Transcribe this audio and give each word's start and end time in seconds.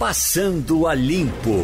Passando 0.00 0.86
a 0.86 0.94
Limpo. 0.94 1.60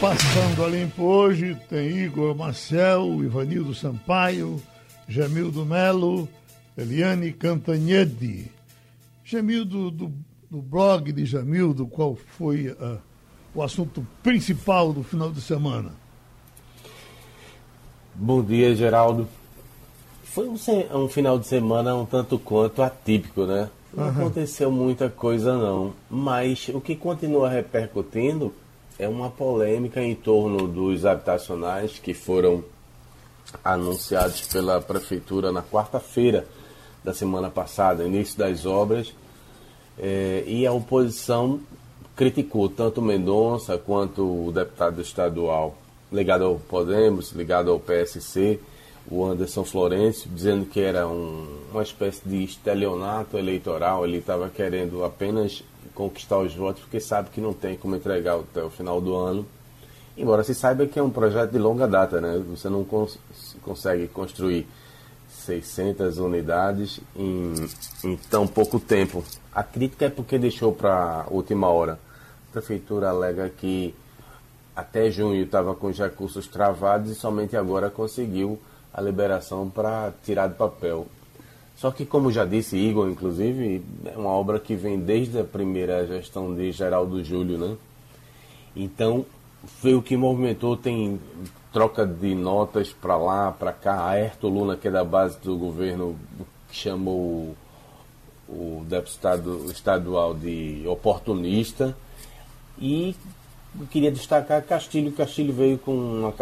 Passando 0.00 0.64
a 0.64 0.66
Limpo 0.66 1.02
hoje 1.02 1.54
tem 1.68 1.90
Igor 1.98 2.34
Marcel, 2.34 3.22
Ivanildo 3.22 3.74
Sampaio, 3.74 4.58
Jamildo 5.06 5.66
Melo, 5.66 6.26
Eliane 6.74 7.34
Cantanhede. 7.34 8.50
Jamildo, 9.22 9.90
do, 9.90 10.10
do 10.50 10.62
blog 10.62 11.12
de 11.12 11.26
Jamildo, 11.26 11.86
qual 11.86 12.16
foi 12.16 12.68
uh, 12.68 12.98
o 13.54 13.62
assunto 13.62 14.06
principal 14.22 14.90
do 14.90 15.02
final 15.02 15.30
de 15.30 15.42
semana? 15.42 15.92
Bom 18.14 18.42
dia, 18.42 18.74
Geraldo. 18.74 19.28
Foi 20.24 20.48
um, 20.48 20.56
um 20.94 21.08
final 21.10 21.38
de 21.38 21.46
semana 21.46 21.94
um 21.94 22.06
tanto 22.06 22.38
quanto 22.38 22.80
atípico, 22.80 23.44
né? 23.44 23.68
Não 23.98 24.04
uhum. 24.04 24.10
aconteceu 24.10 24.70
muita 24.70 25.10
coisa 25.10 25.56
não, 25.56 25.92
mas 26.08 26.70
o 26.72 26.80
que 26.80 26.94
continua 26.94 27.48
repercutindo 27.48 28.54
é 28.96 29.08
uma 29.08 29.28
polêmica 29.28 30.00
em 30.00 30.14
torno 30.14 30.68
dos 30.68 31.04
habitacionais 31.04 31.98
que 31.98 32.14
foram 32.14 32.62
anunciados 33.64 34.42
pela 34.42 34.80
prefeitura 34.80 35.50
na 35.50 35.64
quarta-feira 35.64 36.46
da 37.02 37.12
semana 37.12 37.50
passada, 37.50 38.04
início 38.04 38.38
das 38.38 38.64
obras, 38.64 39.12
é, 39.98 40.44
e 40.46 40.64
a 40.64 40.72
oposição 40.72 41.58
criticou 42.14 42.68
tanto 42.68 43.02
Mendonça 43.02 43.76
quanto 43.78 44.46
o 44.46 44.52
deputado 44.52 45.00
estadual 45.00 45.76
ligado 46.12 46.44
ao 46.44 46.54
Podemos, 46.54 47.32
ligado 47.32 47.72
ao 47.72 47.80
PSC, 47.80 48.60
o 49.10 49.24
Anderson 49.24 49.64
Florencio, 49.64 50.30
dizendo 50.30 50.66
que 50.66 50.80
era 50.80 51.06
um, 51.08 51.46
uma 51.72 51.82
espécie 51.82 52.20
de 52.26 52.44
estelionato 52.44 53.38
eleitoral, 53.38 54.04
ele 54.04 54.18
estava 54.18 54.48
querendo 54.48 55.04
apenas 55.04 55.62
conquistar 55.94 56.38
os 56.38 56.54
votos, 56.54 56.82
porque 56.82 57.00
sabe 57.00 57.30
que 57.30 57.40
não 57.40 57.52
tem 57.52 57.76
como 57.76 57.96
entregar 57.96 58.38
até 58.38 58.62
o 58.62 58.70
final 58.70 59.00
do 59.00 59.14
ano. 59.14 59.46
Embora 60.16 60.44
se 60.44 60.54
saiba 60.54 60.86
que 60.86 60.98
é 60.98 61.02
um 61.02 61.10
projeto 61.10 61.52
de 61.52 61.58
longa 61.58 61.86
data, 61.86 62.20
né? 62.20 62.42
Você 62.50 62.68
não 62.68 62.84
cons 62.84 63.18
consegue 63.62 64.08
construir 64.08 64.66
600 65.28 66.18
unidades 66.18 67.00
em, 67.16 67.54
em 68.04 68.16
tão 68.28 68.46
pouco 68.46 68.78
tempo. 68.78 69.24
A 69.54 69.62
crítica 69.62 70.06
é 70.06 70.10
porque 70.10 70.38
deixou 70.38 70.72
para 70.72 71.22
a 71.22 71.32
última 71.32 71.68
hora. 71.68 71.98
A 72.48 72.52
prefeitura 72.52 73.10
alega 73.10 73.48
que 73.48 73.94
até 74.74 75.10
junho 75.10 75.42
estava 75.42 75.74
com 75.74 75.86
os 75.86 75.98
recursos 75.98 76.46
travados 76.46 77.10
e 77.10 77.14
somente 77.14 77.56
agora 77.56 77.88
conseguiu 77.88 78.58
a 78.92 79.00
liberação 79.00 79.68
para 79.68 80.12
tirar 80.24 80.48
do 80.48 80.54
papel. 80.54 81.06
Só 81.76 81.90
que, 81.92 82.04
como 82.04 82.32
já 82.32 82.44
disse 82.44 82.76
Igor, 82.76 83.08
inclusive, 83.08 83.84
é 84.04 84.16
uma 84.16 84.30
obra 84.30 84.58
que 84.58 84.74
vem 84.74 84.98
desde 84.98 85.38
a 85.38 85.44
primeira 85.44 86.06
gestão 86.06 86.54
de 86.54 86.72
Geraldo 86.72 87.22
Júlio, 87.22 87.56
né? 87.56 87.76
Então, 88.74 89.24
foi 89.64 89.94
o 89.94 90.02
que 90.02 90.16
movimentou, 90.16 90.76
tem 90.76 91.20
troca 91.72 92.04
de 92.04 92.34
notas 92.34 92.92
para 92.92 93.16
lá, 93.16 93.52
para 93.52 93.72
cá. 93.72 93.94
A 93.94 94.10
Aerto 94.10 94.48
Luna, 94.48 94.76
que 94.76 94.88
é 94.88 94.90
da 94.90 95.04
base 95.04 95.38
do 95.38 95.56
governo, 95.56 96.16
chamou 96.70 97.54
o 98.48 98.84
deputado 98.88 99.70
estadual 99.70 100.34
de 100.34 100.82
oportunista. 100.86 101.96
E 102.80 103.14
eu 103.78 103.86
queria 103.86 104.10
destacar 104.10 104.62
Castilho. 104.62 105.12
Castilho 105.12 105.52
veio 105.52 105.78
com 105.78 105.92
uma 105.92 106.32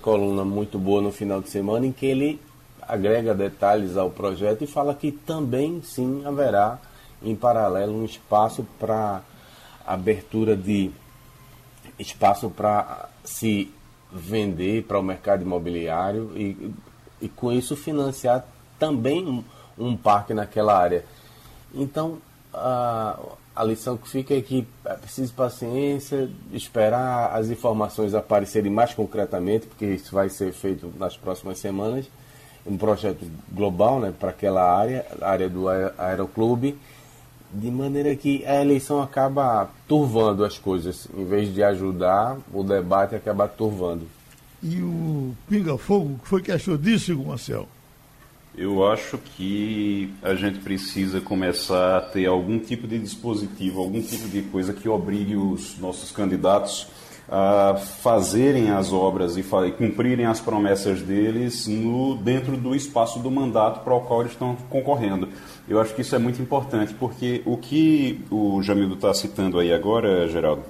coluna 0.00 0.44
muito 0.44 0.78
boa 0.78 1.00
no 1.00 1.12
final 1.12 1.40
de 1.40 1.50
semana, 1.50 1.86
em 1.86 1.92
que 1.92 2.06
ele 2.06 2.40
agrega 2.82 3.34
detalhes 3.34 3.96
ao 3.96 4.10
projeto 4.10 4.62
e 4.62 4.66
fala 4.66 4.94
que 4.94 5.10
também, 5.10 5.82
sim, 5.82 6.22
haverá 6.24 6.78
em 7.22 7.34
paralelo 7.34 7.94
um 7.94 8.04
espaço 8.04 8.66
para 8.78 9.22
abertura 9.86 10.56
de 10.56 10.90
espaço 11.98 12.50
para 12.50 13.08
se 13.24 13.72
vender 14.12 14.84
para 14.84 14.98
o 14.98 15.02
mercado 15.02 15.42
imobiliário 15.42 16.32
e, 16.36 16.72
e 17.20 17.28
com 17.28 17.52
isso 17.52 17.74
financiar 17.74 18.44
também 18.78 19.26
um, 19.26 19.44
um 19.78 19.96
parque 19.96 20.32
naquela 20.34 20.78
área. 20.78 21.04
Então, 21.74 22.18
a, 22.52 23.18
a 23.56 23.64
lição 23.64 23.96
que 23.96 24.06
fica 24.06 24.34
é 24.34 24.42
que 24.42 24.66
é 24.84 24.92
preciso 24.94 25.32
paciência, 25.32 26.28
esperar 26.52 27.34
as 27.34 27.48
informações 27.48 28.14
aparecerem 28.14 28.70
mais 28.70 28.92
concretamente, 28.92 29.66
porque 29.66 29.86
isso 29.86 30.14
vai 30.14 30.28
ser 30.28 30.52
feito 30.52 30.92
nas 30.98 31.16
próximas 31.16 31.58
semanas. 31.58 32.06
Um 32.66 32.76
projeto 32.76 33.24
global 33.50 33.98
né, 33.98 34.12
para 34.18 34.30
aquela 34.30 34.62
área, 34.62 35.06
área 35.22 35.48
do 35.48 35.68
Aeroclube, 35.68 36.76
de 37.50 37.70
maneira 37.70 38.14
que 38.14 38.44
a 38.44 38.60
eleição 38.60 39.00
acaba 39.00 39.70
turvando 39.88 40.44
as 40.44 40.58
coisas, 40.58 41.08
em 41.16 41.24
vez 41.24 41.54
de 41.54 41.62
ajudar, 41.62 42.36
o 42.52 42.62
debate 42.62 43.14
acaba 43.14 43.48
turvando. 43.48 44.06
E 44.62 44.82
o 44.82 45.34
Pinga 45.48 45.78
Fogo, 45.78 46.14
o 46.14 46.18
que 46.18 46.28
foi 46.28 46.42
que 46.42 46.52
achou 46.52 46.76
disso, 46.76 47.16
Marcel? 47.16 47.66
Eu 48.56 48.90
acho 48.90 49.18
que 49.18 50.10
a 50.22 50.34
gente 50.34 50.60
precisa 50.60 51.20
começar 51.20 51.98
a 51.98 52.00
ter 52.00 52.24
algum 52.24 52.58
tipo 52.58 52.86
de 52.86 52.98
dispositivo, 52.98 53.80
algum 53.80 54.00
tipo 54.00 54.26
de 54.28 54.40
coisa 54.40 54.72
que 54.72 54.88
obrigue 54.88 55.36
os 55.36 55.78
nossos 55.78 56.10
candidatos 56.10 56.86
a 57.28 57.76
fazerem 57.76 58.70
as 58.70 58.94
obras 58.94 59.36
e 59.36 59.42
cumprirem 59.76 60.24
as 60.24 60.40
promessas 60.40 61.02
deles 61.02 61.66
no, 61.66 62.16
dentro 62.16 62.56
do 62.56 62.74
espaço 62.74 63.18
do 63.18 63.30
mandato 63.30 63.84
para 63.84 63.94
o 63.94 64.00
qual 64.00 64.20
eles 64.20 64.32
estão 64.32 64.56
concorrendo. 64.70 65.28
Eu 65.68 65.78
acho 65.78 65.94
que 65.94 66.00
isso 66.00 66.14
é 66.14 66.18
muito 66.18 66.40
importante, 66.40 66.94
porque 66.94 67.42
o 67.44 67.58
que 67.58 68.24
o 68.30 68.62
Jamildo 68.62 68.94
está 68.94 69.12
citando 69.12 69.58
aí 69.58 69.70
agora, 69.70 70.26
Geraldo, 70.28 70.62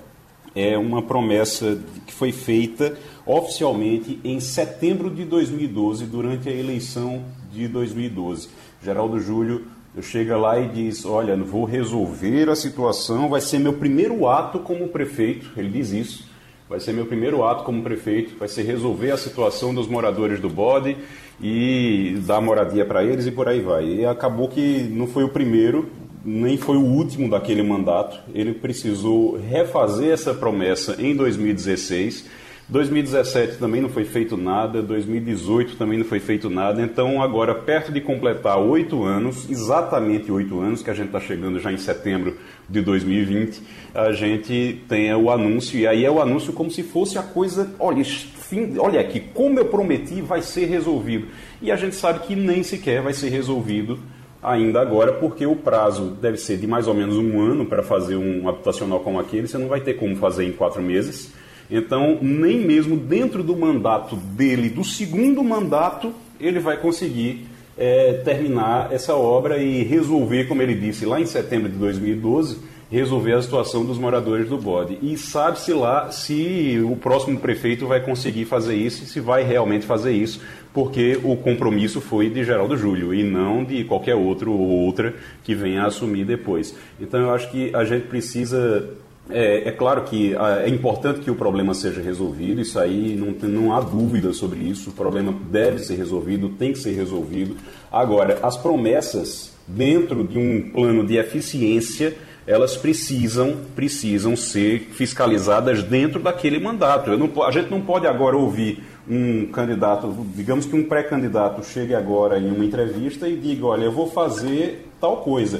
é 0.57 0.77
uma 0.77 1.03
promessa 1.03 1.79
que 2.05 2.13
foi 2.13 2.33
feita 2.33 2.97
oficialmente 3.25 4.19
em 4.25 4.41
setembro 4.41 5.09
de 5.09 5.25
2012, 5.25 6.07
durante 6.07 6.49
a 6.49 6.53
eleição 6.53 7.23
de 7.57 7.67
2012. 7.67 8.49
Geraldo 8.83 9.19
Júlio 9.19 9.65
chega 10.03 10.37
lá 10.37 10.61
e 10.61 10.69
diz: 10.69 11.05
Olha, 11.05 11.37
vou 11.37 11.65
resolver 11.65 12.49
a 12.49 12.55
situação, 12.55 13.29
vai 13.29 13.41
ser 13.41 13.59
meu 13.59 13.73
primeiro 13.73 14.29
ato 14.29 14.59
como 14.61 14.89
prefeito. 14.89 15.51
Ele 15.57 15.69
diz 15.69 15.91
isso. 15.91 16.37
Vai 16.69 16.81
ser 16.81 16.93
meu 16.93 17.07
primeiro 17.07 17.45
ato 17.45 17.63
como 17.63 17.81
prefeito, 17.81 18.37
vai 18.39 18.49
ser 18.49 18.63
resolver 18.63 19.13
a 19.13 19.17
situação 19.17 19.73
dos 19.73 19.87
moradores 19.87 20.41
do 20.41 20.51
bode 20.51 20.97
e 21.41 22.19
dar 22.27 22.41
moradia 22.41 22.85
para 22.85 23.05
eles 23.05 23.25
e 23.25 23.31
por 23.31 23.49
aí 23.49 23.61
vai. 23.61 23.87
E 23.87 24.05
acabou 24.05 24.49
que 24.49 24.83
não 24.91 25.07
foi 25.07 25.23
o 25.23 25.29
primeiro, 25.29 25.89
nem 26.25 26.57
foi 26.57 26.77
o 26.77 26.85
último 26.85 27.31
daquele 27.31 27.63
mandato. 27.63 28.19
Ele 28.35 28.53
precisou 28.53 29.39
refazer 29.39 30.11
essa 30.11 30.35
promessa 30.35 30.97
em 31.01 31.15
2016 31.15 32.27
2017 32.69 33.59
também 33.59 33.81
não 33.81 33.89
foi 33.89 34.05
feito 34.05 34.37
nada, 34.37 34.83
2018 34.83 35.77
também 35.77 35.99
não 35.99 36.05
foi 36.05 36.19
feito 36.19 36.51
nada. 36.51 36.83
Então, 36.83 37.23
agora, 37.23 37.55
perto 37.55 37.93
de 37.93 38.01
completar 38.01 38.59
oito 38.59 39.05
anos, 39.05 39.49
exatamente 39.49 40.33
oito 40.33 40.59
anos, 40.59 40.83
que 40.83 40.91
a 40.91 40.95
gente 40.95 41.07
está 41.07 41.21
chegando 41.21 41.61
já 41.61 41.73
em 41.73 41.77
setembro 41.77 42.37
de 42.69 42.81
2020, 42.81 43.63
a 43.95 44.11
gente 44.11 44.83
tem 44.89 45.15
o 45.15 45.31
anúncio, 45.31 45.79
e 45.79 45.87
aí 45.87 46.05
é 46.05 46.11
o 46.11 46.21
anúncio 46.21 46.53
como 46.53 46.69
se 46.69 46.83
fosse 46.83 47.17
a 47.17 47.23
coisa, 47.23 47.71
olha, 47.79 48.05
fim, 48.05 48.77
olha 48.79 49.01
aqui, 49.01 49.21
como 49.21 49.61
eu 49.61 49.67
prometi, 49.67 50.21
vai 50.21 50.43
ser 50.43 50.67
resolvido. 50.67 51.29
E 51.63 51.71
a 51.71 51.77
gente 51.77 51.95
sabe 51.95 52.27
que 52.27 52.35
nem 52.35 52.65
sequer 52.65 53.01
vai 53.01 53.13
ser 53.13 53.29
resolvido 53.29 53.97
ainda 54.43 54.81
agora, 54.81 55.13
porque 55.13 55.47
o 55.47 55.55
prazo 55.55 56.17
deve 56.21 56.37
ser 56.37 56.57
de 56.57 56.67
mais 56.67 56.89
ou 56.89 56.95
menos 56.95 57.17
um 57.17 57.41
ano 57.41 57.65
para 57.65 57.85
fazer 57.85 58.17
um 58.17 58.49
habitacional 58.49 58.99
como 59.01 59.21
aquele, 59.21 59.47
você 59.47 59.57
não 59.57 59.69
vai 59.69 59.81
ter 59.81 59.95
como 59.95 60.17
fazer 60.17 60.45
em 60.45 60.53
quatro 60.53 60.83
meses. 60.83 61.33
Então, 61.71 62.19
nem 62.23 62.61
mesmo 62.61 62.97
dentro 62.97 63.43
do 63.43 63.57
mandato 63.57 64.17
dele, 64.17 64.69
do 64.71 64.85
segundo 64.85 65.43
mandato, 65.43 66.13
ele 66.41 66.61
vai 66.61 66.77
conseguir 66.77 67.47
é, 67.77 68.15
terminar 68.25 68.93
essa 68.93 69.15
obra 69.15 69.59
e 69.59 69.83
resolver, 69.83 70.45
como 70.45 70.63
ele 70.63 70.75
disse 70.75 71.05
lá 71.05 71.21
em 71.21 71.27
setembro 71.27 71.69
de 71.69 71.77
2012, 71.77 72.59
resolver 72.91 73.33
a 73.33 73.43
situação 73.43 73.85
dos 73.85 73.99
moradores 73.99 74.49
do 74.49 74.57
bode. 74.57 74.99
E 75.03 75.17
sabe-se 75.17 75.73
lá 75.73 76.11
se 76.11 76.81
o 76.85 76.97
próximo 76.97 77.39
prefeito 77.39 77.87
vai 77.87 78.01
conseguir 78.01 78.45
fazer 78.45 78.77
isso 78.77 79.03
e 79.03 79.07
se 79.07 79.19
vai 79.19 79.43
realmente 79.43 79.85
fazer 79.85 80.13
isso, 80.13 80.41
porque 80.73 81.19
o 81.25 81.37
compromisso 81.37 82.01
foi 82.01 82.31
de 82.31 82.45
Geraldo 82.45 82.77
Júlio 82.77 83.13
e 83.13 83.25
não 83.25 83.65
de 83.65 83.83
qualquer 83.85 84.15
outro 84.15 84.53
ou 84.53 84.69
outra 84.85 85.15
que 85.43 85.55
venha 85.55 85.83
a 85.83 85.87
assumir 85.87 86.25
depois. 86.25 86.77
Então 87.01 87.21
eu 87.21 87.35
acho 87.35 87.51
que 87.51 87.75
a 87.75 87.85
gente 87.85 88.07
precisa 88.07 88.89
é, 89.29 89.69
é, 89.69 89.73
claro 89.73 90.03
que 90.03 90.37
ah, 90.37 90.63
é 90.65 90.69
importante 90.69 91.21
que 91.21 91.31
o 91.31 91.35
problema 91.35 91.75
seja 91.75 92.01
resolvido, 92.01 92.61
isso 92.61 92.79
aí 92.79 93.17
não, 93.17 93.33
não 93.49 93.75
há 93.75 93.81
dúvida 93.81 94.33
sobre 94.33 94.61
isso. 94.61 94.91
O 94.91 94.93
problema 94.93 95.35
deve 95.51 95.81
ser 95.81 95.97
resolvido, 95.97 96.51
tem 96.51 96.73
que 96.73 96.79
ser 96.79 96.93
resolvido. 96.93 97.57
Agora, 97.91 98.39
as 98.43 98.57
promessas 98.57 99.53
dentro 99.67 100.23
de 100.23 100.39
um 100.39 100.71
plano 100.71 101.05
de 101.05 101.17
eficiência, 101.17 102.17
elas 102.47 102.77
precisam, 102.77 103.57
precisam 103.75 104.37
ser 104.37 104.91
fiscalizadas 104.93 105.83
dentro 105.83 106.21
daquele 106.21 106.61
mandato. 106.61 107.17
Não, 107.17 107.43
a 107.43 107.51
gente 107.51 107.69
não 107.69 107.81
pode 107.81 108.07
agora 108.07 108.37
ouvir 108.37 108.85
um 109.09 109.47
candidato, 109.47 110.15
digamos 110.35 110.67
que 110.67 110.77
um 110.77 110.85
pré-candidato 110.85 111.65
chegue 111.65 111.95
agora 111.95 112.39
em 112.39 112.49
uma 112.49 112.65
entrevista 112.65 113.29
e 113.29 113.37
diga, 113.37 113.67
olha, 113.67 113.85
eu 113.85 113.93
vou 113.93 114.09
fazer 114.09 114.89
tal 115.01 115.19
coisa 115.19 115.59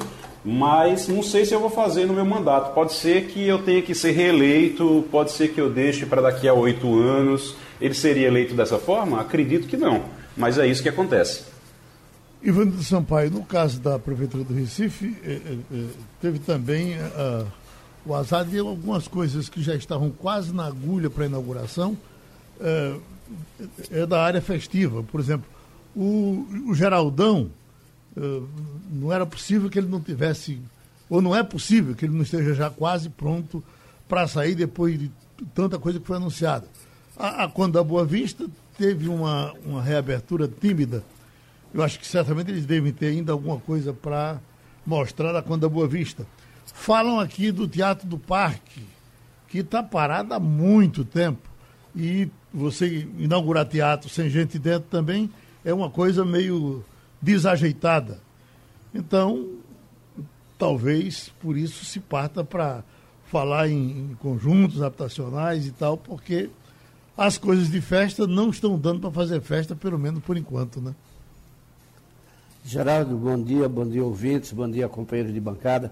mas 0.49 1.09
não 1.09 1.21
sei 1.21 1.45
se 1.45 1.53
eu 1.53 1.59
vou 1.59 1.69
fazer 1.69 2.05
no 2.05 2.13
meu 2.13 2.23
mandato. 2.23 2.73
Pode 2.73 2.93
ser 2.93 3.27
que 3.27 3.45
eu 3.45 3.61
tenha 3.63 3.81
que 3.81 3.93
ser 3.93 4.11
reeleito, 4.11 5.05
pode 5.11 5.33
ser 5.33 5.49
que 5.49 5.59
eu 5.59 5.69
deixe 5.69 6.05
para 6.05 6.21
daqui 6.21 6.47
a 6.47 6.53
oito 6.53 6.97
anos. 6.97 7.53
Ele 7.81 7.93
seria 7.93 8.27
eleito 8.27 8.55
dessa 8.55 8.77
forma? 8.77 9.19
Acredito 9.19 9.67
que 9.67 9.75
não, 9.75 10.05
mas 10.37 10.57
é 10.57 10.65
isso 10.65 10.81
que 10.81 10.87
acontece. 10.87 11.43
Ivanildo 12.41 12.81
Sampaio, 12.81 13.29
no 13.29 13.43
caso 13.43 13.81
da 13.81 13.99
Prefeitura 13.99 14.45
do 14.45 14.53
Recife, 14.53 15.17
eh, 15.21 15.41
eh, 15.45 15.57
eh, 15.69 15.85
teve 16.21 16.39
também 16.39 16.93
uh, 16.93 17.45
o 18.05 18.15
azar 18.15 18.45
de 18.45 18.57
algumas 18.57 19.05
coisas 19.05 19.49
que 19.49 19.61
já 19.61 19.75
estavam 19.75 20.11
quase 20.11 20.53
na 20.53 20.65
agulha 20.65 21.09
para 21.09 21.25
a 21.25 21.27
inauguração, 21.27 21.97
uh, 22.61 23.01
é 23.91 24.05
da 24.05 24.23
área 24.23 24.41
festiva. 24.41 25.03
Por 25.03 25.19
exemplo, 25.19 25.45
o, 25.93 26.47
o 26.69 26.73
Geraldão, 26.73 27.49
não 28.91 29.11
era 29.11 29.25
possível 29.25 29.69
que 29.69 29.77
ele 29.77 29.87
não 29.87 30.01
tivesse, 30.01 30.59
ou 31.09 31.21
não 31.21 31.35
é 31.35 31.43
possível 31.43 31.95
que 31.95 32.05
ele 32.05 32.15
não 32.15 32.23
esteja 32.23 32.53
já 32.53 32.69
quase 32.69 33.09
pronto 33.09 33.63
para 34.07 34.27
sair 34.27 34.55
depois 34.55 34.99
de 34.99 35.11
tanta 35.53 35.77
coisa 35.77 35.99
que 35.99 36.07
foi 36.07 36.17
anunciada. 36.17 36.67
A, 37.17 37.43
a 37.43 37.47
Conda 37.47 37.83
Boa 37.83 38.05
Vista 38.05 38.47
teve 38.77 39.07
uma, 39.07 39.53
uma 39.65 39.81
reabertura 39.81 40.47
tímida 40.47 41.03
eu 41.73 41.83
acho 41.83 41.99
que 41.99 42.07
certamente 42.07 42.49
eles 42.49 42.65
devem 42.65 42.91
ter 42.91 43.07
ainda 43.07 43.31
alguma 43.31 43.59
coisa 43.59 43.93
para 43.93 44.39
mostrar 44.85 45.31
da 45.31 45.41
Conda 45.41 45.67
Boa 45.67 45.87
Vista. 45.87 46.25
Falam 46.73 47.19
aqui 47.19 47.51
do 47.51 47.67
Teatro 47.67 48.07
do 48.07 48.17
Parque, 48.17 48.81
que 49.47 49.59
está 49.59 49.83
parado 49.83 50.33
há 50.33 50.39
muito 50.39 51.03
tempo. 51.03 51.47
E 51.95 52.29
você 52.53 53.07
inaugurar 53.17 53.65
teatro 53.65 54.09
sem 54.09 54.29
gente 54.29 54.57
dentro 54.57 54.87
também 54.89 55.29
é 55.65 55.73
uma 55.73 55.89
coisa 55.89 56.23
meio 56.23 56.83
desajeitada. 57.21 58.19
Então, 58.93 59.47
talvez 60.57 61.31
por 61.39 61.57
isso 61.57 61.85
se 61.85 61.99
parta 61.99 62.43
para 62.43 62.83
falar 63.25 63.69
em, 63.69 64.11
em, 64.11 64.17
conjuntos 64.19 64.81
habitacionais 64.81 65.65
e 65.67 65.71
tal, 65.71 65.97
porque 65.97 66.49
as 67.17 67.37
coisas 67.37 67.69
de 67.69 67.81
festa 67.81 68.25
não 68.25 68.49
estão 68.49 68.77
dando 68.77 69.01
para 69.01 69.11
fazer 69.11 69.41
festa, 69.41 69.75
pelo 69.75 69.99
menos 69.99 70.23
por 70.23 70.37
enquanto, 70.37 70.79
né? 70.79 70.95
Geraldo, 72.63 73.15
bom 73.15 73.41
dia, 73.41 73.67
bom 73.69 73.87
dia 73.87 74.03
ouvintes, 74.03 74.51
bom 74.51 74.69
dia 74.69 74.89
companheiros 74.89 75.33
de 75.33 75.39
bancada. 75.39 75.91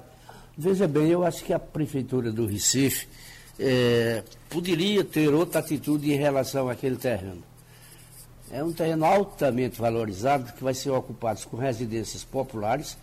Veja 0.57 0.87
bem, 0.87 1.07
eu 1.07 1.25
acho 1.25 1.43
que 1.43 1.53
a 1.53 1.59
Prefeitura 1.59 2.31
do 2.31 2.45
Recife 2.45 3.07
é, 3.59 4.23
poderia 4.49 5.03
ter 5.03 5.33
outra 5.33 5.59
atitude 5.59 6.11
em 6.11 6.17
relação 6.17 6.69
àquele 6.69 6.95
terreno. 6.95 7.43
É 8.55 8.63
um 8.63 8.71
terreno 8.71 9.03
altamente 9.03 9.81
valorizado 9.81 10.53
que 10.53 10.63
vai 10.63 10.73
ser 10.73 10.89
ocupado 10.89 11.45
com 11.47 11.57
residências 11.57 12.23
populares, 12.23 12.97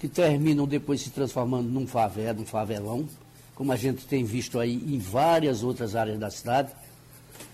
que 0.00 0.08
terminam 0.08 0.66
depois 0.66 1.00
se 1.00 1.10
transformando 1.10 1.68
num 1.68 1.86
favela, 1.86 2.32
num 2.32 2.44
favelão, 2.44 3.08
como 3.54 3.70
a 3.70 3.76
gente 3.76 4.04
tem 4.04 4.24
visto 4.24 4.58
aí 4.58 4.74
em 4.74 4.98
várias 4.98 5.62
outras 5.62 5.94
áreas 5.94 6.18
da 6.18 6.28
cidade. 6.32 6.72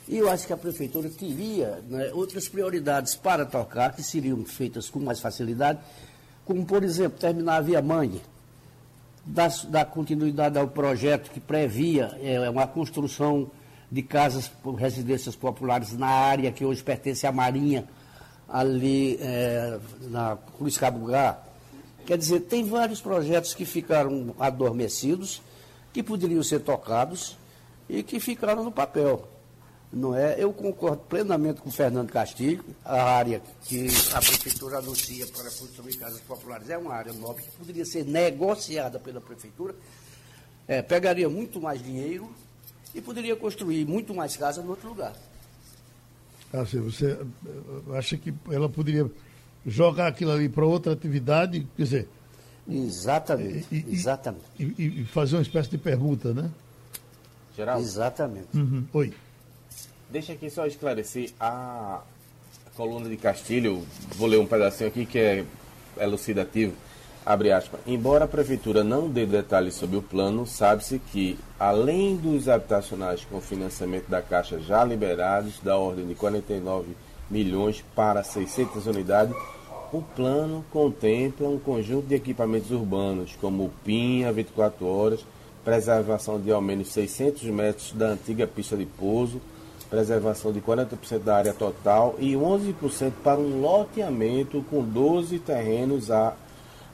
E 0.09 0.17
eu 0.17 0.31
acho 0.31 0.47
que 0.47 0.55
a 0.55 0.57
prefeitura 0.57 1.11
teria 1.11 1.83
né, 1.87 2.11
outras 2.15 2.49
prioridades 2.49 3.15
para 3.15 3.45
tocar, 3.45 3.95
que 3.95 4.03
seriam 4.03 4.43
feitas 4.47 4.89
com 4.89 4.99
mais 4.99 5.21
facilidade, 5.21 5.81
como, 6.47 6.65
por 6.65 6.83
exemplo, 6.83 7.19
terminar 7.19 7.57
a 7.57 7.61
Via 7.61 7.83
Mangue, 7.83 8.23
dar, 9.27 9.51
dar 9.69 9.85
continuidade 9.85 10.59
ao 10.59 10.67
projeto 10.67 11.31
que 11.31 11.41
previa 11.41 12.19
é, 12.23 12.49
uma 12.49 12.67
construção 12.67 13.51
de 13.91 14.03
casas, 14.03 14.51
residências 14.77 15.35
populares 15.35 15.93
na 15.93 16.09
área 16.09 16.53
que 16.53 16.65
hoje 16.65 16.83
pertence 16.83 17.27
à 17.27 17.33
Marinha, 17.33 17.89
ali 18.49 19.19
é, 19.21 19.79
na 20.03 20.37
Cruz 20.57 20.77
Cabugá. 20.77 21.39
Quer 22.07 22.19
dizer, 22.19 22.41
tem 22.41 22.65
vários 22.65 23.01
projetos 23.01 23.55
que 23.55 23.65
ficaram 23.65 24.35
adormecidos, 24.39 25.43
que 25.93 26.03
poderiam 26.03 26.43
ser 26.43 26.61
tocados 26.61 27.37
e 27.89 28.03
que 28.03 28.21
ficaram 28.21 28.65
no 28.65 28.73
papel 28.73 29.29
não 29.93 30.15
é? 30.15 30.37
Eu 30.39 30.53
concordo 30.53 31.03
plenamente 31.09 31.61
com 31.61 31.69
o 31.69 31.73
Fernando 31.73 32.11
Castilho, 32.11 32.65
a 32.85 33.03
área 33.03 33.43
que 33.65 33.89
a 34.13 34.21
prefeitura 34.21 34.79
anuncia 34.79 35.27
para 35.29 35.51
construir 35.51 35.97
casas 35.97 36.21
populares 36.21 36.69
é 36.69 36.77
uma 36.77 36.95
área 36.95 37.13
nobre 37.13 37.45
que 37.45 37.51
poderia 37.53 37.85
ser 37.85 38.05
negociada 38.05 38.99
pela 38.99 39.21
prefeitura, 39.21 39.75
é, 40.67 40.83
pegaria 40.83 41.29
muito 41.29 41.61
mais 41.61 41.83
dinheiro 41.83 42.31
e 42.95 43.01
poderia 43.01 43.37
construir 43.37 43.87
muito 43.87 44.15
mais 44.15 44.37
casas 44.37 44.65
em 44.65 44.69
outro 44.69 44.89
lugar. 44.89 45.13
Ah, 46.53 46.63
você 46.63 47.19
acha 47.95 48.17
que 48.17 48.33
ela 48.51 48.69
poderia 48.69 49.11
jogar 49.67 50.07
aquilo 50.07 50.33
ali 50.33 50.49
para 50.49 50.65
outra 50.65 50.93
atividade, 50.93 51.67
quer 51.77 51.83
dizer... 51.83 52.09
Exatamente, 52.71 53.67
e, 53.73 53.85
exatamente. 53.91 54.45
E, 54.59 55.01
e, 55.01 55.05
fazer 55.07 55.37
uma 55.37 55.43
espécie 55.43 55.71
de 55.71 55.79
pergunta, 55.79 56.35
né? 56.35 56.51
Geral? 57.57 57.81
Exatamente. 57.81 58.49
Uhum. 58.55 58.85
Oi. 58.93 59.15
Deixa 60.11 60.35
aqui 60.35 60.51
só 60.51 60.67
esclarecer 60.67 61.33
a 61.41 62.03
coluna 62.77 63.09
de 63.09 63.17
Castilho, 63.17 63.87
vou 64.17 64.29
ler 64.29 64.39
um 64.39 64.47
pedacinho 64.47 64.89
aqui 64.89 65.07
que 65.07 65.19
é 65.19 65.45
elucidativo. 65.99 66.75
Embora 67.87 68.25
a 68.25 68.29
prefeitura 68.29 68.83
não 68.83 69.07
dê 69.07 69.27
detalhes 69.27 69.75
sobre 69.75 69.99
o 69.99 70.03
plano, 70.03 70.47
sabe-se 70.47 70.99
que, 70.99 71.39
além 71.61 72.17
dos 72.17 72.49
habitacionais 72.49 73.23
com 73.31 73.39
financiamento 73.39 74.09
da 74.09 74.23
Caixa 74.23 74.59
já 74.59 74.83
liberados, 74.83 75.61
da 75.61 75.77
ordem 75.77 76.07
de 76.07 76.15
49 76.15 76.97
milhões 77.31 77.85
para 77.95 78.23
600 78.23 78.87
unidades, 78.87 79.37
o 79.93 80.01
plano 80.01 80.65
contempla 80.71 81.47
um 81.47 81.59
conjunto 81.59 82.07
de 82.07 82.15
equipamentos 82.15 82.71
urbanos, 82.71 83.37
como 83.39 83.71
PINHA 83.85 84.33
24 84.33 84.87
horas, 84.87 85.21
preservação 85.63 86.41
de 86.41 86.51
ao 86.51 86.63
menos 86.63 86.89
600 86.93 87.43
metros 87.45 87.93
da 87.93 88.07
antiga 88.07 88.47
pista 88.47 88.75
de 88.75 88.87
pouso, 88.87 89.39
preservação 89.91 90.51
de 90.51 90.63
40% 90.63 91.19
da 91.19 91.37
área 91.37 91.53
total 91.53 92.17
e 92.19 92.33
11% 92.33 93.13
para 93.23 93.39
um 93.39 93.61
loteamento 93.61 94.65
com 94.71 94.83
12 94.83 95.39
terrenos 95.41 96.11
a 96.11 96.35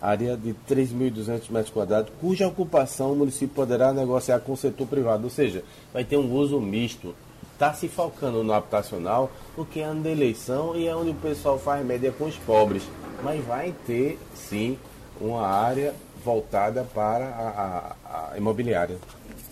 área 0.01 0.37
de 0.37 0.55
3.200 0.69 1.51
metros 1.51 1.71
quadrados, 1.71 2.13
cuja 2.21 2.47
ocupação 2.47 3.13
o 3.13 3.17
município 3.17 3.55
poderá 3.55 3.93
negociar 3.93 4.41
com 4.41 4.53
o 4.53 4.57
setor 4.57 4.87
privado, 4.87 5.25
ou 5.25 5.31
seja, 5.31 5.65
vai 5.93 6.05
ter 6.05 6.17
um 6.17 6.33
uso 6.33 6.61
misto. 6.61 7.15
Está 7.53 7.73
se 7.73 7.89
focando 7.89 8.43
no 8.43 8.53
habitacional, 8.53 9.31
porque 9.55 9.81
é 9.81 9.85
ano 9.85 10.03
da 10.03 10.11
eleição 10.11 10.75
e 10.75 10.89
é 10.89 10.95
onde 10.95 11.11
o 11.11 11.15
pessoal 11.15 11.59
faz 11.59 11.87
média 11.87 12.13
com 12.13 12.25
os 12.25 12.37
pobres. 12.37 12.83
Mas 13.23 13.45
vai 13.45 13.73
ter, 13.87 14.19
sim, 14.35 14.77
uma 15.21 15.47
área 15.47 15.95
voltada 16.25 16.85
para 16.95 17.27
a, 17.27 17.97
a, 18.05 18.33
a 18.33 18.39
imobiliária. 18.39 18.99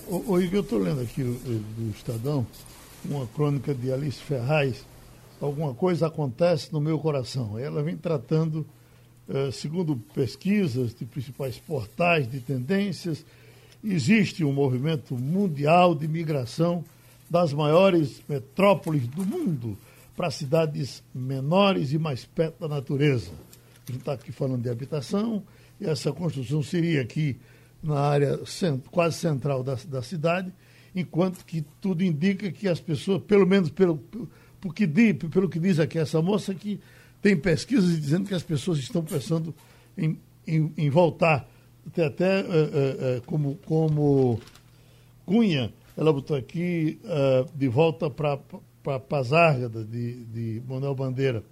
O, 0.08 0.32
o 0.32 0.40
eu 0.40 0.60
estou 0.60 0.78
lendo 0.78 1.00
aqui 1.00 1.22
do 1.22 1.90
Estadão, 1.90 2.46
uma 3.04 3.26
crônica 3.28 3.74
de 3.74 3.92
Alice 3.92 4.20
Ferraz, 4.20 4.84
alguma 5.40 5.74
coisa 5.74 6.06
acontece 6.06 6.72
no 6.72 6.80
meu 6.80 6.98
coração. 6.98 7.58
Ela 7.58 7.82
vem 7.82 7.96
tratando, 7.96 8.66
segundo 9.52 9.96
pesquisas 10.14 10.94
de 10.94 11.04
principais 11.04 11.58
portais 11.58 12.30
de 12.30 12.40
tendências, 12.40 13.24
existe 13.82 14.44
um 14.44 14.52
movimento 14.52 15.14
mundial 15.16 15.94
de 15.94 16.06
migração 16.06 16.84
das 17.28 17.52
maiores 17.52 18.22
metrópoles 18.28 19.06
do 19.08 19.24
mundo 19.24 19.76
para 20.14 20.30
cidades 20.30 21.02
menores 21.14 21.92
e 21.92 21.98
mais 21.98 22.24
perto 22.24 22.60
da 22.60 22.68
natureza. 22.68 23.32
A 23.88 23.90
gente 23.90 24.00
está 24.00 24.12
aqui 24.12 24.30
falando 24.30 24.62
de 24.62 24.68
habitação, 24.68 25.42
e 25.80 25.86
essa 25.86 26.12
construção 26.12 26.62
seria 26.62 27.00
aqui 27.00 27.36
na 27.82 27.98
área 27.98 28.38
quase 28.90 29.16
central 29.16 29.62
da, 29.62 29.76
da 29.88 30.02
cidade, 30.02 30.52
enquanto 30.94 31.44
que 31.44 31.64
tudo 31.80 32.04
indica 32.04 32.52
que 32.52 32.68
as 32.68 32.78
pessoas, 32.78 33.22
pelo 33.22 33.46
menos 33.46 33.70
pelo, 33.70 33.96
pelo, 34.60 34.74
que, 34.74 34.86
pelo 34.86 35.48
que 35.48 35.58
diz 35.58 35.80
aqui 35.80 35.98
essa 35.98 36.20
moça, 36.20 36.54
que 36.54 36.78
tem 37.22 37.36
pesquisas 37.36 37.98
dizendo 37.98 38.26
que 38.26 38.34
as 38.34 38.42
pessoas 38.42 38.78
estão 38.78 39.02
pensando 39.02 39.54
em, 39.96 40.18
em, 40.46 40.72
em 40.76 40.90
voltar. 40.90 41.48
Tem 41.94 42.04
até 42.04 42.40
uh, 42.40 42.44
uh, 42.44 43.18
uh, 43.18 43.22
como, 43.24 43.56
como 43.64 44.40
Cunha, 45.24 45.72
ela 45.96 46.12
botou 46.12 46.36
aqui 46.36 47.00
de 47.54 47.68
volta 47.68 48.10
para 48.10 48.38
a 48.86 48.98
Pazárgada 48.98 49.84
de, 49.84 50.24
de 50.24 50.62
Manuel 50.66 50.94
Bandeira. 50.94 51.44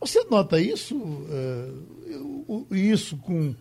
Você 0.00 0.24
nota 0.24 0.60
isso? 0.60 1.00
isso 2.72 3.16
com, 3.18 3.54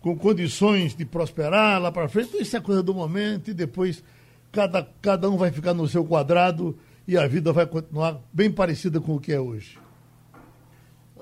com 0.00 0.16
condições 0.16 0.96
de 0.96 1.04
prosperar 1.04 1.80
lá 1.80 1.92
para 1.92 2.08
frente? 2.08 2.40
Isso 2.40 2.56
é 2.56 2.60
coisa 2.60 2.82
do 2.82 2.94
momento 2.94 3.50
e 3.50 3.54
depois 3.54 4.02
cada, 4.50 4.88
cada 5.02 5.28
um 5.28 5.36
vai 5.36 5.52
ficar 5.52 5.74
no 5.74 5.86
seu 5.86 6.04
quadrado 6.04 6.76
e 7.06 7.18
a 7.18 7.26
vida 7.26 7.52
vai 7.52 7.66
continuar 7.66 8.18
bem 8.32 8.50
parecida 8.50 8.98
com 8.98 9.14
o 9.14 9.20
que 9.20 9.32
é 9.32 9.38
hoje? 9.38 9.83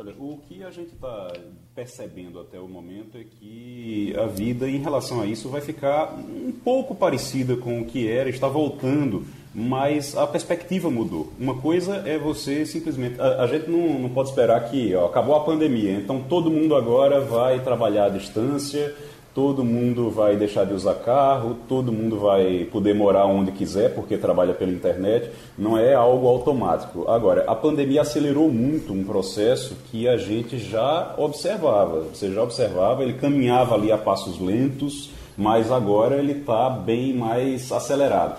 Olha, 0.02 0.14
o 0.18 0.36
que 0.48 0.64
a 0.64 0.70
gente 0.72 0.94
está 0.94 1.32
percebendo 1.76 2.40
até 2.40 2.58
o 2.58 2.66
momento 2.66 3.16
é 3.16 3.22
que 3.22 4.12
a 4.18 4.26
vida, 4.26 4.68
em 4.68 4.78
relação 4.78 5.20
a 5.20 5.26
isso, 5.26 5.48
vai 5.48 5.60
ficar 5.60 6.14
um 6.14 6.50
pouco 6.50 6.92
parecida 6.92 7.56
com 7.56 7.80
o 7.80 7.84
que 7.84 8.10
era, 8.10 8.28
está 8.28 8.48
voltando 8.48 9.24
mas 9.54 10.16
a 10.16 10.26
perspectiva 10.26 10.90
mudou. 10.90 11.30
Uma 11.38 11.60
coisa 11.60 11.96
é 12.06 12.16
você 12.16 12.64
simplesmente. 12.64 13.20
A, 13.20 13.42
a 13.42 13.46
gente 13.46 13.68
não, 13.70 13.98
não 13.98 14.08
pode 14.08 14.30
esperar 14.30 14.58
que 14.70 14.94
ó, 14.94 15.04
acabou 15.04 15.36
a 15.36 15.44
pandemia, 15.44 15.92
então 15.92 16.22
todo 16.22 16.50
mundo 16.50 16.74
agora 16.74 17.20
vai 17.20 17.60
trabalhar 17.60 18.06
à 18.06 18.08
distância, 18.08 18.94
todo 19.34 19.64
mundo 19.64 20.10
vai 20.10 20.36
deixar 20.36 20.64
de 20.64 20.74
usar 20.74 20.94
carro, 20.94 21.56
todo 21.68 21.92
mundo 21.92 22.18
vai 22.18 22.68
poder 22.70 22.94
morar 22.94 23.26
onde 23.26 23.50
quiser 23.52 23.94
porque 23.94 24.16
trabalha 24.16 24.52
pela 24.52 24.70
internet. 24.70 25.30
Não 25.56 25.78
é 25.78 25.94
algo 25.94 26.28
automático. 26.28 27.08
Agora, 27.08 27.44
a 27.46 27.54
pandemia 27.54 28.02
acelerou 28.02 28.50
muito 28.50 28.92
um 28.92 29.04
processo 29.04 29.76
que 29.90 30.06
a 30.06 30.16
gente 30.16 30.58
já 30.58 31.14
observava. 31.16 32.06
Você 32.12 32.30
já 32.30 32.42
observava, 32.42 33.02
ele 33.02 33.14
caminhava 33.14 33.74
ali 33.74 33.90
a 33.90 33.98
passos 33.98 34.38
lentos, 34.38 35.10
mas 35.36 35.72
agora 35.72 36.16
ele 36.16 36.32
está 36.32 36.68
bem 36.68 37.14
mais 37.14 37.72
acelerado. 37.72 38.38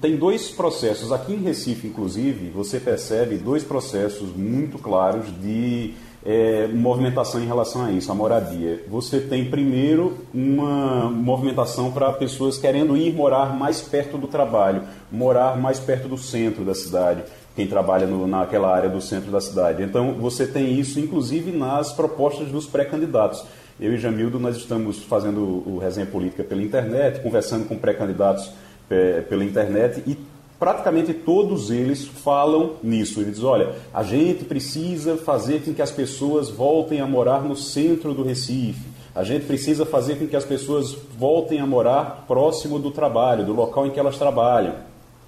Tem 0.00 0.16
dois 0.16 0.50
processos, 0.50 1.10
aqui 1.10 1.32
em 1.32 1.42
Recife, 1.42 1.86
inclusive, 1.86 2.50
você 2.50 2.78
percebe 2.78 3.38
dois 3.38 3.64
processos 3.64 4.36
muito 4.36 4.78
claros 4.78 5.26
de 5.40 5.94
é, 6.28 6.68
movimentação 6.68 7.42
em 7.42 7.46
relação 7.46 7.86
a 7.86 7.90
isso, 7.90 8.12
a 8.12 8.14
moradia. 8.14 8.84
Você 8.86 9.18
tem, 9.18 9.46
primeiro, 9.46 10.18
uma 10.34 11.08
movimentação 11.08 11.90
para 11.90 12.12
pessoas 12.12 12.58
querendo 12.58 12.94
ir 12.98 13.14
morar 13.14 13.56
mais 13.56 13.80
perto 13.80 14.18
do 14.18 14.26
trabalho, 14.26 14.82
morar 15.10 15.56
mais 15.56 15.80
perto 15.80 16.06
do 16.06 16.18
centro 16.18 16.66
da 16.66 16.74
cidade, 16.74 17.22
quem 17.56 17.66
trabalha 17.66 18.06
no, 18.06 18.26
naquela 18.26 18.70
área 18.70 18.90
do 18.90 19.00
centro 19.00 19.30
da 19.30 19.40
cidade. 19.40 19.82
Então, 19.82 20.12
você 20.20 20.46
tem 20.46 20.78
isso, 20.78 21.00
inclusive, 21.00 21.50
nas 21.50 21.94
propostas 21.94 22.48
dos 22.48 22.66
pré-candidatos. 22.66 23.42
Eu 23.80 23.94
e 23.94 23.96
Jamildo, 23.96 24.38
nós 24.38 24.54
estamos 24.54 25.02
fazendo 25.02 25.62
o 25.66 25.78
Resenha 25.78 26.06
Política 26.06 26.44
pela 26.44 26.62
internet, 26.62 27.22
conversando 27.22 27.66
com 27.66 27.78
pré-candidatos 27.78 28.52
é, 28.90 29.22
pela 29.22 29.42
internet 29.42 30.02
e 30.06 30.18
praticamente 30.58 31.14
todos 31.14 31.70
eles 31.70 32.06
falam 32.06 32.72
nisso. 32.82 33.20
Eles 33.20 33.34
dizem, 33.34 33.48
olha, 33.48 33.74
a 33.92 34.02
gente 34.02 34.44
precisa 34.44 35.16
fazer 35.16 35.62
com 35.62 35.72
que 35.72 35.82
as 35.82 35.90
pessoas 35.90 36.50
voltem 36.50 37.00
a 37.00 37.06
morar 37.06 37.42
no 37.42 37.56
centro 37.56 38.12
do 38.12 38.22
Recife. 38.22 38.98
A 39.14 39.24
gente 39.24 39.46
precisa 39.46 39.84
fazer 39.84 40.16
com 40.16 40.26
que 40.26 40.36
as 40.36 40.44
pessoas 40.44 40.96
voltem 41.16 41.60
a 41.60 41.66
morar 41.66 42.24
próximo 42.28 42.78
do 42.78 42.90
trabalho, 42.90 43.44
do 43.44 43.52
local 43.52 43.86
em 43.86 43.90
que 43.90 43.98
elas 43.98 44.16
trabalham. 44.16 44.74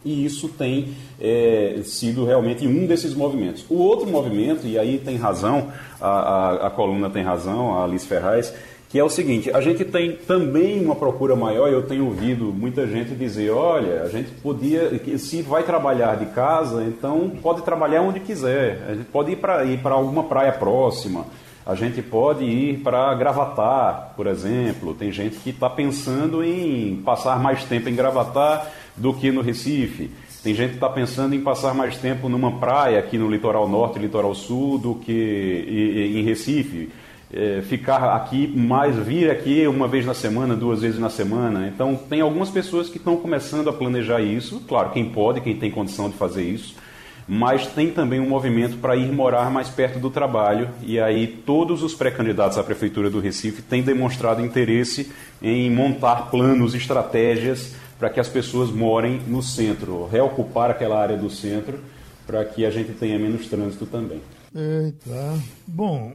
E 0.04 0.24
isso 0.24 0.48
tem 0.48 0.94
é, 1.20 1.80
sido 1.84 2.24
realmente 2.24 2.66
um 2.66 2.86
desses 2.86 3.14
movimentos. 3.14 3.64
O 3.68 3.76
outro 3.76 4.08
movimento, 4.08 4.66
e 4.66 4.78
aí 4.78 4.98
tem 4.98 5.16
razão, 5.16 5.70
a, 6.00 6.08
a, 6.08 6.66
a 6.68 6.70
coluna 6.70 7.10
tem 7.10 7.22
razão, 7.22 7.74
a 7.74 7.84
Alice 7.84 8.06
Ferraz, 8.06 8.54
que 8.90 8.98
é 8.98 9.04
o 9.04 9.08
seguinte: 9.08 9.50
a 9.50 9.60
gente 9.60 9.84
tem 9.84 10.16
também 10.16 10.84
uma 10.84 10.96
procura 10.96 11.36
maior. 11.36 11.68
Eu 11.68 11.86
tenho 11.86 12.06
ouvido 12.06 12.52
muita 12.52 12.86
gente 12.86 13.14
dizer: 13.14 13.50
olha, 13.50 14.02
a 14.02 14.08
gente 14.08 14.32
podia, 14.42 15.00
se 15.16 15.40
vai 15.42 15.62
trabalhar 15.62 16.16
de 16.16 16.26
casa, 16.26 16.82
então 16.84 17.30
pode 17.40 17.62
trabalhar 17.62 18.02
onde 18.02 18.20
quiser. 18.20 18.84
A 18.88 18.94
gente 18.94 19.06
pode 19.06 19.30
ir 19.32 19.36
para 19.36 19.64
ir 19.64 19.80
alguma 19.86 20.24
praia 20.24 20.52
próxima. 20.52 21.24
A 21.64 21.74
gente 21.76 22.02
pode 22.02 22.44
ir 22.44 22.80
para 22.80 23.14
Gravatar, 23.14 24.12
por 24.16 24.26
exemplo. 24.26 24.92
Tem 24.92 25.12
gente 25.12 25.36
que 25.36 25.50
está 25.50 25.70
pensando 25.70 26.42
em 26.42 26.96
passar 27.04 27.38
mais 27.38 27.62
tempo 27.64 27.88
em 27.88 27.94
Gravatar 27.94 28.72
do 28.96 29.14
que 29.14 29.30
no 29.30 29.40
Recife. 29.40 30.10
Tem 30.42 30.54
gente 30.54 30.70
que 30.70 30.76
está 30.76 30.88
pensando 30.88 31.34
em 31.34 31.40
passar 31.40 31.74
mais 31.74 31.98
tempo 31.98 32.28
numa 32.28 32.58
praia 32.58 32.98
aqui 32.98 33.18
no 33.18 33.30
litoral 33.30 33.68
norte 33.68 33.98
e 33.98 34.02
litoral 34.02 34.34
sul 34.34 34.78
do 34.78 34.94
que 34.96 36.12
em 36.16 36.22
Recife 36.24 36.88
é, 37.32 37.62
ficar 37.62 38.16
aqui 38.16 38.46
mais, 38.46 38.96
vir 38.96 39.30
aqui 39.30 39.66
uma 39.66 39.86
vez 39.86 40.04
na 40.04 40.14
semana, 40.14 40.56
duas 40.56 40.80
vezes 40.80 40.98
na 40.98 41.10
semana. 41.10 41.68
Então, 41.68 41.96
tem 41.96 42.20
algumas 42.20 42.50
pessoas 42.50 42.88
que 42.88 42.98
estão 42.98 43.16
começando 43.16 43.68
a 43.68 43.72
planejar 43.72 44.20
isso. 44.20 44.60
Claro, 44.66 44.90
quem 44.90 45.10
pode, 45.10 45.40
quem 45.40 45.56
tem 45.56 45.70
condição 45.70 46.08
de 46.08 46.16
fazer 46.16 46.42
isso. 46.42 46.74
Mas 47.28 47.66
tem 47.66 47.90
também 47.90 48.18
um 48.18 48.28
movimento 48.28 48.78
para 48.78 48.96
ir 48.96 49.12
morar 49.12 49.50
mais 49.50 49.68
perto 49.68 50.00
do 50.00 50.10
trabalho. 50.10 50.68
E 50.82 50.98
aí, 50.98 51.28
todos 51.28 51.82
os 51.82 51.94
pré-candidatos 51.94 52.58
à 52.58 52.64
Prefeitura 52.64 53.08
do 53.08 53.20
Recife 53.20 53.62
têm 53.62 53.82
demonstrado 53.82 54.44
interesse 54.44 55.12
em 55.40 55.70
montar 55.70 56.30
planos, 56.30 56.74
estratégias 56.74 57.76
para 58.00 58.08
que 58.08 58.18
as 58.18 58.28
pessoas 58.28 58.70
morem 58.70 59.20
no 59.28 59.42
centro, 59.42 60.08
reocupar 60.08 60.70
aquela 60.70 60.98
área 60.98 61.18
do 61.18 61.28
centro, 61.28 61.78
para 62.26 62.42
que 62.46 62.64
a 62.64 62.70
gente 62.70 62.92
tenha 62.92 63.18
menos 63.18 63.46
trânsito 63.46 63.84
também. 63.84 64.22
Eita. 64.54 65.38
Bom, 65.66 66.14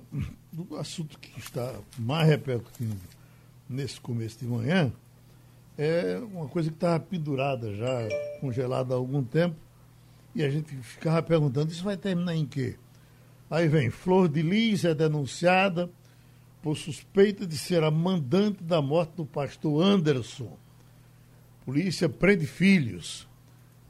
do 0.56 0.78
assunto 0.78 1.20
que 1.20 1.38
está 1.38 1.74
mais 2.00 2.28
repercutindo 2.28 2.96
nesse 3.70 4.00
começo 4.00 4.40
de 4.40 4.46
manhã 4.46 4.92
é 5.78 6.18
uma 6.32 6.48
coisa 6.48 6.70
que 6.70 6.76
estava 6.76 7.00
pendurada 7.00 7.76
já, 7.76 8.08
congelada 8.40 8.94
há 8.94 8.98
algum 8.98 9.24
tempo, 9.24 9.56
e 10.34 10.44
a 10.44 10.50
gente 10.50 10.74
ficava 10.78 11.22
perguntando, 11.22 11.72
isso 11.72 11.84
vai 11.84 11.98
terminar 11.98 12.36
em 12.36 12.46
quê? 12.46 12.78
Aí 13.50 13.68
vem, 13.68 13.90
Flor 13.90 14.30
de 14.30 14.42
Lis 14.42 14.86
é 14.86 14.94
denunciada 14.94 15.90
por 16.62 16.78
suspeita 16.78 17.46
de 17.46 17.58
ser 17.58 17.84
a 17.84 17.92
mandante 17.92 18.64
da 18.64 18.82
morte 18.82 19.12
do 19.18 19.26
pastor 19.26 19.84
Anderson. 19.84 20.58
Polícia 21.66 22.10
prende 22.10 22.46
filhos. 22.46 23.28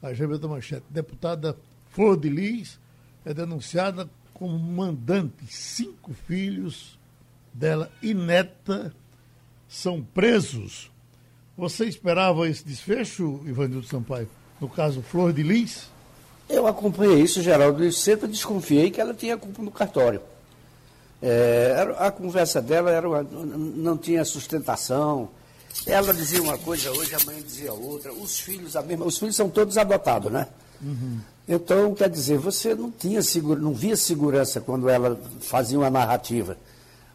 A 0.02 0.12
da 0.14 0.48
manchete. 0.48 0.86
Deputada 0.90 1.58
Flor 1.90 2.20
de 2.20 2.30
Lis 2.30 2.80
é 3.24 3.34
denunciada 3.34 4.10
como 4.36 4.60
mandante. 4.60 5.48
Cinco 5.50 6.14
filhos 6.28 7.00
dela 7.54 7.92
e 8.04 8.14
neta 8.14 8.94
são 9.68 10.02
presos. 10.02 10.92
Você 11.58 11.86
esperava 11.86 12.48
esse 12.48 12.64
desfecho, 12.64 13.42
Ivanildo 13.46 13.88
Sampaio, 13.88 14.30
no 14.60 14.70
caso 14.70 15.02
Flor 15.02 15.34
de 15.34 15.42
Lis? 15.42 15.90
Eu 16.48 16.68
acompanhei 16.68 17.22
isso, 17.22 17.42
Geraldo, 17.42 17.84
e 17.84 17.92
sempre 17.92 18.28
desconfiei 18.28 18.92
que 18.92 19.02
ela 19.02 19.14
tinha 19.14 19.38
culpa 19.38 19.64
no 19.64 19.72
cartório. 19.72 20.22
É, 21.22 21.96
a 21.98 22.12
conversa 22.12 22.62
dela 22.62 22.92
era 22.92 23.08
uma, 23.10 23.24
não 23.24 23.98
tinha 23.98 24.24
sustentação. 24.26 25.30
Ela 25.88 26.14
dizia 26.14 26.42
uma 26.42 26.58
coisa 26.58 26.92
hoje, 26.92 27.16
a 27.16 27.20
mãe 27.26 27.42
dizia 27.42 27.74
outra. 27.74 28.14
Os 28.14 28.40
filhos, 28.40 28.76
a 28.76 28.82
mesma, 28.82 29.06
os 29.06 29.18
filhos 29.18 29.36
são 29.36 29.50
todos 29.50 29.78
adotados, 29.78 30.32
né? 30.32 30.48
Uhum. 30.82 31.20
Então, 31.48 31.94
quer 31.94 32.10
dizer, 32.10 32.38
você 32.38 32.74
não 32.74 32.90
tinha 32.90 33.22
segura, 33.22 33.60
não 33.60 33.74
via 33.74 33.96
segurança 33.96 34.60
quando 34.60 34.90
ela 34.90 35.20
fazia 35.42 35.78
uma 35.78 35.90
narrativa. 35.90 36.58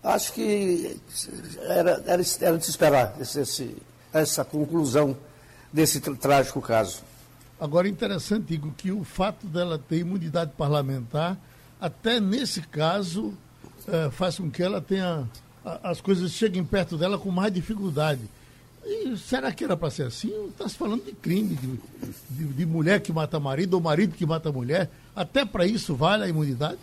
Acho 0.02 0.32
que 0.32 0.96
era, 1.62 2.02
era, 2.06 2.22
era 2.40 2.58
de 2.58 2.64
se 2.64 2.70
esperar 2.70 3.14
esse, 3.20 3.40
esse, 3.40 3.76
essa 4.12 4.44
conclusão 4.44 5.16
desse 5.72 6.00
trágico 6.00 6.60
caso. 6.62 7.02
Agora, 7.60 7.88
interessante, 7.88 8.54
Igor, 8.54 8.72
que 8.72 8.90
o 8.90 9.04
fato 9.04 9.46
dela 9.46 9.78
ter 9.78 9.99
imunidade 9.99 10.52
parlamentar, 10.56 11.37
até 11.80 12.18
nesse 12.18 12.62
caso, 12.62 13.34
é, 13.87 14.10
faz 14.10 14.38
com 14.38 14.50
que 14.50 14.62
ela 14.62 14.80
tenha. 14.80 15.28
as 15.82 16.00
coisas 16.00 16.30
cheguem 16.30 16.64
perto 16.64 16.96
dela 16.96 17.18
com 17.18 17.30
mais 17.30 17.52
dificuldade. 17.52 18.22
E 18.84 19.16
será 19.16 19.52
que 19.52 19.64
era 19.64 19.76
para 19.76 19.90
ser 19.90 20.04
assim? 20.04 20.32
Está 20.49 20.68
se 20.68 20.76
falando 20.76 21.04
de 21.04 21.12
crime, 21.12 21.54
de, 21.54 21.78
de, 22.30 22.44
de, 22.52 22.66
mulher 22.66 23.00
que 23.00 23.12
mata 23.12 23.38
marido 23.38 23.75
ou 23.75 23.80
marido 23.80 24.16
que 24.16 24.25
mata 24.25 24.50
mulher. 24.50 24.90
Até 25.14 25.44
para 25.44 25.66
isso 25.66 25.94
vale 25.94 26.25
a 26.25 26.28
imunidade? 26.28 26.78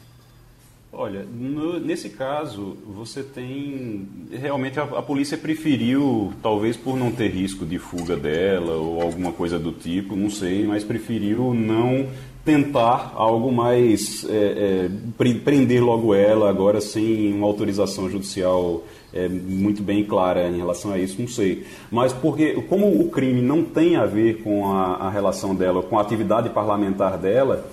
Olha, 0.91 1.23
no, 1.23 1.79
nesse 1.79 2.09
caso, 2.09 2.77
você 2.87 3.21
tem. 3.21 4.07
Realmente 4.31 4.79
a, 4.79 4.83
a, 4.83 5.01
polícia 5.01 5.37
preferiu, 5.37 6.33
talvez 6.41 6.77
por 6.77 6.97
não 6.97 7.11
ter 7.11 7.29
risco 7.29 7.65
de 7.65 7.77
fuga 7.77 8.15
dela 8.15 8.73
ou 8.75 9.01
alguma 9.01 9.31
coisa 9.31 9.59
do 9.59 9.71
tipo, 9.71 10.15
não 10.15 10.29
sei, 10.29 10.65
mas 10.65 10.83
preferiu 10.83 11.53
não 11.53 12.07
tentar 12.45 13.11
algo 13.15 13.51
mais. 13.51 14.25
É, 14.29 14.87
é, 15.19 15.33
prender 15.43 15.83
logo 15.83 16.15
ela 16.15 16.49
agora 16.49 16.79
sem 16.79 17.33
uma 17.33 17.45
autorização 17.45 18.09
judicial 18.09 18.83
é, 19.17 19.27
muito 19.27 19.81
bem 19.81 20.03
clara 20.03 20.47
em 20.47 20.57
relação 20.57 20.91
a 20.91 20.99
isso, 20.99 21.19
não 21.19 21.27
sei. 21.27 21.65
Mas 21.91 22.13
porque, 22.13 22.53
como 22.69 22.99
o 22.99 23.09
crime 23.09 23.41
não 23.41 23.63
tem 23.63 23.95
a 23.95 24.05
ver 24.05 24.43
com 24.43 24.71
a, 24.71 25.07
a 25.07 25.09
relação 25.09 25.55
dela, 25.55 25.81
com 25.81 25.97
a 25.97 26.01
atividade 26.01 26.49
parlamentar 26.49 27.17
dela, 27.17 27.65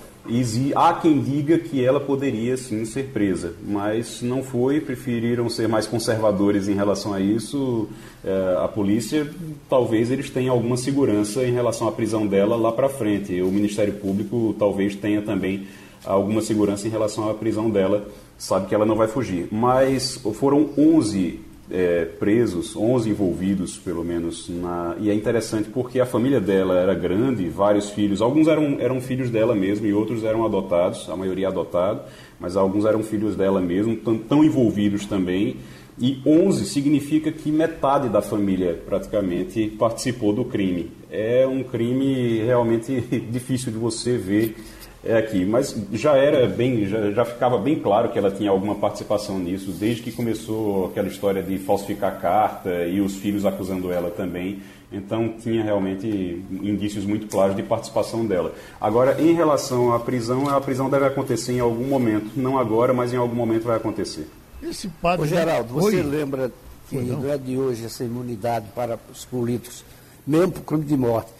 há 0.75 0.93
quem 0.93 1.21
diga 1.21 1.59
que 1.59 1.83
ela 1.83 1.99
poderia 1.99 2.57
sim 2.57 2.83
ser 2.85 3.09
presa, 3.13 3.53
mas 3.63 4.21
não 4.21 4.41
foi, 4.41 4.81
preferiram 4.81 5.47
ser 5.49 5.67
mais 5.67 5.85
conservadores 5.85 6.67
em 6.67 6.73
relação 6.73 7.13
a 7.13 7.19
isso. 7.19 7.87
É, 8.23 8.57
a 8.63 8.67
polícia, 8.67 9.29
talvez 9.69 10.09
eles 10.09 10.29
tenham 10.29 10.55
alguma 10.55 10.77
segurança 10.77 11.43
em 11.43 11.51
relação 11.51 11.87
à 11.87 11.91
prisão 11.91 12.25
dela 12.25 12.55
lá 12.55 12.71
para 12.71 12.89
frente. 12.89 13.39
O 13.41 13.51
Ministério 13.51 13.93
Público 13.93 14.55
talvez 14.57 14.95
tenha 14.95 15.21
também 15.21 15.67
alguma 16.05 16.41
segurança 16.41 16.87
em 16.87 16.91
relação 16.91 17.29
à 17.29 17.33
prisão 17.33 17.69
dela 17.69 18.07
sabe 18.37 18.67
que 18.67 18.75
ela 18.75 18.85
não 18.85 18.95
vai 18.95 19.07
fugir. 19.07 19.47
Mas 19.51 20.19
foram 20.33 20.69
11 20.77 21.39
é, 21.69 22.05
presos, 22.05 22.75
11 22.75 23.09
envolvidos, 23.09 23.77
pelo 23.77 24.03
menos. 24.03 24.49
Na... 24.49 24.95
E 24.99 25.09
é 25.09 25.13
interessante 25.13 25.69
porque 25.69 25.99
a 25.99 26.05
família 26.05 26.39
dela 26.39 26.75
era 26.79 26.93
grande, 26.93 27.47
vários 27.49 27.89
filhos. 27.89 28.21
Alguns 28.21 28.47
eram, 28.47 28.77
eram 28.79 29.01
filhos 29.01 29.29
dela 29.29 29.55
mesmo 29.55 29.85
e 29.87 29.93
outros 29.93 30.23
eram 30.23 30.45
adotados, 30.45 31.09
a 31.09 31.15
maioria 31.15 31.47
adotado, 31.47 32.01
mas 32.39 32.55
alguns 32.55 32.85
eram 32.85 33.01
filhos 33.03 33.35
dela 33.35 33.59
mesmo, 33.59 33.95
tão, 33.97 34.17
tão 34.17 34.43
envolvidos 34.43 35.05
também. 35.05 35.57
E 35.97 36.21
11 36.25 36.65
significa 36.65 37.31
que 37.31 37.49
metade 37.49 38.09
da 38.09 38.21
família 38.21 38.77
praticamente 38.85 39.67
participou 39.79 40.33
do 40.33 40.43
crime. 40.43 40.91
É 41.09 41.47
um 41.47 41.63
crime 41.63 42.39
realmente 42.43 42.99
difícil 43.31 43.71
de 43.71 43.77
você 43.77 44.17
ver 44.17 44.57
é 45.05 45.17
aqui, 45.17 45.45
mas 45.45 45.75
já 45.93 46.17
era 46.17 46.47
bem, 46.47 46.87
já, 46.87 47.11
já, 47.11 47.23
ficava 47.23 47.59
bem 47.59 47.79
claro 47.79 48.09
que 48.09 48.17
ela 48.17 48.31
tinha 48.31 48.49
alguma 48.49 48.73
participação 48.73 49.37
nisso, 49.37 49.71
desde 49.71 50.01
que 50.01 50.11
começou 50.11 50.87
aquela 50.87 51.07
história 51.07 51.43
de 51.43 51.59
falsificar 51.59 52.19
carta 52.19 52.85
e 52.85 52.99
os 52.99 53.15
filhos 53.15 53.45
acusando 53.45 53.91
ela 53.91 54.09
também. 54.09 54.61
Então 54.91 55.29
tinha 55.41 55.63
realmente 55.63 56.07
indícios 56.49 57.05
muito 57.05 57.27
claros 57.27 57.55
de 57.55 57.61
participação 57.61 58.25
dela. 58.25 58.53
Agora, 58.81 59.21
em 59.21 59.33
relação 59.33 59.93
à 59.93 59.99
prisão, 59.99 60.49
a 60.49 60.59
prisão 60.59 60.89
deve 60.89 61.05
acontecer 61.05 61.53
em 61.53 61.59
algum 61.59 61.85
momento, 61.85 62.31
não 62.35 62.57
agora, 62.57 62.93
mas 62.93 63.13
em 63.13 63.17
algum 63.17 63.35
momento 63.35 63.65
vai 63.65 63.77
acontecer. 63.77 64.27
Esse 64.63 64.87
padre. 64.87 65.25
Ô, 65.25 65.27
Geraldo, 65.27 65.73
você 65.73 65.97
Oi. 65.97 66.03
lembra 66.03 66.51
que 66.89 66.97
não 66.97 67.29
é 67.29 67.37
de 67.37 67.57
hoje 67.57 67.85
essa 67.85 68.03
imunidade 68.03 68.65
para 68.73 68.97
os 69.11 69.25
políticos, 69.25 69.83
mesmo 70.25 70.53
por 70.53 70.61
crime 70.61 70.85
de 70.85 70.97
morte? 70.97 71.31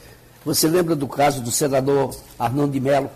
Você 0.44 0.68
lembra 0.68 0.96
do 0.96 1.08
caso 1.08 1.42
do 1.42 1.50
senador 1.50 2.16
Arnaldo 2.38 2.74
de 2.74 2.80
Mello? 2.80 3.10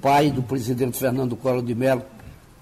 Pai 0.00 0.30
do 0.30 0.42
presidente 0.42 0.98
Fernando 0.98 1.36
Collor 1.36 1.62
de 1.62 1.74
Mello, 1.74 2.02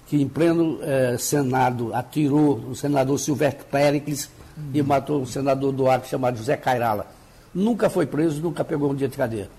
que 0.06 0.20
em 0.20 0.28
pleno 0.28 0.78
eh, 0.82 1.16
Senado 1.18 1.94
atirou 1.94 2.56
o 2.56 2.74
senador 2.74 3.18
Silvestre 3.18 3.64
Péricles 3.70 4.30
uhum. 4.56 4.70
e 4.74 4.82
matou 4.82 5.22
o 5.22 5.26
senador 5.26 5.72
do 5.72 5.88
Acre 5.88 6.08
chamado 6.08 6.36
José 6.38 6.56
Cairala. 6.56 7.06
Nunca 7.54 7.90
foi 7.90 8.06
preso, 8.06 8.40
nunca 8.40 8.64
pegou 8.64 8.90
um 8.90 8.94
dia 8.94 9.08
de 9.08 9.16
cadeia. 9.16 9.50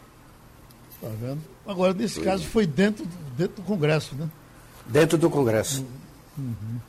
Está 0.95 1.07
vendo? 1.19 1.39
Agora, 1.65 1.93
nesse 1.93 2.19
caso, 2.19 2.43
foi 2.45 2.65
dentro, 2.65 3.05
dentro 3.37 3.57
do 3.57 3.61
Congresso, 3.61 4.15
né? 4.15 4.27
Dentro 4.87 5.17
do 5.17 5.29
Congresso. 5.29 5.85
Uhum. 6.37 6.79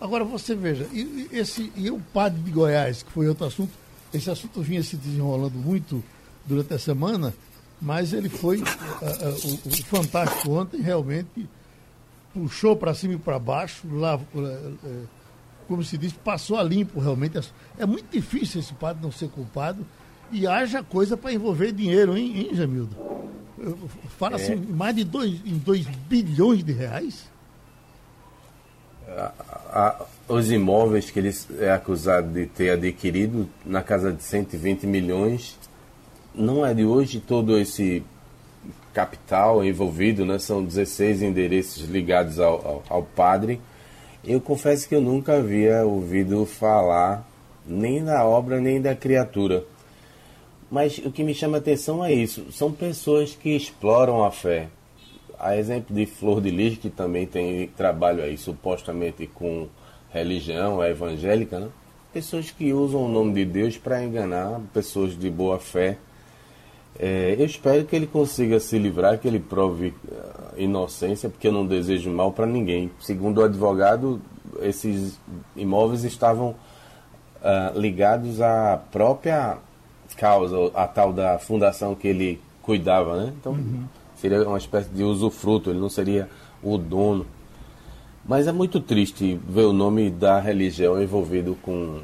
Agora, 0.00 0.24
você 0.24 0.54
veja, 0.54 0.86
e, 0.92 1.28
esse, 1.32 1.72
e 1.76 1.90
o 1.90 2.00
padre 2.12 2.40
de 2.42 2.50
Goiás, 2.50 3.02
que 3.02 3.10
foi 3.10 3.28
outro 3.28 3.46
assunto, 3.46 3.72
esse 4.12 4.30
assunto 4.30 4.60
vinha 4.62 4.82
se 4.82 4.96
desenrolando 4.96 5.58
muito 5.58 6.02
durante 6.46 6.74
a 6.74 6.78
semana, 6.78 7.34
mas 7.80 8.12
ele 8.12 8.28
foi. 8.28 8.58
Uh, 8.58 8.62
uh, 8.62 9.60
o, 9.66 9.68
o, 9.68 9.84
Fantástico 9.84 10.52
ontem 10.52 10.80
realmente 10.80 11.48
puxou 12.34 12.76
para 12.76 12.94
cima 12.94 13.14
e 13.14 13.18
para 13.18 13.38
baixo, 13.38 13.86
lá, 13.90 14.16
uh, 14.16 15.08
como 15.66 15.82
se 15.82 15.96
diz, 15.96 16.12
passou 16.12 16.56
a 16.56 16.62
limpo 16.62 17.00
realmente. 17.00 17.40
É 17.78 17.86
muito 17.86 18.10
difícil 18.10 18.60
esse 18.60 18.74
padre 18.74 19.02
não 19.02 19.10
ser 19.10 19.28
culpado 19.28 19.86
e 20.30 20.46
haja 20.46 20.82
coisa 20.82 21.16
para 21.16 21.32
envolver 21.32 21.72
dinheiro, 21.72 22.16
hein, 22.16 22.32
hein 22.36 22.54
Jamildo? 22.54 22.96
Fala 24.18 24.38
é. 24.38 24.42
assim, 24.42 24.56
mais 24.56 24.94
de 24.96 25.04
2 25.04 25.86
bilhões 26.08 26.64
de 26.64 26.72
reais? 26.72 27.28
A, 29.08 29.32
a, 29.72 30.06
os 30.28 30.50
imóveis 30.50 31.10
que 31.10 31.18
ele 31.18 31.34
é 31.58 31.70
acusado 31.72 32.32
de 32.32 32.46
ter 32.46 32.70
adquirido 32.70 33.48
na 33.66 33.82
casa 33.82 34.12
de 34.12 34.22
120 34.22 34.86
milhões 34.86 35.58
não 36.34 36.64
é 36.64 36.72
de 36.72 36.84
hoje 36.84 37.20
todo 37.20 37.58
esse 37.58 38.02
capital 38.92 39.64
envolvido, 39.64 40.24
né? 40.24 40.38
são 40.38 40.64
16 40.64 41.22
endereços 41.22 41.88
ligados 41.88 42.38
ao, 42.38 42.54
ao, 42.54 42.82
ao, 42.88 43.02
padre. 43.02 43.60
Eu 44.24 44.40
confesso 44.40 44.88
que 44.88 44.94
eu 44.94 45.00
nunca 45.00 45.36
havia 45.36 45.84
ouvido 45.84 46.44
falar 46.44 47.26
nem 47.66 48.04
da 48.04 48.24
obra 48.24 48.60
nem 48.60 48.80
da 48.80 48.94
criatura. 48.94 49.64
Mas 50.70 50.98
o 50.98 51.10
que 51.10 51.24
me 51.24 51.34
chama 51.34 51.58
atenção 51.58 52.04
é 52.04 52.12
isso: 52.12 52.52
são 52.52 52.70
pessoas 52.72 53.34
que 53.34 53.56
exploram 53.56 54.24
a 54.24 54.30
fé. 54.30 54.68
A 55.38 55.56
exemplo 55.56 55.94
de 55.94 56.04
Flor 56.04 56.40
de 56.40 56.50
Lis, 56.50 56.76
que 56.76 56.90
também 56.90 57.26
tem 57.26 57.66
trabalho 57.68 58.22
aí 58.22 58.36
supostamente 58.36 59.26
com 59.26 59.68
religião, 60.10 60.82
é 60.82 60.90
evangélica, 60.90 61.58
né? 61.58 61.68
pessoas 62.12 62.50
que 62.50 62.72
usam 62.72 63.04
o 63.04 63.08
nome 63.08 63.32
de 63.32 63.44
Deus 63.44 63.78
para 63.78 64.02
enganar 64.04 64.60
pessoas 64.74 65.18
de 65.18 65.30
boa 65.30 65.58
fé 65.58 65.96
é, 67.02 67.34
eu 67.38 67.46
espero 67.46 67.82
que 67.86 67.96
ele 67.96 68.06
consiga 68.06 68.60
se 68.60 68.78
livrar, 68.78 69.18
que 69.18 69.26
ele 69.26 69.40
prove 69.40 69.94
uh, 70.06 70.60
inocência, 70.60 71.30
porque 71.30 71.48
eu 71.48 71.52
não 71.52 71.66
desejo 71.66 72.10
mal 72.10 72.30
para 72.30 72.44
ninguém. 72.44 72.90
Segundo 73.00 73.38
o 73.38 73.44
advogado, 73.44 74.20
esses 74.60 75.18
imóveis 75.56 76.04
estavam 76.04 76.50
uh, 76.50 77.78
ligados 77.80 78.42
à 78.42 78.78
própria 78.92 79.56
causa, 80.14 80.70
a 80.74 80.86
tal 80.86 81.10
da 81.10 81.38
fundação 81.38 81.94
que 81.94 82.06
ele 82.06 82.38
cuidava, 82.60 83.16
né? 83.16 83.32
Então 83.40 83.52
uhum. 83.52 83.84
seria 84.16 84.46
uma 84.46 84.58
espécie 84.58 84.90
de 84.90 85.02
usufruto, 85.02 85.70
ele 85.70 85.80
não 85.80 85.88
seria 85.88 86.28
o 86.62 86.76
dono. 86.76 87.24
Mas 88.26 88.46
é 88.46 88.52
muito 88.52 88.78
triste 88.78 89.40
ver 89.48 89.64
o 89.64 89.72
nome 89.72 90.10
da 90.10 90.38
religião 90.38 91.02
envolvido 91.02 91.56
com 91.62 92.02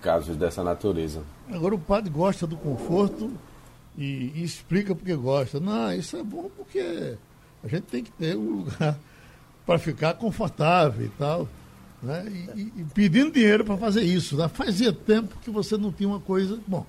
casos 0.00 0.36
dessa 0.36 0.62
natureza. 0.62 1.22
Agora 1.52 1.74
o 1.74 1.78
padre 1.78 2.08
gosta 2.08 2.46
do 2.46 2.56
conforto 2.56 3.32
e, 3.98 4.32
e 4.36 4.44
explica 4.44 4.94
porque 4.94 5.14
gosta. 5.16 5.58
Não, 5.58 5.92
isso 5.92 6.16
é 6.16 6.22
bom 6.22 6.48
porque 6.56 7.16
a 7.64 7.68
gente 7.68 7.82
tem 7.82 8.04
que 8.04 8.12
ter 8.12 8.36
um 8.36 8.58
lugar 8.58 8.96
para 9.66 9.78
ficar 9.78 10.14
confortável 10.14 11.04
e 11.04 11.08
tal. 11.10 11.48
Né? 12.00 12.24
E, 12.54 12.60
e, 12.60 12.86
pedindo 12.94 13.32
dinheiro 13.32 13.64
para 13.64 13.76
fazer 13.76 14.02
isso. 14.02 14.36
Né? 14.36 14.48
Fazia 14.48 14.92
tempo 14.92 15.34
que 15.42 15.50
você 15.50 15.76
não 15.76 15.90
tinha 15.90 16.08
uma 16.08 16.20
coisa, 16.20 16.60
bom, 16.64 16.86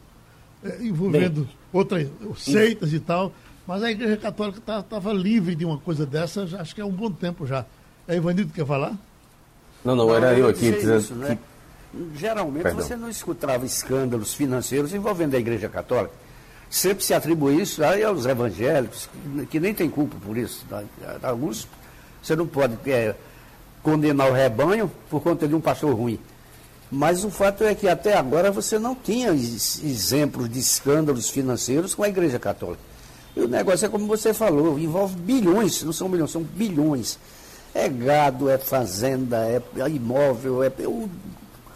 é, 0.64 0.84
envolvendo 0.84 1.42
Bem, 1.42 1.50
outras 1.74 2.08
seitas 2.38 2.94
e 2.94 3.00
tal, 3.00 3.34
mas 3.66 3.82
a 3.82 3.90
Igreja 3.90 4.16
Católica 4.18 4.60
estava 4.60 5.10
tá, 5.10 5.14
livre 5.14 5.56
de 5.56 5.66
uma 5.66 5.80
coisa 5.80 6.06
dessa, 6.06 6.46
já, 6.46 6.62
acho 6.62 6.76
que 6.76 6.82
é 6.82 6.86
um 6.86 6.92
bom 6.92 7.12
tempo 7.12 7.48
já. 7.48 7.66
É 8.08 8.16
Ivanildo 8.16 8.52
que 8.52 8.60
quer 8.60 8.68
falar? 8.68 8.96
Não, 9.84 9.96
não, 9.96 10.14
era 10.14 10.38
eu 10.38 10.48
aqui 10.48 10.72
dizendo 10.72 11.00
isso, 11.00 11.16
né? 11.16 11.38
que... 11.38 11.50
Geralmente 12.20 12.64
Perdão. 12.64 12.82
você 12.82 12.96
não 12.96 13.10
escutava 13.10 13.66
escândalos 13.66 14.36
financeiros 14.36 14.94
envolvendo 14.94 15.34
a 15.34 15.40
Igreja 15.40 15.68
Católica 15.68 16.14
sempre 16.70 17.04
se 17.04 17.14
atribui 17.14 17.62
isso 17.62 17.84
aí 17.84 18.04
aos 18.04 18.26
evangélicos, 18.26 19.10
que, 19.50 19.60
nem 19.60 19.74
tem 19.74 19.90
culpa 19.90 20.16
por 20.24 20.38
isso. 20.38 20.66
Tá? 20.70 20.84
Alguns, 21.24 21.68
você 22.22 22.36
não 22.36 22.46
pode 22.46 22.78
é, 22.90 23.16
condenar 23.82 24.30
o 24.30 24.34
rebanho 24.34 24.92
por 25.10 25.22
conta 25.22 25.48
de 25.48 25.56
um 25.56 25.62
pastor 25.62 25.94
ruim. 25.94 26.20
Mas 26.92 27.24
o 27.24 27.30
fato 27.30 27.64
é 27.64 27.76
que 27.76 27.88
até 27.88 28.18
agora 28.18 28.52
você 28.52 28.80
não 28.80 28.96
tinha 28.96 29.30
exemplos 29.30 30.50
de 30.50 30.60
escândalos 30.60 31.30
financeiros 31.30 31.94
com 31.94 32.04
a 32.04 32.10
Igreja 32.10 32.40
Católica. 32.40 32.82
E 33.36 33.42
o 33.42 33.48
negócio 33.48 33.86
é 33.86 33.90
como 33.90 34.08
você 34.08 34.34
falou, 34.34 34.78
envolve 34.80 35.16
bilhões, 35.16 35.84
não 35.84 35.94
são 35.94 36.10
milhões, 36.10 36.32
são 36.32 36.42
bilhões. 36.42 37.20
É 37.74 37.88
gado, 37.88 38.50
é 38.50 38.58
fazenda, 38.58 39.46
é, 39.46 39.62
é 39.78 39.90
imóvel, 39.90 40.64
é 40.64 40.72
o, 40.80 41.08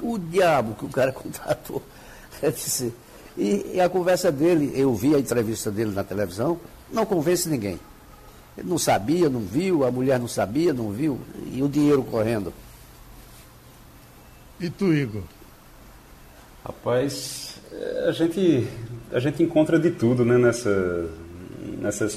o 0.02 0.18
diabo 0.18 0.74
que 0.74 0.86
o 0.86 0.90
cara 0.90 1.12
contratou. 1.14 1.82
É 2.42 2.50
dizer, 2.50 2.94
e, 3.38 3.74
e, 3.76 3.82
a 3.82 3.90
conversa 3.90 4.32
dele, 4.32 4.72
eu 4.76 4.94
vi 4.94 5.16
a 5.16 5.20
entrevista 5.20 5.72
dele 5.72 5.92
na 5.92 6.04
televisão, 6.04 6.60
não 6.92 7.06
convence 7.06 7.50
ninguém. 7.50 7.80
Ele 8.58 8.70
não 8.70 8.78
sabia, 8.78 9.30
não 9.30 9.40
viu, 9.40 9.84
a 9.84 9.92
mulher 9.92 10.20
não 10.20 10.28
sabia, 10.28 10.74
não 10.74 10.92
viu, 10.92 11.20
e 11.52 11.64
o 11.64 11.68
dinheiro 11.68 12.04
correndo. 12.04 12.54
E 14.60 14.70
tu, 14.70 14.94
Igor? 14.94 15.24
Rapaz, 16.64 17.60
é, 17.72 18.06
a 18.08 18.12
gente, 18.12 18.68
a 19.12 19.20
gente 19.20 19.42
encontra 19.42 19.80
de 19.80 19.92
tudo, 19.92 20.24
né, 20.24 20.38
nessa, 20.38 21.10
nessa... 21.80 22.10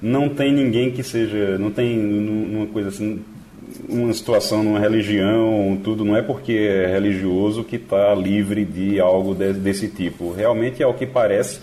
Não 0.00 0.28
tem 0.28 0.52
ninguém 0.52 0.92
que 0.92 1.02
seja... 1.02 1.58
Não 1.58 1.70
tem 1.70 1.98
uma 1.98 2.66
coisa 2.66 2.90
assim 2.90 3.24
uma 3.88 4.12
situação 4.12 4.62
numa 4.62 4.78
religião, 4.78 5.78
tudo, 5.82 6.04
não 6.04 6.16
é 6.16 6.22
porque 6.22 6.52
é 6.52 6.86
religioso 6.86 7.64
que 7.64 7.76
está 7.76 8.14
livre 8.14 8.64
de 8.64 9.00
algo 9.00 9.34
de, 9.34 9.52
desse 9.52 9.88
tipo. 9.88 10.32
Realmente, 10.32 10.82
ao 10.82 10.94
que 10.94 11.06
parece, 11.06 11.60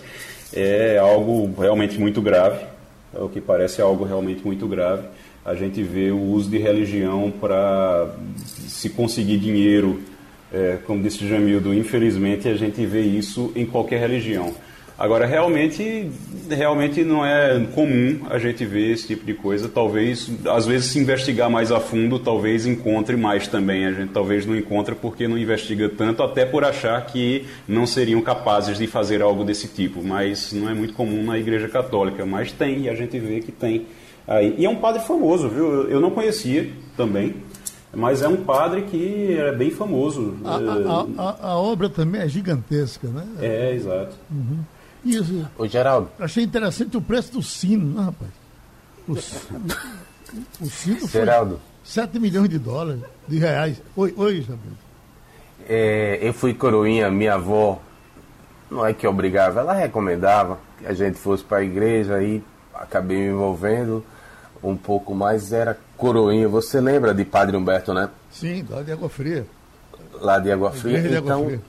é 0.52 0.98
algo 0.98 1.52
realmente 1.60 1.98
muito 1.98 2.20
grave. 2.20 2.64
Ao 3.14 3.28
que 3.28 3.40
parece, 3.40 3.80
é 3.80 3.84
algo 3.84 4.04
realmente 4.04 4.44
muito 4.44 4.66
grave. 4.66 5.06
A 5.44 5.54
gente 5.54 5.82
vê 5.82 6.10
o 6.10 6.20
uso 6.20 6.50
de 6.50 6.58
religião 6.58 7.32
para 7.40 8.14
se 8.66 8.90
conseguir 8.90 9.38
dinheiro, 9.38 10.00
é, 10.52 10.78
como 10.86 11.02
disse 11.02 11.26
Jamildo, 11.26 11.72
infelizmente 11.74 12.48
a 12.48 12.54
gente 12.54 12.84
vê 12.84 13.00
isso 13.00 13.52
em 13.56 13.64
qualquer 13.64 14.00
religião. 14.00 14.54
Agora, 14.98 15.26
realmente, 15.26 16.10
realmente 16.50 17.04
não 17.04 17.24
é 17.24 17.64
comum 17.72 18.18
a 18.28 18.36
gente 18.36 18.64
ver 18.64 18.90
esse 18.90 19.06
tipo 19.06 19.24
de 19.24 19.32
coisa. 19.32 19.68
Talvez, 19.68 20.28
às 20.44 20.66
vezes, 20.66 20.88
se 20.90 20.98
investigar 20.98 21.48
mais 21.48 21.70
a 21.70 21.78
fundo, 21.78 22.18
talvez 22.18 22.66
encontre 22.66 23.16
mais 23.16 23.46
também. 23.46 23.86
A 23.86 23.92
gente 23.92 24.10
talvez 24.10 24.44
não 24.44 24.56
encontre 24.56 24.96
porque 24.96 25.28
não 25.28 25.38
investiga 25.38 25.88
tanto, 25.88 26.20
até 26.20 26.44
por 26.44 26.64
achar 26.64 27.00
que 27.06 27.46
não 27.68 27.86
seriam 27.86 28.20
capazes 28.20 28.76
de 28.76 28.88
fazer 28.88 29.22
algo 29.22 29.44
desse 29.44 29.68
tipo. 29.68 30.02
Mas 30.02 30.52
não 30.52 30.68
é 30.68 30.74
muito 30.74 30.94
comum 30.94 31.22
na 31.22 31.38
Igreja 31.38 31.68
Católica. 31.68 32.26
Mas 32.26 32.50
tem, 32.50 32.80
e 32.80 32.88
a 32.88 32.94
gente 32.96 33.16
vê 33.20 33.38
que 33.38 33.52
tem. 33.52 33.86
Aí. 34.26 34.56
E 34.58 34.66
é 34.66 34.68
um 34.68 34.76
padre 34.76 35.00
famoso, 35.02 35.48
viu? 35.48 35.88
Eu 35.88 36.00
não 36.00 36.10
conhecia 36.10 36.72
também. 36.96 37.36
Mas 37.94 38.20
é 38.20 38.28
um 38.28 38.38
padre 38.38 38.82
que 38.82 39.36
é 39.38 39.52
bem 39.52 39.70
famoso. 39.70 40.34
A, 40.44 40.56
a, 40.56 41.24
a, 41.24 41.50
a 41.52 41.56
obra 41.56 41.88
também 41.88 42.20
é 42.20 42.28
gigantesca, 42.28 43.06
né? 43.06 43.24
É, 43.40 43.74
exato. 43.74 44.16
Uhum. 44.28 44.58
Isso. 45.08 45.48
Ô, 45.56 45.66
Geraldo. 45.66 46.10
Achei 46.18 46.44
interessante 46.44 46.96
o 46.96 47.00
preço 47.00 47.32
do 47.32 47.42
sino, 47.42 47.94
né, 47.94 48.04
rapaz? 48.04 48.30
O, 49.06 49.12
o 50.64 50.70
sino 50.70 51.00
foi 51.00 51.08
Geraldo. 51.08 51.60
7 51.82 52.18
milhões 52.18 52.50
de 52.50 52.58
dólares, 52.58 53.00
de 53.26 53.38
reais. 53.38 53.80
Oi, 53.96 54.12
oi, 54.16 54.38
Isabel. 54.38 54.72
É, 55.66 56.18
eu 56.20 56.34
fui 56.34 56.52
coroinha, 56.52 57.10
minha 57.10 57.34
avó, 57.34 57.80
não 58.70 58.84
é 58.84 58.92
que 58.92 59.06
obrigava, 59.06 59.60
ela 59.60 59.72
recomendava 59.72 60.58
que 60.78 60.86
a 60.86 60.92
gente 60.92 61.18
fosse 61.18 61.42
para 61.42 61.58
a 61.58 61.64
igreja 61.64 62.22
e 62.22 62.42
acabei 62.74 63.16
me 63.18 63.28
envolvendo 63.28 64.04
um 64.62 64.76
pouco 64.76 65.14
mais, 65.14 65.52
era 65.52 65.78
coroinha. 65.96 66.48
Você 66.48 66.80
lembra 66.80 67.14
de 67.14 67.24
Padre 67.24 67.56
Humberto, 67.56 67.94
né? 67.94 68.10
Sim, 68.30 68.66
lá 68.68 68.82
de 68.82 68.92
Água 68.92 69.08
Fria. 69.08 69.46
Lá 70.20 70.38
de 70.38 70.52
Água 70.52 70.70
Fria. 70.72 70.98
Igreja 70.98 71.08
de 71.08 71.16
Água 71.16 71.30
então, 71.30 71.46
Fria. 71.46 71.60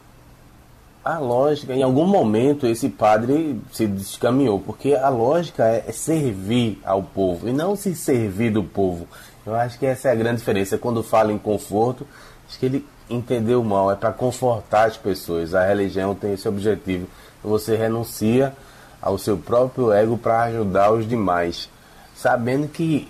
A 1.04 1.18
lógica, 1.18 1.74
em 1.74 1.82
algum 1.82 2.06
momento 2.06 2.68
esse 2.68 2.90
padre 2.90 3.60
se 3.72 3.88
descaminhou, 3.88 4.60
porque 4.60 4.94
a 4.94 5.10
lógica 5.10 5.66
é, 5.66 5.86
é 5.88 5.92
servir 5.92 6.80
ao 6.84 7.02
povo 7.02 7.48
e 7.48 7.54
não 7.54 7.76
se 7.76 7.96
servir 7.96 8.52
do 8.52 8.64
povo. 8.64 9.08
Eu 9.46 9.56
acho 9.56 9.80
que 9.80 9.86
essa 9.86 10.10
é 10.10 10.12
a 10.12 10.16
grande 10.16 10.38
diferença. 10.38 10.78
Quando 10.78 11.02
fala 11.02 11.32
em 11.32 11.38
conforto, 11.38 12.06
acho 12.48 12.60
que 12.60 12.66
ele 12.66 12.86
entendeu 13.10 13.64
mal, 13.64 13.92
é 13.92 13.96
para 13.96 14.12
confortar 14.12 14.88
as 14.88 14.98
pessoas. 14.98 15.56
A 15.56 15.66
religião 15.66 16.14
tem 16.14 16.34
esse 16.34 16.48
objetivo. 16.48 17.08
Você 17.44 17.76
renuncia 17.76 18.54
ao 19.02 19.18
seu 19.18 19.38
próprio 19.38 19.92
ego 19.92 20.18
para 20.18 20.44
ajudar 20.44 20.92
os 20.92 21.08
demais, 21.08 21.70
sabendo 22.14 22.68
que 22.68 23.08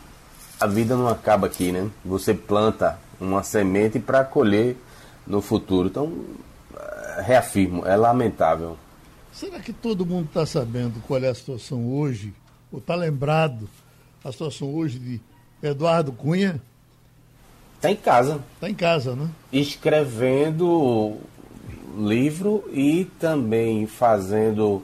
a 0.60 0.67
vida 0.67 0.95
não 0.95 1.08
acaba 1.08 1.47
aqui, 1.47 1.71
né? 1.71 1.89
Você 2.06 2.34
planta 2.34 2.99
uma 3.19 3.43
semente 3.43 3.99
para 3.99 4.23
colher 4.23 4.78
no 5.25 5.41
futuro. 5.41 5.88
Então, 5.88 6.12
reafirmo, 7.21 7.86
é 7.86 7.95
lamentável. 7.95 8.77
Será 9.32 9.60
que 9.60 9.71
todo 9.71 10.05
mundo 10.05 10.25
está 10.25 10.45
sabendo 10.45 11.01
qual 11.08 11.23
é 11.23 11.27
a 11.29 11.36
situação 11.36 11.91
hoje, 11.93 12.34
ou 12.71 12.79
está 12.79 12.95
lembrado 12.95 13.69
a 14.23 14.32
situação 14.32 14.73
hoje 14.73 14.99
de 14.99 15.21
Eduardo 15.62 16.12
Cunha? 16.12 16.62
Está 17.75 17.91
em 17.91 17.95
casa, 17.95 18.41
Está 18.55 18.69
em 18.69 18.73
casa, 18.73 19.15
né? 19.15 19.29
escrevendo 19.53 21.17
livro 21.97 22.69
e 22.73 23.05
também 23.19 23.88
fazendo 23.88 24.84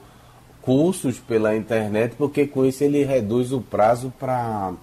cursos 0.61 1.19
pela 1.19 1.55
internet, 1.55 2.15
porque 2.17 2.47
com 2.47 2.65
isso 2.65 2.83
ele 2.83 3.03
reduz 3.03 3.51
o 3.51 3.61
prazo 3.61 4.11
para 4.19 4.73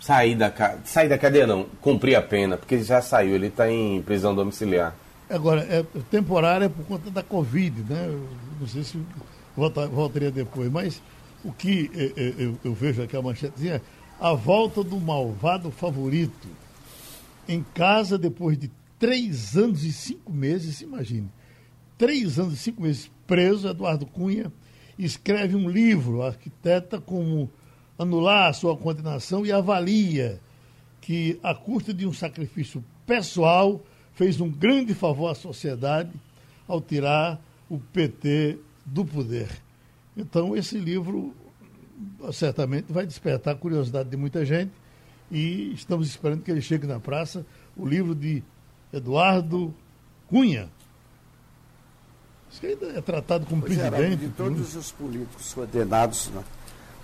sair 0.00 0.34
da 0.34 0.52
sair 0.84 1.08
da 1.08 1.18
cadeia 1.18 1.46
não, 1.46 1.66
cumprir 1.80 2.16
a 2.16 2.22
pena, 2.22 2.56
porque 2.56 2.76
ele 2.76 2.84
já 2.84 3.00
saiu, 3.02 3.34
ele 3.34 3.48
está 3.48 3.70
em 3.70 4.02
prisão 4.02 4.34
domiciliar. 4.34 4.94
Agora, 5.30 5.60
é 5.62 5.84
temporária 6.10 6.68
por 6.68 6.84
conta 6.86 7.10
da 7.10 7.22
Covid, 7.22 7.82
né? 7.88 8.06
Eu 8.08 8.28
não 8.60 8.66
sei 8.66 8.82
se 8.82 9.00
volta- 9.56 9.86
voltaria 9.86 10.30
depois, 10.30 10.70
mas 10.70 11.00
o 11.44 11.52
que 11.52 11.88
eh, 11.94 12.12
eh, 12.16 12.34
eu, 12.36 12.58
eu 12.64 12.74
vejo 12.74 13.00
aqui 13.02 13.16
a 13.16 13.22
manchetezinha 13.22 13.74
é 13.74 13.80
a 14.20 14.34
volta 14.34 14.82
do 14.82 14.98
malvado 14.98 15.70
favorito 15.70 16.48
em 17.48 17.64
casa 17.74 18.18
depois 18.18 18.58
de 18.58 18.70
três 18.98 19.56
anos 19.56 19.84
e 19.84 19.92
cinco 19.92 20.32
meses, 20.32 20.80
imagine. 20.80 21.28
Três 21.96 22.38
anos 22.38 22.54
e 22.54 22.56
cinco 22.56 22.82
meses 22.82 23.10
preso, 23.26 23.68
Eduardo 23.68 24.06
Cunha 24.06 24.52
escreve 24.98 25.54
um 25.56 25.70
livro, 25.70 26.22
arquiteta 26.22 27.00
como 27.00 27.48
anular 27.98 28.50
a 28.50 28.52
sua 28.52 28.76
condenação 28.76 29.46
e 29.46 29.52
avalia 29.52 30.40
que, 31.00 31.38
à 31.42 31.54
custa 31.54 31.94
de 31.94 32.06
um 32.06 32.12
sacrifício 32.12 32.84
pessoal, 33.06 33.80
fez 34.14 34.40
um 34.40 34.50
grande 34.50 34.94
favor 34.94 35.28
à 35.30 35.34
sociedade 35.34 36.10
ao 36.68 36.80
tirar 36.80 37.40
o 37.68 37.78
PT 37.78 38.58
do 38.84 39.04
poder. 39.04 39.48
Então, 40.16 40.56
esse 40.56 40.76
livro 40.78 41.34
certamente 42.32 42.92
vai 42.92 43.06
despertar 43.06 43.54
a 43.54 43.56
curiosidade 43.56 44.08
de 44.08 44.16
muita 44.16 44.44
gente 44.44 44.72
e 45.30 45.72
estamos 45.74 46.08
esperando 46.08 46.42
que 46.42 46.50
ele 46.50 46.60
chegue 46.60 46.86
na 46.86 46.98
praça. 46.98 47.44
O 47.76 47.86
livro 47.86 48.14
de 48.14 48.42
Eduardo 48.92 49.72
Cunha. 50.28 50.68
Isso 52.50 52.66
ainda 52.66 52.86
é 52.86 53.00
tratado 53.00 53.46
como 53.46 53.62
Pois 53.62 53.78
é, 53.78 53.90
presidente. 53.90 54.26
de 54.26 54.28
todos 54.30 54.74
os 54.74 54.90
políticos 54.90 55.54
condenados, 55.54 56.28
né, 56.30 56.42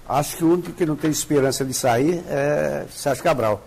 acho 0.08 0.36
que 0.36 0.44
o 0.44 0.52
único 0.52 0.72
que 0.72 0.84
não 0.84 0.96
tem 0.96 1.10
esperança 1.10 1.64
de 1.64 1.72
sair 1.72 2.22
é 2.28 2.86
Sérgio 2.90 3.22
Cabral. 3.22 3.64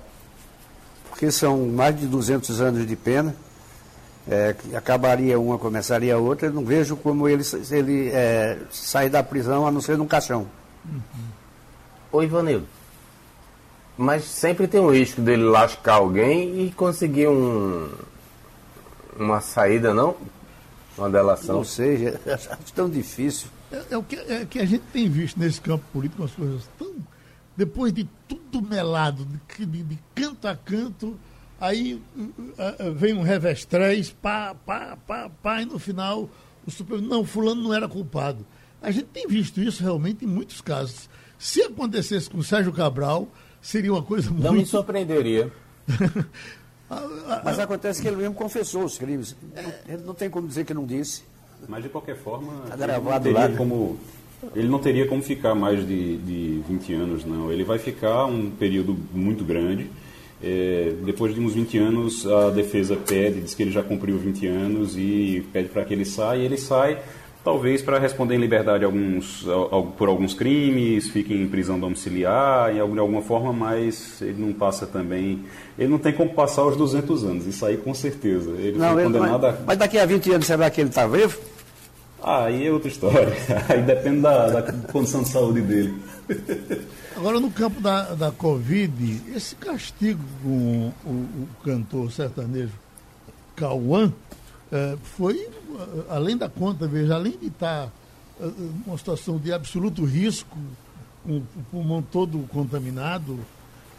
Porque 1.19 1.33
são 1.33 1.67
mais 1.67 1.99
de 1.99 2.07
200 2.07 2.61
anos 2.61 2.87
de 2.87 2.95
pena, 2.95 3.35
é, 4.25 4.55
acabaria 4.73 5.37
uma, 5.37 5.57
começaria 5.57 6.15
a 6.15 6.17
outra, 6.17 6.47
eu 6.47 6.53
não 6.53 6.63
vejo 6.63 6.95
como 6.95 7.27
ele, 7.27 7.43
ele 7.69 8.07
é, 8.13 8.57
sair 8.71 9.09
da 9.09 9.21
prisão 9.21 9.67
a 9.67 9.71
não 9.71 9.81
ser 9.81 9.97
num 9.97 10.07
caixão. 10.07 10.47
Ô 12.09 12.23
Ivanildo, 12.23 12.65
mas 13.97 14.23
sempre 14.23 14.65
tem 14.65 14.79
um 14.79 14.93
risco 14.93 15.19
dele 15.19 15.43
lascar 15.43 15.95
alguém 15.95 16.65
e 16.65 16.71
conseguir 16.71 17.27
um 17.27 17.89
uma 19.17 19.41
saída, 19.41 19.93
não? 19.93 20.15
Uma 20.97 21.09
delação. 21.09 21.57
Não 21.57 21.65
sei, 21.65 22.17
acho 22.25 22.49
tão 22.73 22.89
difícil. 22.89 23.49
É, 23.69 23.83
é 23.89 23.97
o 23.97 24.03
que, 24.03 24.15
é 24.15 24.45
que 24.45 24.59
a 24.59 24.65
gente 24.65 24.85
tem 24.93 25.09
visto 25.09 25.37
nesse 25.37 25.59
campo 25.59 25.83
político, 25.91 26.23
as 26.23 26.31
coisas 26.31 26.63
tão. 26.79 26.95
Depois 27.59 27.91
de 27.91 28.07
tudo 28.25 28.61
melado, 28.61 29.25
de, 29.25 29.65
de- 29.65 29.83
de 29.83 29.99
canto 30.15 30.47
a 30.47 30.55
canto, 30.55 31.19
aí 31.59 32.01
uh, 32.17 32.21
uh, 32.21 32.93
vem 32.93 33.13
um 33.13 33.21
revestrez, 33.21 34.11
pá, 34.11 34.55
pá, 34.65 34.97
pá, 35.05 35.29
pá, 35.43 35.61
e 35.61 35.65
no 35.65 35.77
final 35.77 36.29
o 36.65 36.71
Supremo. 36.71 37.01
Não, 37.05 37.25
Fulano 37.25 37.61
não 37.61 37.73
era 37.73 37.85
culpado. 37.89 38.45
A 38.81 38.91
gente 38.91 39.07
tem 39.07 39.27
visto 39.27 39.59
isso 39.61 39.83
realmente 39.83 40.23
em 40.23 40.27
muitos 40.27 40.61
casos. 40.61 41.09
Se 41.37 41.61
acontecesse 41.61 42.29
com 42.29 42.37
o 42.37 42.43
Sérgio 42.43 42.71
Cabral, 42.71 43.27
seria 43.61 43.91
uma 43.91 44.01
coisa 44.03 44.29
Não 44.31 44.51
me 44.51 44.59
muito. 44.59 44.69
surpreenderia. 44.69 45.51
Mas 47.43 47.59
acontece 47.59 48.01
que 48.01 48.07
ele 48.07 48.15
mesmo 48.17 48.33
confessou 48.35 48.85
os 48.85 48.97
crimes. 48.97 49.35
Ele 49.85 50.01
não 50.03 50.13
tem 50.13 50.29
como 50.29 50.47
dizer 50.47 50.63
que 50.65 50.73
não 50.73 50.85
disse. 50.85 51.23
Mas 51.67 51.83
de 51.83 51.89
qualquer 51.89 52.15
forma, 52.17 52.53
Tá 52.69 52.75
gravado 52.77 53.29
lá, 53.31 53.47
né? 53.49 53.57
como, 53.57 53.99
ele 54.55 54.67
não 54.67 54.79
teria 54.79 55.05
como 55.05 55.21
ficar 55.21 55.53
mais 55.55 55.85
de, 55.87 56.17
de 56.17 56.61
20 56.67 56.93
anos, 56.93 57.25
não. 57.25 57.51
Ele 57.51 57.63
vai 57.63 57.77
ficar 57.77 58.25
um 58.25 58.49
período 58.49 58.97
muito 59.13 59.43
grande. 59.43 59.87
É, 60.41 60.93
depois 61.03 61.33
de 61.35 61.41
uns 61.41 61.53
20 61.53 61.77
anos, 61.77 62.25
a 62.25 62.49
defesa 62.49 62.95
pede, 62.95 63.41
diz 63.41 63.53
que 63.53 63.63
ele 63.63 63.71
já 63.71 63.83
cumpriu 63.83 64.17
20 64.17 64.47
anos 64.47 64.95
e 64.97 65.45
pede 65.51 65.67
para 65.69 65.83
que 65.83 65.93
ele 65.93 66.05
saia. 66.05 66.39
E 66.39 66.45
ele 66.45 66.55
sai, 66.57 66.97
talvez 67.43 67.81
para 67.81 67.99
responder 67.99 68.35
em 68.35 68.37
liberdade 68.37 68.85
alguns, 68.85 69.45
al- 69.45 69.67
al- 69.75 69.83
por 69.97 70.07
alguns 70.07 70.33
crimes, 70.33 71.09
fique 71.09 71.33
em 71.33 71.45
prisão 71.45 71.77
domiciliar, 71.77 72.73
em 72.73 72.79
alguma 72.79 73.21
forma, 73.21 73.51
mas 73.51 74.21
ele 74.21 74.37
não 74.41 74.53
passa 74.53 74.87
também. 74.87 75.41
Ele 75.77 75.89
não 75.89 75.97
tem 75.99 76.13
como 76.13 76.29
passar 76.33 76.65
os 76.65 76.77
200 76.77 77.25
anos, 77.25 77.45
isso 77.45 77.65
aí 77.65 77.75
com 77.75 77.93
certeza. 77.93 78.51
Ele 78.51 78.77
Não, 78.77 78.93
foi 78.93 79.03
ele- 79.03 79.11
condenado 79.13 79.45
a 79.45 79.51
mas, 79.51 79.61
mas 79.67 79.77
daqui 79.77 79.97
a 79.99 80.05
20 80.05 80.31
anos, 80.31 80.47
será 80.47 80.69
que 80.69 80.79
ele 80.79 80.89
está 80.89 81.05
vivo? 81.05 81.37
Ah, 82.21 82.45
aí 82.45 82.67
é 82.67 82.71
outra 82.71 82.89
história. 82.89 83.33
Aí 83.69 83.81
depende 83.81 84.21
da, 84.21 84.61
da 84.61 84.73
condição 84.91 85.23
de 85.23 85.29
saúde 85.29 85.61
dele. 85.61 86.01
Agora, 87.15 87.39
no 87.39 87.49
campo 87.49 87.81
da, 87.81 88.13
da 88.13 88.31
Covid, 88.31 89.21
esse 89.35 89.55
castigo 89.55 90.23
com 90.43 90.91
o, 91.05 91.09
o 91.09 91.47
cantor 91.63 92.11
sertanejo 92.11 92.73
Cauã 93.55 94.13
eh, 94.71 94.97
foi 95.03 95.37
eh, 95.39 96.05
além 96.09 96.37
da 96.37 96.47
conta, 96.47 96.87
veja, 96.87 97.15
além 97.15 97.37
de 97.37 97.47
estar 97.47 97.89
eh, 98.39 98.51
numa 98.85 98.97
situação 98.97 99.37
de 99.37 99.51
absoluto 99.51 100.05
risco, 100.05 100.57
com 101.25 101.37
o 101.37 101.63
pulmão 101.71 102.01
todo 102.01 102.39
contaminado, 102.49 103.39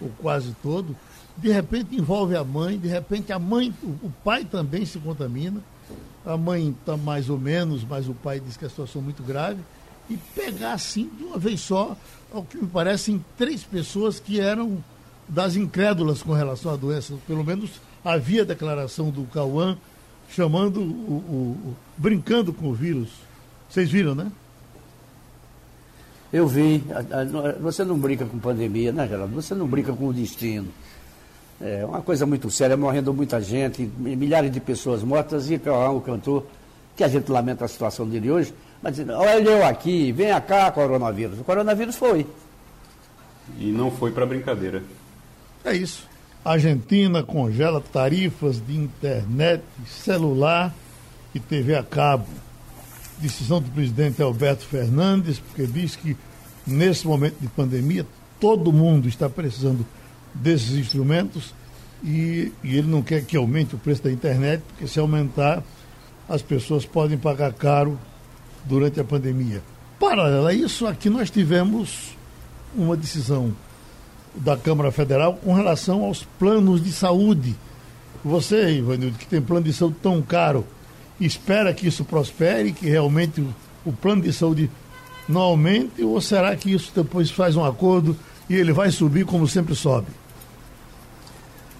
ou 0.00 0.10
quase 0.20 0.54
todo, 0.62 0.96
de 1.36 1.50
repente 1.50 1.94
envolve 1.94 2.36
a 2.36 2.44
mãe, 2.44 2.78
de 2.78 2.88
repente 2.88 3.32
a 3.32 3.38
mãe, 3.38 3.74
o, 3.82 4.06
o 4.06 4.12
pai 4.24 4.44
também 4.44 4.86
se 4.86 4.98
contamina, 4.98 5.60
a 6.24 6.36
mãe 6.36 6.70
está 6.78 6.96
mais 6.96 7.28
ou 7.30 7.38
menos, 7.38 7.84
mas 7.84 8.08
o 8.08 8.14
pai 8.14 8.40
diz 8.40 8.56
que 8.56 8.64
a 8.64 8.68
situação 8.68 9.00
é 9.00 9.04
muito 9.04 9.22
grave, 9.22 9.60
e 10.08 10.16
pegar 10.34 10.72
assim 10.74 11.08
de 11.16 11.24
uma 11.24 11.38
vez 11.38 11.60
só, 11.60 11.96
ao 12.32 12.42
que 12.44 12.56
me 12.58 12.66
parecem 12.66 13.24
três 13.38 13.62
pessoas 13.62 14.18
que 14.20 14.40
eram 14.40 14.82
das 15.28 15.54
incrédulas 15.56 16.22
com 16.22 16.32
relação 16.32 16.72
à 16.72 16.76
doença. 16.76 17.14
Pelo 17.26 17.44
menos 17.44 17.70
havia 18.04 18.44
declaração 18.44 19.10
do 19.10 19.22
Cauã 19.24 19.76
chamando 20.28 20.80
o, 20.80 20.84
o- 20.84 21.68
o- 21.70 21.76
brincando 21.96 22.52
com 22.52 22.68
o 22.68 22.74
vírus. 22.74 23.08
Vocês 23.68 23.88
viram, 23.90 24.14
né? 24.14 24.30
Eu 26.32 26.46
vi. 26.46 26.82
Você 27.60 27.84
não 27.84 27.98
brinca 27.98 28.24
com 28.24 28.38
pandemia, 28.38 28.92
né, 28.92 29.06
Geraldo? 29.08 29.34
Você 29.34 29.54
não 29.54 29.66
brinca 29.66 29.92
com 29.92 30.06
o 30.08 30.12
destino. 30.12 30.68
É 31.60 31.84
uma 31.84 32.00
coisa 32.00 32.24
muito 32.24 32.50
séria, 32.50 32.74
morrendo 32.74 33.12
muita 33.12 33.38
gente, 33.40 33.82
milhares 33.98 34.50
de 34.50 34.60
pessoas 34.60 35.02
mortas 35.02 35.50
e 35.50 35.58
Cauã, 35.58 35.90
o 35.90 36.00
cantor, 36.00 36.46
que 36.96 37.04
a 37.04 37.08
gente 37.08 37.30
lamenta 37.30 37.66
a 37.66 37.68
situação 37.68 38.08
dele 38.08 38.30
hoje, 38.30 38.54
mas 38.82 38.96
dizendo, 38.96 39.12
olha 39.12 39.48
eu 39.48 39.66
aqui, 39.66 40.10
vem 40.10 40.28
cá, 40.40 40.70
coronavírus. 40.70 41.38
O 41.38 41.44
coronavírus 41.44 41.96
foi. 41.96 42.26
E 43.58 43.66
não 43.66 43.90
foi 43.90 44.10
para 44.10 44.24
brincadeira. 44.24 44.82
É 45.62 45.74
isso. 45.74 46.08
A 46.42 46.52
Argentina 46.52 47.22
congela 47.22 47.82
tarifas 47.92 48.64
de 48.66 48.74
internet, 48.74 49.62
celular 49.86 50.74
e 51.34 51.40
TV 51.40 51.74
a 51.74 51.82
cabo. 51.82 52.26
Decisão 53.18 53.60
do 53.60 53.70
presidente 53.70 54.22
Alberto 54.22 54.64
Fernandes, 54.64 55.38
porque 55.38 55.66
diz 55.66 55.94
que 55.94 56.16
nesse 56.66 57.06
momento 57.06 57.36
de 57.38 57.48
pandemia 57.48 58.06
todo 58.38 58.72
mundo 58.72 59.06
está 59.06 59.28
precisando 59.28 59.84
desses 60.34 60.72
instrumentos 60.72 61.54
e, 62.02 62.52
e 62.62 62.76
ele 62.76 62.88
não 62.88 63.02
quer 63.02 63.24
que 63.24 63.36
aumente 63.36 63.74
o 63.74 63.78
preço 63.78 64.02
da 64.02 64.10
internet, 64.10 64.62
porque 64.68 64.86
se 64.86 64.98
aumentar, 64.98 65.62
as 66.28 66.42
pessoas 66.42 66.84
podem 66.84 67.18
pagar 67.18 67.52
caro 67.52 67.98
durante 68.64 69.00
a 69.00 69.04
pandemia. 69.04 69.62
Paralelo 69.98 70.46
a 70.46 70.54
isso, 70.54 70.86
aqui 70.86 71.10
nós 71.10 71.30
tivemos 71.30 72.16
uma 72.74 72.96
decisão 72.96 73.54
da 74.34 74.56
Câmara 74.56 74.90
Federal 74.90 75.34
com 75.34 75.52
relação 75.52 76.04
aos 76.04 76.24
planos 76.38 76.82
de 76.82 76.92
saúde. 76.92 77.54
Você, 78.24 78.78
Ivanildo, 78.78 79.18
que 79.18 79.26
tem 79.26 79.42
plano 79.42 79.64
de 79.64 79.72
saúde 79.72 79.96
tão 80.02 80.22
caro, 80.22 80.64
espera 81.20 81.74
que 81.74 81.86
isso 81.86 82.04
prospere, 82.04 82.72
que 82.72 82.88
realmente 82.88 83.40
o, 83.40 83.54
o 83.84 83.92
plano 83.92 84.22
de 84.22 84.32
saúde 84.32 84.70
não 85.28 85.40
aumente, 85.40 86.02
ou 86.02 86.20
será 86.20 86.54
que 86.56 86.72
isso 86.72 86.92
depois 86.94 87.30
faz 87.30 87.56
um 87.56 87.64
acordo 87.64 88.16
e 88.50 88.56
ele 88.56 88.72
vai 88.72 88.90
subir 88.90 89.24
como 89.24 89.46
sempre 89.46 89.76
sobe? 89.76 90.08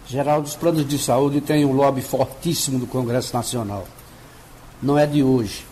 Geraldo, 0.07 0.47
os 0.47 0.55
planos 0.55 0.89
de 0.89 0.99
saúde 0.99 1.41
têm 1.41 1.65
um 1.65 1.73
lobby 1.73 2.01
fortíssimo 2.01 2.79
do 2.79 2.87
Congresso 2.87 3.35
Nacional. 3.35 3.87
Não 4.81 4.97
é 4.97 5.05
de 5.05 5.21
hoje. 5.21 5.67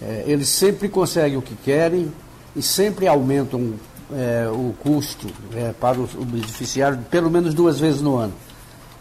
É, 0.00 0.24
eles 0.26 0.48
sempre 0.48 0.90
conseguem 0.90 1.38
o 1.38 1.42
que 1.42 1.56
querem 1.56 2.12
e 2.54 2.60
sempre 2.60 3.08
aumentam 3.08 3.72
é, 4.12 4.46
o 4.50 4.74
custo 4.78 5.26
é, 5.54 5.72
para 5.72 5.98
o, 5.98 6.04
o 6.04 6.24
beneficiário 6.24 6.98
pelo 7.10 7.30
menos 7.30 7.54
duas 7.54 7.80
vezes 7.80 8.02
no 8.02 8.16
ano. 8.16 8.34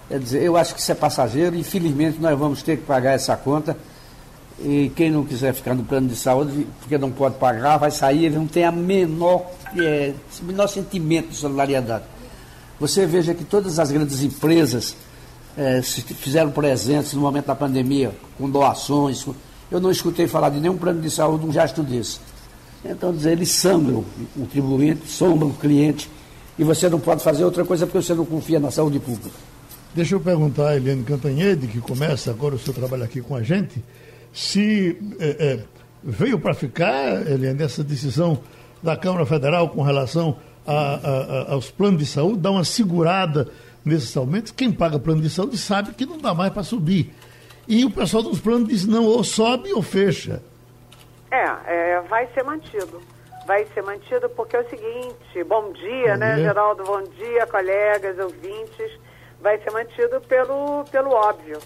Quer 0.08 0.20
dizer, 0.20 0.44
eu 0.44 0.56
acho 0.56 0.74
que 0.74 0.80
isso 0.80 0.92
é 0.92 0.96
passageiro 0.96 1.54
e 1.54 1.60
infelizmente 1.60 2.18
nós 2.22 2.38
vamos 2.40 2.64
ter 2.64 2.78
que 2.78 2.84
pagar 2.84 3.12
essa 3.12 3.36
conta. 3.36 3.78
E 4.64 4.92
quem 4.96 5.10
não 5.10 5.26
quiser 5.26 5.54
ficar 5.54 5.74
no 5.74 5.84
plano 5.84 6.08
de 6.08 6.16
saúde, 6.16 6.68
porque 6.80 6.98
não 6.98 7.12
pode 7.12 7.36
pagar, 7.36 7.78
vai 7.78 7.90
sair, 7.90 8.30
não 8.30 8.46
tem 8.46 8.64
a 8.64 8.72
menor, 8.72 9.46
é, 9.76 10.14
menor 10.44 10.68
sentimento 10.68 11.30
de 11.30 11.36
solidariedade. 11.36 12.04
Você 12.80 13.06
veja 13.06 13.34
que 13.34 13.44
todas 13.44 13.80
as 13.80 13.92
grandes 13.92 14.22
empresas 14.24 14.96
é, 15.58 15.82
se 15.82 16.02
fizeram 16.02 16.52
presentes 16.52 17.14
no 17.14 17.22
momento 17.22 17.48
da 17.48 17.56
pandemia, 17.56 18.12
com 18.38 18.50
doações. 18.50 19.24
Com... 19.24 19.34
Eu 19.72 19.80
não 19.80 19.92
escutei 19.92 20.28
falar 20.28 20.50
de 20.50 20.60
nenhum 20.60 20.78
plano 20.78 21.02
de 21.02 21.10
saúde, 21.10 21.46
um 21.46 21.52
gesto 21.52 21.84
desse. 21.84 22.20
Então, 22.84 23.14
dizer, 23.14 23.34
eles 23.34 23.52
sangram 23.52 24.00
o 24.00 24.40
contribuinte, 24.40 25.08
sombram 25.08 25.50
o 25.50 25.54
cliente, 25.54 26.10
e 26.58 26.64
você 26.64 26.90
não 26.90 27.00
pode 27.00 27.24
fazer 27.24 27.44
outra 27.46 27.64
coisa 27.64 27.86
porque 27.86 28.02
você 28.02 28.14
não 28.14 28.26
confia 28.26 28.60
na 28.60 28.72
saúde 28.72 29.00
pública. 29.00 29.36
Deixa 29.94 30.16
eu 30.16 30.20
perguntar 30.20 30.70
a 30.70 30.76
Eliane 30.78 31.04
Cantanhede, 31.04 31.68
que 31.68 31.80
começa 31.80 32.32
agora 32.32 32.56
o 32.56 32.60
seu 32.60 32.74
trabalho 32.74 33.04
aqui 33.04 33.22
com 33.22 33.36
a 33.36 33.44
gente, 33.44 33.84
se 34.34 34.98
é, 35.20 35.30
é, 35.40 35.60
veio 36.04 36.40
para 36.40 36.54
ficar, 36.54 37.28
Eliane, 37.30 37.62
essa 37.64 37.84
decisão 37.84 38.42
da 38.82 38.96
Câmara 38.96 39.26
Federal 39.26 39.70
com 39.70 39.82
relação 39.82 40.38
a, 40.66 40.74
a, 40.74 41.52
a, 41.52 41.52
aos 41.54 41.70
planos 41.70 42.00
de 42.00 42.06
saúde, 42.06 42.40
dar 42.40 42.52
uma 42.52 42.64
segurada 42.64 43.50
nesses 43.84 44.16
aumentos. 44.16 44.52
Quem 44.52 44.72
paga 44.72 45.00
plano 45.00 45.22
de 45.22 45.30
saúde 45.30 45.58
sabe 45.58 45.94
que 45.94 46.06
não 46.06 46.18
dá 46.18 46.34
mais 46.34 46.54
para 46.54 46.64
subir. 46.64 47.14
E 47.68 47.86
o 47.86 47.92
pessoal 47.92 48.24
dos 48.24 48.40
planos 48.40 48.68
diz, 48.68 48.86
não, 48.86 49.06
ou 49.06 49.24
sobe 49.24 49.72
ou 49.74 49.82
fecha. 49.82 50.42
É, 51.30 51.46
é, 51.66 52.02
vai 52.02 52.28
ser 52.34 52.44
mantido. 52.44 53.02
Vai 53.46 53.66
ser 53.74 53.82
mantido 53.82 54.30
porque 54.30 54.56
é 54.56 54.62
o 54.62 54.70
seguinte, 54.70 55.44
bom 55.48 55.72
dia, 55.74 56.14
bom 56.14 56.20
né, 56.20 56.36
dia. 56.36 56.44
Geraldo? 56.44 56.84
Bom 56.84 57.04
dia, 57.04 57.48
colegas, 57.48 58.18
ouvintes. 58.20 59.00
Vai 59.42 59.58
ser 59.60 59.72
mantido 59.72 60.22
pelo, 60.22 60.86
pelo 60.92 61.12
óbvio. 61.12 61.58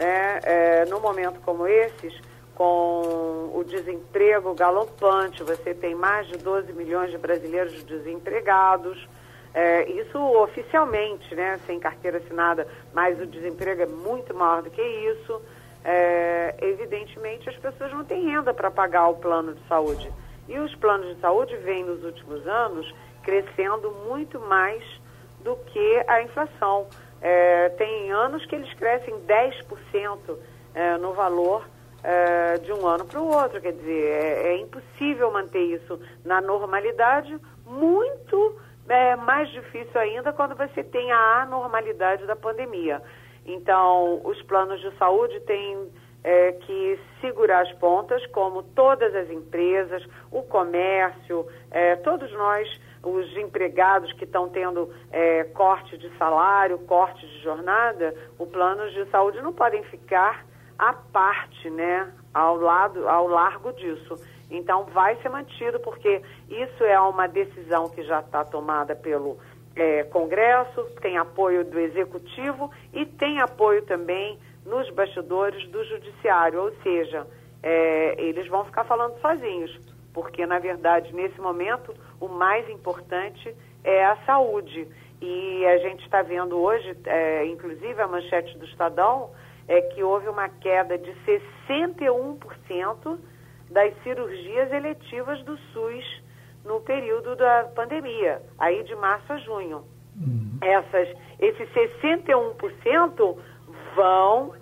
Né? 0.00 0.40
É, 0.42 0.84
num 0.86 0.98
momento 0.98 1.38
como 1.42 1.66
esses, 1.66 2.18
com 2.54 3.52
o 3.54 3.62
desemprego 3.64 4.54
galopante, 4.54 5.42
você 5.44 5.74
tem 5.74 5.94
mais 5.94 6.26
de 6.26 6.38
12 6.38 6.72
milhões 6.72 7.10
de 7.10 7.18
brasileiros 7.18 7.84
desempregados. 7.84 9.06
É, 9.52 9.88
isso 9.90 10.18
oficialmente, 10.18 11.34
né, 11.34 11.60
sem 11.66 11.78
carteira 11.78 12.18
assinada, 12.18 12.66
mas 12.94 13.20
o 13.20 13.26
desemprego 13.26 13.82
é 13.82 13.86
muito 13.86 14.34
maior 14.34 14.62
do 14.62 14.70
que 14.70 14.80
isso 14.80 15.40
é, 15.84 16.54
evidentemente 16.60 17.48
as 17.48 17.56
pessoas 17.56 17.92
não 17.92 18.04
têm 18.04 18.26
renda 18.26 18.52
para 18.52 18.70
pagar 18.70 19.08
o 19.08 19.16
plano 19.16 19.54
de 19.54 19.66
saúde. 19.66 20.10
E 20.48 20.58
os 20.58 20.74
planos 20.76 21.14
de 21.14 21.20
saúde 21.20 21.56
vêm 21.58 21.84
nos 21.84 22.02
últimos 22.04 22.46
anos 22.46 22.92
crescendo 23.22 23.90
muito 24.08 24.40
mais 24.40 24.82
do 25.42 25.56
que 25.56 26.04
a 26.06 26.22
inflação. 26.22 26.86
Anos 28.20 28.44
que 28.46 28.54
eles 28.54 28.72
crescem 28.74 29.14
10% 29.26 30.38
é, 30.74 30.98
no 30.98 31.12
valor 31.12 31.66
é, 32.02 32.58
de 32.58 32.72
um 32.72 32.86
ano 32.86 33.04
para 33.04 33.20
o 33.20 33.28
outro. 33.32 33.60
Quer 33.60 33.72
dizer, 33.72 34.04
é, 34.04 34.52
é, 34.52 34.56
impossível 34.58 35.30
manter 35.30 35.62
isso 35.62 35.98
na 36.24 36.40
normalidade, 36.40 37.38
muito 37.66 38.60
é, 38.88 39.16
mais 39.16 39.48
difícil 39.50 39.98
ainda 39.98 40.32
quando 40.32 40.54
você 40.54 40.82
tem 40.84 41.10
a 41.10 41.42
anormalidade 41.42 42.26
da 42.26 42.36
pandemia. 42.36 43.02
Então, 43.46 44.20
os 44.24 44.40
planos 44.42 44.80
de 44.80 44.90
saúde 44.98 45.40
têm 45.40 45.90
é, 46.22 46.52
que 46.52 46.98
segurar 47.20 47.62
as 47.62 47.72
pontas, 47.74 48.24
como 48.26 48.62
todas 48.62 49.14
as 49.14 49.30
empresas, 49.30 50.06
o 50.30 50.42
comércio, 50.42 51.46
é, 51.70 51.96
todos 51.96 52.30
nós, 52.32 52.68
os 53.02 53.36
empregados 53.36 54.12
que 54.12 54.24
estão 54.24 54.48
tendo 54.48 54.92
é, 55.10 55.44
corte 55.44 55.96
de 55.96 56.10
salário, 56.18 56.78
corte 56.80 57.26
de 57.26 57.42
jornada, 57.42 58.14
os 58.38 58.48
planos 58.48 58.92
de 58.92 59.04
saúde 59.10 59.40
não 59.40 59.52
podem 59.52 59.82
ficar 59.84 60.44
à 60.78 60.92
parte, 60.92 61.70
né, 61.70 62.12
ao 62.32 62.56
lado, 62.56 63.08
ao 63.08 63.26
largo 63.26 63.72
disso. 63.72 64.16
Então, 64.50 64.84
vai 64.86 65.16
ser 65.16 65.28
mantido, 65.28 65.78
porque 65.80 66.22
isso 66.48 66.84
é 66.84 67.00
uma 67.00 67.26
decisão 67.26 67.88
que 67.88 68.02
já 68.02 68.20
está 68.20 68.44
tomada 68.44 68.96
pelo 68.96 69.38
é, 69.76 70.02
Congresso, 70.04 70.84
tem 71.00 71.16
apoio 71.16 71.64
do 71.64 71.78
Executivo 71.78 72.70
e 72.92 73.06
tem 73.06 73.40
apoio 73.40 73.82
também 73.82 74.38
nos 74.66 74.90
bastidores 74.90 75.66
do 75.68 75.82
Judiciário, 75.84 76.60
ou 76.62 76.72
seja, 76.82 77.26
é, 77.62 78.14
eles 78.18 78.48
vão 78.48 78.64
ficar 78.64 78.84
falando 78.84 79.18
sozinhos, 79.20 79.78
porque 80.12 80.44
na 80.46 80.58
verdade 80.58 81.14
nesse 81.14 81.40
momento 81.40 81.94
o 82.20 82.28
mais 82.28 82.68
importante 82.68 83.54
é 83.82 84.04
a 84.04 84.16
saúde. 84.24 84.86
E 85.20 85.66
a 85.66 85.78
gente 85.78 86.04
está 86.04 86.22
vendo 86.22 86.56
hoje, 86.58 86.96
é, 87.04 87.46
inclusive 87.46 88.00
a 88.00 88.06
manchete 88.06 88.56
do 88.58 88.64
Estadão, 88.66 89.30
é 89.68 89.80
que 89.82 90.02
houve 90.02 90.28
uma 90.28 90.48
queda 90.48 90.96
de 90.98 91.12
61% 91.58 93.18
das 93.70 93.94
cirurgias 94.02 94.72
eletivas 94.72 95.42
do 95.44 95.56
SUS 95.72 96.22
no 96.64 96.80
período 96.80 97.36
da 97.36 97.64
pandemia, 97.74 98.42
aí 98.58 98.82
de 98.82 98.94
março 98.96 99.32
a 99.32 99.36
junho. 99.38 99.84
Uhum. 100.20 100.58
Essas, 100.60 101.08
esses 101.38 101.68
61% 101.72 103.38
vão 103.94 104.52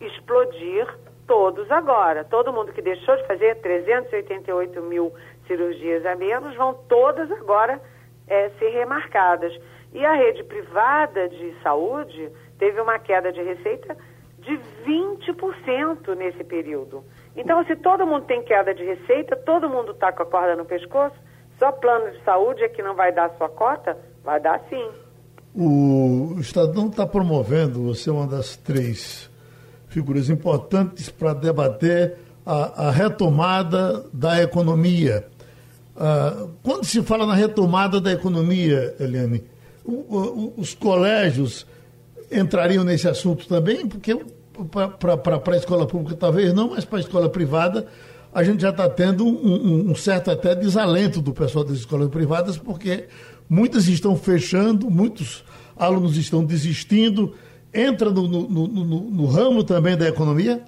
explodir 0.00 0.86
todos 1.26 1.70
agora. 1.70 2.24
Todo 2.24 2.52
mundo 2.52 2.72
que 2.72 2.82
deixou 2.82 3.16
de 3.16 3.26
fazer 3.26 3.56
388 3.60 4.80
mil 4.82 5.12
cirurgias 5.46 6.04
a 6.06 6.14
menos 6.16 6.54
vão 6.56 6.74
todas 6.88 7.30
agora 7.32 7.80
é, 8.26 8.50
ser 8.58 8.70
remarcadas. 8.70 9.52
E 9.92 10.04
a 10.04 10.14
rede 10.14 10.42
privada 10.44 11.28
de 11.28 11.54
saúde 11.62 12.30
teve 12.58 12.80
uma 12.80 12.98
queda 12.98 13.32
de 13.32 13.42
receita 13.42 13.96
de 14.38 14.58
20% 14.86 16.14
nesse 16.16 16.44
período. 16.44 17.04
Então, 17.36 17.64
se 17.64 17.74
todo 17.76 18.06
mundo 18.06 18.26
tem 18.26 18.42
queda 18.42 18.74
de 18.74 18.84
receita, 18.84 19.36
todo 19.36 19.68
mundo 19.68 19.92
está 19.92 20.12
com 20.12 20.22
a 20.22 20.26
corda 20.26 20.54
no 20.54 20.64
pescoço, 20.64 21.16
só 21.58 21.72
plano 21.72 22.10
de 22.10 22.22
saúde 22.24 22.62
é 22.62 22.68
que 22.68 22.82
não 22.82 22.94
vai 22.94 23.12
dar 23.12 23.30
sua 23.38 23.48
cota? 23.48 23.96
Vai 24.22 24.40
dar 24.40 24.60
sim. 24.68 24.88
O 25.54 26.36
Estadão 26.40 26.88
está 26.88 27.06
promovendo, 27.06 27.84
você 27.84 28.10
é 28.10 28.12
uma 28.12 28.26
das 28.26 28.56
três 28.56 29.30
figuras 29.88 30.28
importantes 30.28 31.08
para 31.08 31.32
debater 31.32 32.16
a, 32.44 32.88
a, 32.88 32.90
retomada 32.90 34.04
da 34.12 34.42
economia. 34.42 35.28
Ah, 35.96 36.46
quando 36.62 36.84
se 36.84 37.02
fala 37.02 37.26
na 37.26 37.34
retomada 37.34 38.00
da 38.00 38.12
economia, 38.12 38.94
Eliane, 38.98 39.44
o, 39.84 39.92
o, 39.92 40.54
os 40.56 40.74
colégios 40.74 41.66
entrariam 42.30 42.84
nesse 42.84 43.08
assunto 43.08 43.46
também? 43.46 43.86
Porque 43.86 44.14
para 44.98 45.52
a 45.52 45.56
escola 45.56 45.86
pública 45.86 46.16
talvez 46.16 46.52
não, 46.52 46.70
mas 46.70 46.84
para 46.84 46.98
a 46.98 47.00
escola 47.00 47.28
privada 47.28 47.86
a 48.34 48.42
gente 48.42 48.62
já 48.62 48.70
está 48.70 48.88
tendo 48.88 49.24
um, 49.24 49.90
um, 49.90 49.94
certo 49.94 50.28
até 50.28 50.56
desalento 50.56 51.22
do 51.22 51.32
pessoal 51.32 51.64
das 51.64 51.76
escolas 51.76 52.08
privadas, 52.08 52.58
porque 52.58 53.06
muitas 53.48 53.86
estão 53.86 54.16
fechando, 54.16 54.90
muitos 54.90 55.44
alunos 55.76 56.16
estão 56.16 56.44
desistindo. 56.44 57.32
Entra 57.72 58.10
no, 58.10 58.26
no, 58.26 58.48
no, 58.48 59.00
no 59.10 59.26
ramo 59.26 59.62
também 59.62 59.96
da 59.96 60.08
economia? 60.08 60.64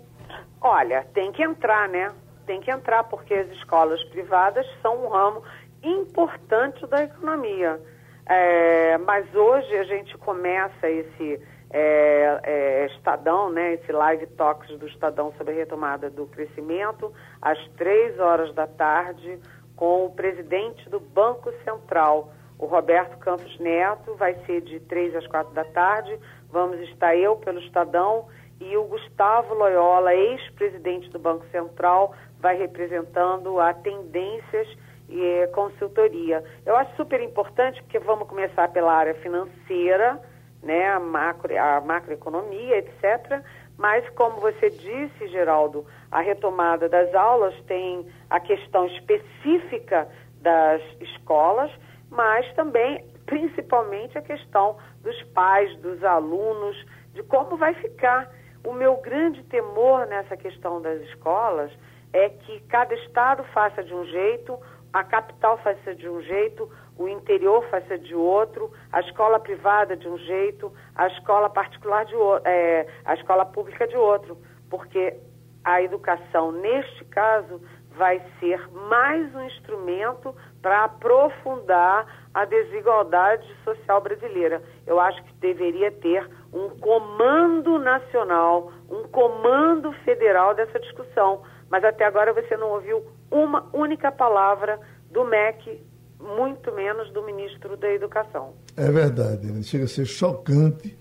Olha, 0.60 1.04
tem 1.12 1.32
que 1.32 1.42
entrar, 1.42 1.88
né? 1.88 2.12
Tem 2.46 2.60
que 2.60 2.70
entrar, 2.70 3.04
porque 3.04 3.34
as 3.34 3.48
escolas 3.52 4.02
privadas 4.04 4.66
são 4.80 5.04
um 5.04 5.08
ramo 5.08 5.42
importante 5.82 6.86
da 6.86 7.04
economia. 7.04 7.80
É, 8.28 8.98
mas 8.98 9.32
hoje 9.34 9.76
a 9.76 9.84
gente 9.84 10.16
começa 10.18 10.88
esse 10.88 11.40
é, 11.70 12.40
é, 12.42 12.86
Estadão, 12.86 13.50
né, 13.50 13.74
esse 13.74 13.92
live 13.92 14.26
talks 14.28 14.76
do 14.78 14.86
Estadão 14.86 15.32
sobre 15.36 15.52
a 15.54 15.56
retomada 15.56 16.08
do 16.10 16.26
crescimento, 16.26 17.12
às 17.40 17.58
três 17.76 18.18
horas 18.18 18.54
da 18.54 18.66
tarde, 18.66 19.38
com 19.76 20.06
o 20.06 20.10
presidente 20.10 20.88
do 20.88 20.98
Banco 20.98 21.52
Central, 21.64 22.32
o 22.58 22.66
Roberto 22.66 23.18
Campos 23.18 23.58
Neto, 23.60 24.14
vai 24.14 24.34
ser 24.46 24.62
de 24.62 24.80
3 24.80 25.14
às 25.16 25.26
4 25.26 25.52
da 25.52 25.64
tarde. 25.64 26.18
Vamos 26.50 26.80
estar 26.88 27.14
eu 27.14 27.36
pelo 27.36 27.58
Estadão 27.60 28.26
e 28.58 28.76
o 28.76 28.84
Gustavo 28.84 29.52
Loyola, 29.54 30.14
ex-presidente 30.14 31.10
do 31.10 31.18
Banco 31.18 31.44
Central, 31.50 32.14
vai 32.40 32.56
representando 32.56 33.58
a 33.60 33.72
Tendências 33.74 34.68
e 35.08 35.22
eh, 35.22 35.46
Consultoria. 35.48 36.42
Eu 36.64 36.76
acho 36.76 36.94
super 36.96 37.20
importante 37.20 37.82
porque 37.82 37.98
vamos 37.98 38.28
começar 38.28 38.68
pela 38.68 38.92
área 38.92 39.14
financeira, 39.14 40.20
né, 40.62 40.88
a, 40.88 40.98
macro, 40.98 41.56
a 41.58 41.80
macroeconomia, 41.80 42.78
etc. 42.78 43.42
Mas, 43.78 44.08
como 44.10 44.40
você 44.40 44.70
disse, 44.70 45.28
Geraldo, 45.28 45.86
a 46.10 46.20
retomada 46.20 46.88
das 46.88 47.14
aulas 47.14 47.54
tem 47.66 48.06
a 48.30 48.40
questão 48.40 48.86
específica 48.86 50.08
das 50.40 50.82
escolas, 51.00 51.70
mas 52.10 52.50
também, 52.54 53.04
principalmente, 53.26 54.16
a 54.16 54.22
questão 54.22 54.76
dos 55.02 55.22
pais, 55.34 55.76
dos 55.78 56.02
alunos, 56.02 56.76
de 57.12 57.22
como 57.24 57.56
vai 57.56 57.74
ficar. 57.74 58.30
O 58.64 58.72
meu 58.72 58.96
grande 58.96 59.42
temor 59.44 60.06
nessa 60.06 60.36
questão 60.36 60.80
das 60.80 61.00
escolas 61.02 61.70
é 62.16 62.30
que 62.30 62.60
cada 62.60 62.94
estado 62.94 63.44
faça 63.52 63.84
de 63.84 63.92
um 63.92 64.04
jeito, 64.06 64.58
a 64.92 65.04
capital 65.04 65.58
faça 65.58 65.94
de 65.94 66.08
um 66.08 66.22
jeito, 66.22 66.70
o 66.96 67.06
interior 67.06 67.62
faça 67.70 67.98
de 67.98 68.14
outro, 68.14 68.72
a 68.90 69.00
escola 69.00 69.38
privada 69.38 69.94
de 69.94 70.08
um 70.08 70.16
jeito, 70.16 70.72
a 70.94 71.06
escola 71.08 71.50
particular 71.50 72.06
de 72.06 72.14
é, 72.44 72.86
a 73.04 73.14
escola 73.14 73.44
pública 73.44 73.86
de 73.86 73.96
outro, 73.96 74.38
porque 74.70 75.14
a 75.62 75.82
educação, 75.82 76.52
neste 76.52 77.04
caso, 77.04 77.60
vai 77.96 78.22
ser 78.40 78.66
mais 78.70 79.34
um 79.34 79.44
instrumento 79.44 80.34
para 80.62 80.84
aprofundar 80.84 82.06
a 82.32 82.44
desigualdade 82.44 83.46
social 83.64 84.00
brasileira. 84.00 84.62
Eu 84.86 85.00
acho 85.00 85.22
que 85.24 85.32
deveria 85.34 85.90
ter 85.90 86.28
um 86.52 86.70
comando 86.78 87.78
nacional, 87.78 88.72
um 88.90 89.04
comando 89.08 89.92
federal 90.04 90.54
dessa 90.54 90.78
discussão. 90.78 91.42
Mas 91.70 91.84
até 91.84 92.04
agora 92.04 92.32
você 92.32 92.56
não 92.56 92.70
ouviu 92.70 93.04
uma 93.30 93.68
única 93.72 94.12
palavra 94.12 94.78
do 95.10 95.24
MEC 95.24 95.82
muito 96.20 96.72
menos 96.72 97.12
do 97.12 97.22
ministro 97.22 97.76
da 97.76 97.92
Educação. 97.92 98.54
É 98.76 98.90
verdade, 98.90 99.50
né? 99.50 99.62
chega 99.62 99.84
a 99.84 99.88
ser 99.88 100.06
chocante 100.06 100.96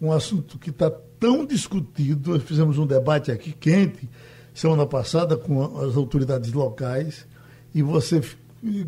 um 0.00 0.12
assunto 0.12 0.58
que 0.58 0.70
está 0.70 0.90
tão 1.18 1.46
discutido. 1.46 2.32
Nós 2.32 2.42
fizemos 2.42 2.78
um 2.78 2.86
debate 2.86 3.30
aqui 3.30 3.52
quente 3.52 4.08
semana 4.52 4.86
passada 4.86 5.36
com 5.36 5.78
as 5.78 5.96
autoridades 5.96 6.52
locais 6.52 7.26
e 7.74 7.82
você 7.82 8.20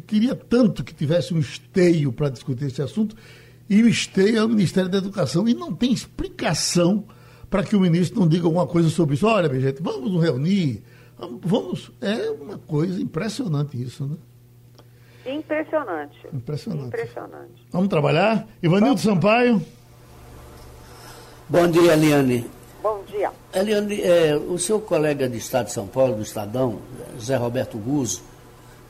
queria 0.06 0.34
tanto 0.34 0.84
que 0.84 0.94
tivesse 0.94 1.32
um 1.32 1.38
esteio 1.38 2.12
para 2.12 2.28
discutir 2.28 2.66
esse 2.66 2.82
assunto 2.82 3.16
e 3.68 3.82
o 3.82 3.88
esteio 3.88 4.38
é 4.38 4.44
o 4.44 4.48
Ministério 4.48 4.90
da 4.90 4.98
Educação 4.98 5.48
e 5.48 5.54
não 5.54 5.72
tem 5.72 5.92
explicação 5.92 7.04
para 7.48 7.62
que 7.62 7.74
o 7.74 7.80
ministro 7.80 8.20
não 8.20 8.28
diga 8.28 8.44
alguma 8.46 8.66
coisa 8.66 8.88
sobre 8.90 9.14
isso. 9.14 9.26
Olha, 9.26 9.48
minha 9.48 9.60
gente, 9.60 9.82
vamos 9.82 10.10
nos 10.10 10.22
reunir, 10.22 10.82
vamos. 11.42 11.90
É 12.00 12.30
uma 12.30 12.58
coisa 12.58 13.00
impressionante 13.00 13.80
isso, 13.80 14.06
né? 14.06 14.16
Impressionante. 15.26 16.18
Impressionante. 16.32 16.86
Impressionante. 16.88 17.66
Vamos 17.70 17.88
trabalhar? 17.88 18.46
Ivanildo 18.62 19.00
Sampaio. 19.00 19.62
Bom 21.48 21.70
dia, 21.70 21.92
Eliane. 21.92 22.46
Bom 22.82 23.02
dia. 23.04 23.30
Eliane, 23.54 24.00
é, 24.02 24.36
o 24.36 24.58
seu 24.58 24.80
colega 24.80 25.28
de 25.28 25.38
Estado 25.38 25.66
de 25.66 25.72
São 25.72 25.86
Paulo, 25.86 26.16
do 26.16 26.22
Estadão, 26.22 26.80
Zé 27.18 27.36
Roberto 27.36 27.78
Guzzo, 27.78 28.22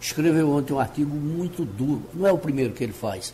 escreveu 0.00 0.50
ontem 0.50 0.72
um 0.72 0.80
artigo 0.80 1.14
muito 1.14 1.64
duro, 1.64 2.02
não 2.12 2.26
é 2.26 2.32
o 2.32 2.38
primeiro 2.38 2.72
que 2.72 2.82
ele 2.82 2.92
faz, 2.92 3.32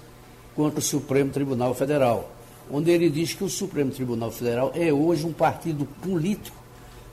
contra 0.54 0.78
o 0.78 0.82
Supremo 0.82 1.30
Tribunal 1.30 1.74
Federal, 1.74 2.30
onde 2.70 2.90
ele 2.90 3.08
diz 3.08 3.32
que 3.32 3.42
o 3.42 3.48
Supremo 3.48 3.90
Tribunal 3.90 4.30
Federal 4.30 4.70
é 4.74 4.92
hoje 4.92 5.26
um 5.26 5.32
partido 5.32 5.86
político 6.02 6.56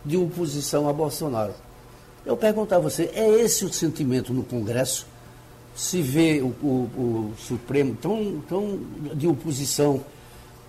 de 0.05 0.17
oposição 0.17 0.87
a 0.87 0.93
Bolsonaro. 0.93 1.53
Eu 2.27 2.37
pergunto 2.37 2.75
a 2.75 2.79
você, 2.79 3.09
é 3.15 3.27
esse 3.27 3.65
o 3.65 3.73
sentimento 3.73 4.33
no 4.33 4.43
Congresso? 4.43 5.07
se 5.77 6.01
vê 6.01 6.41
o, 6.41 6.47
o, 6.65 7.31
o, 7.31 7.33
Supremo 7.37 7.95
tão, 7.95 8.41
tão 8.49 8.79
de 9.13 9.27
oposição 9.27 10.03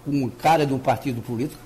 com 0.05 0.31
cara 0.31 0.67
de 0.67 0.75
um 0.75 0.79
partido 0.79 1.23
político? 1.23 1.61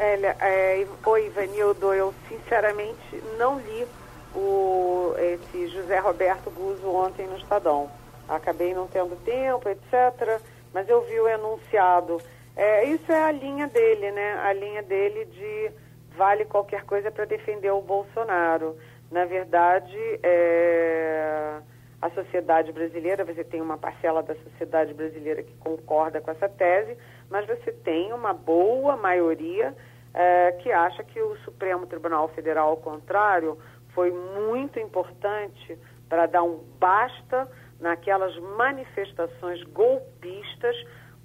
É, 0.00 0.14
é, 0.40 0.86
oi, 1.06 1.26
Ivanildo, 1.26 1.94
eu 1.94 2.12
sinceramente 2.28 3.22
não 3.38 3.60
li 3.60 3.86
o, 4.34 5.14
esse 5.16 5.68
José 5.68 6.00
Roberto 6.00 6.50
Guzzo 6.50 6.88
ontem 6.88 7.24
no 7.28 7.36
Estadão. 7.36 7.88
Acabei 8.28 8.74
não 8.74 8.88
tendo 8.88 9.14
tempo, 9.24 9.68
etc., 9.68 10.40
mas 10.74 10.88
eu 10.88 11.02
vi 11.02 11.20
o 11.20 11.28
enunciado. 11.28 12.20
É, 12.56 12.84
isso 12.84 13.12
é 13.12 13.22
a 13.22 13.30
linha 13.30 13.68
dele, 13.68 14.10
né? 14.10 14.40
A 14.44 14.52
linha 14.52 14.82
dele 14.82 15.24
de 15.26 15.70
vale 16.16 16.44
qualquer 16.44 16.84
coisa 16.84 17.10
para 17.12 17.24
defender 17.24 17.70
o 17.70 17.80
Bolsonaro. 17.80 18.76
Na 19.10 19.24
verdade, 19.24 19.98
é 20.22 21.60
a 22.00 22.08
sociedade 22.10 22.72
brasileira, 22.72 23.24
você 23.24 23.44
tem 23.44 23.60
uma 23.60 23.76
parcela 23.76 24.22
da 24.22 24.34
sociedade 24.34 24.94
brasileira 24.94 25.42
que 25.42 25.54
concorda 25.58 26.20
com 26.20 26.30
essa 26.30 26.48
tese, 26.48 26.96
mas 27.28 27.46
você 27.46 27.72
tem 27.72 28.12
uma 28.12 28.32
boa 28.32 28.96
maioria 28.96 29.74
é, 30.14 30.52
que 30.52 30.72
acha 30.72 31.04
que 31.04 31.20
o 31.20 31.36
Supremo 31.44 31.86
Tribunal 31.86 32.28
Federal, 32.28 32.70
ao 32.70 32.76
contrário, 32.78 33.58
foi 33.94 34.10
muito 34.10 34.78
importante 34.78 35.78
para 36.08 36.26
dar 36.26 36.42
um 36.42 36.64
basta 36.78 37.46
naquelas 37.78 38.34
manifestações 38.38 39.62
golpistas 39.64 40.76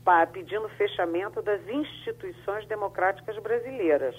para, 0.03 0.27
pedindo 0.27 0.67
fechamento 0.69 1.41
das 1.41 1.65
instituições 1.67 2.67
democráticas 2.67 3.37
brasileiras. 3.39 4.15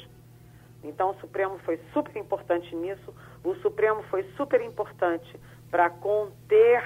Então, 0.83 1.11
o 1.11 1.21
Supremo 1.21 1.59
foi 1.61 1.79
super 1.93 2.17
importante 2.17 2.75
nisso, 2.75 3.15
o 3.47 3.55
Supremo 3.57 4.03
foi 4.05 4.25
super 4.37 4.61
importante 4.61 5.39
para 5.71 5.89
conter 5.89 6.83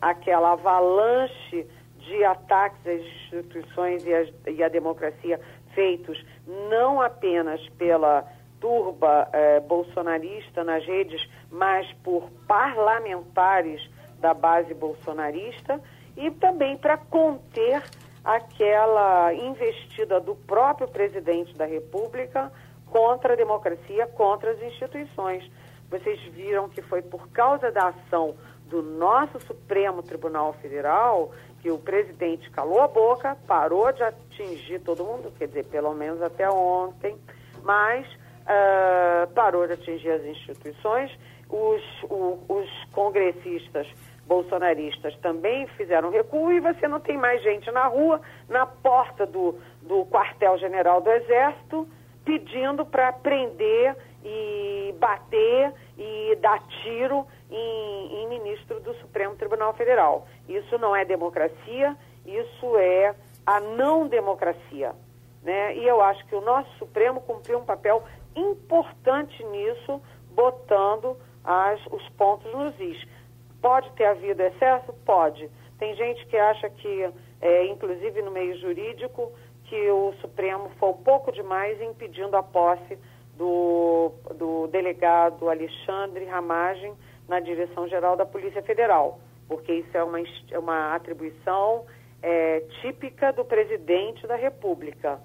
aquela 0.00 0.52
avalanche 0.52 1.66
de 1.98 2.24
ataques 2.24 2.86
às 2.86 3.00
instituições 3.00 4.04
e, 4.04 4.14
as, 4.14 4.28
e 4.46 4.62
à 4.62 4.68
democracia 4.68 5.40
feitos 5.74 6.24
não 6.70 7.00
apenas 7.00 7.66
pela 7.70 8.24
turba 8.60 9.28
eh, 9.32 9.60
bolsonarista 9.60 10.62
nas 10.62 10.86
redes, 10.86 11.28
mas 11.50 11.90
por 12.04 12.30
parlamentares 12.46 13.90
da 14.20 14.32
base 14.32 14.72
bolsonarista 14.72 15.80
e 16.16 16.30
também 16.30 16.76
para 16.76 16.96
conter 16.96 17.82
aquela 18.24 19.34
investida 19.34 20.20
do 20.20 20.34
próprio 20.34 20.88
presidente 20.88 21.54
da 21.56 21.66
República 21.66 22.52
contra 22.86 23.32
a 23.32 23.36
democracia, 23.36 24.06
contra 24.06 24.52
as 24.52 24.62
instituições. 24.62 25.50
Vocês 25.90 26.20
viram 26.32 26.68
que 26.68 26.82
foi 26.82 27.02
por 27.02 27.28
causa 27.28 27.70
da 27.70 27.88
ação 27.88 28.34
do 28.66 28.82
nosso 28.82 29.38
Supremo 29.40 30.02
Tribunal 30.02 30.52
Federal 30.54 31.30
que 31.60 31.70
o 31.70 31.78
presidente 31.78 32.50
calou 32.50 32.80
a 32.82 32.88
boca, 32.88 33.36
parou 33.46 33.90
de 33.90 34.02
atingir 34.02 34.80
todo 34.80 35.02
mundo, 35.02 35.32
quer 35.38 35.48
dizer, 35.48 35.64
pelo 35.66 35.94
menos 35.94 36.20
até 36.20 36.48
ontem, 36.50 37.16
mas 37.62 38.06
uh, 38.06 39.32
parou 39.32 39.66
de 39.66 39.72
atingir 39.72 40.10
as 40.10 40.22
instituições. 40.24 41.10
Os, 41.48 41.82
o, 42.02 42.38
os 42.48 42.68
congressistas 42.92 43.86
bolsonaristas 44.26 45.16
também 45.20 45.66
fizeram 45.68 46.10
recuo 46.10 46.52
e 46.52 46.60
você 46.60 46.86
não 46.86 47.00
tem 47.00 47.16
mais 47.16 47.42
gente 47.42 47.70
na 47.70 47.86
rua, 47.86 48.20
na 48.48 48.66
porta 48.66 49.24
do, 49.24 49.58
do 49.80 50.04
quartel-general 50.06 51.00
do 51.00 51.10
Exército, 51.10 51.88
pedindo 52.24 52.84
para 52.84 53.12
prender 53.12 53.96
e 54.24 54.94
bater 54.98 55.72
e 55.98 56.36
dar 56.40 56.60
tiro 56.82 57.26
em, 57.50 58.22
em, 58.22 58.28
ministro 58.28 58.80
do 58.80 58.94
Supremo 58.94 59.36
Tribunal 59.36 59.74
Federal. 59.74 60.26
Isso 60.48 60.78
não 60.78 60.96
é 60.96 61.04
democracia, 61.04 61.96
isso 62.24 62.76
é 62.78 63.14
a 63.46 63.60
não 63.60 64.08
democracia. 64.08 64.94
Né? 65.42 65.76
E 65.76 65.86
eu 65.86 66.00
acho 66.00 66.24
que 66.26 66.34
o 66.34 66.40
nosso 66.40 66.70
Supremo 66.78 67.20
cumpriu 67.20 67.58
um 67.58 67.64
papel 67.64 68.02
importante 68.34 69.44
nisso, 69.44 70.00
botando 70.30 71.16
as, 71.44 71.78
os 71.86 72.08
pontos 72.10 72.50
nos 72.52 72.78
is. 72.80 73.06
Pode 73.60 73.90
ter 73.92 74.06
havido 74.06 74.42
excesso? 74.42 74.92
Pode. 75.04 75.50
Tem 75.78 75.94
gente 75.94 76.24
que 76.26 76.36
acha 76.36 76.70
que, 76.70 77.10
é, 77.40 77.66
inclusive 77.66 78.22
no 78.22 78.30
meio 78.30 78.58
jurídico, 78.58 79.32
que 79.64 79.90
o 79.90 80.12
Supremo 80.20 80.70
foi 80.78 80.92
pouco 81.04 81.32
demais 81.32 81.80
impedindo 81.80 82.36
a 82.36 82.42
posse 82.42 82.98
do, 83.36 84.12
do 84.36 84.66
delegado 84.68 85.48
Alexandre 85.48 86.24
Ramagem 86.24 86.94
na 87.28 87.40
Direção-Geral 87.40 88.16
da 88.16 88.26
Polícia 88.26 88.62
Federal, 88.62 89.18
porque 89.48 89.72
isso 89.72 89.96
é 89.96 90.02
uma, 90.04 90.20
é 90.50 90.58
uma 90.58 90.94
atribuição 90.94 91.84
é, 92.22 92.60
típica 92.80 93.32
do 93.32 93.44
presidente 93.44 94.26
da 94.26 94.36
República. 94.36 95.20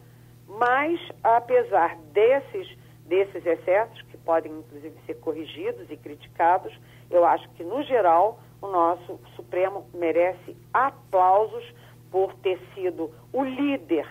Mas, 0.48 1.00
apesar 1.24 1.96
desses, 2.12 2.68
desses 3.06 3.46
excessos, 3.46 4.02
que 4.04 4.18
podem 4.18 4.52
inclusive 4.52 4.96
ser 5.06 5.16
corrigidos 5.16 5.90
e 5.90 5.98
criticados, 5.98 6.78
eu 7.10 7.26
acho 7.26 7.48
que, 7.52 7.64
no 7.64 7.84
geral, 7.84 8.40
o 8.62 8.68
nosso 8.68 9.20
Supremo 9.36 9.86
merece 9.94 10.58
aplausos 10.74 11.64
por 12.12 12.34
ter 12.36 12.60
sido 12.74 13.12
o 13.32 13.44
líder, 13.44 14.08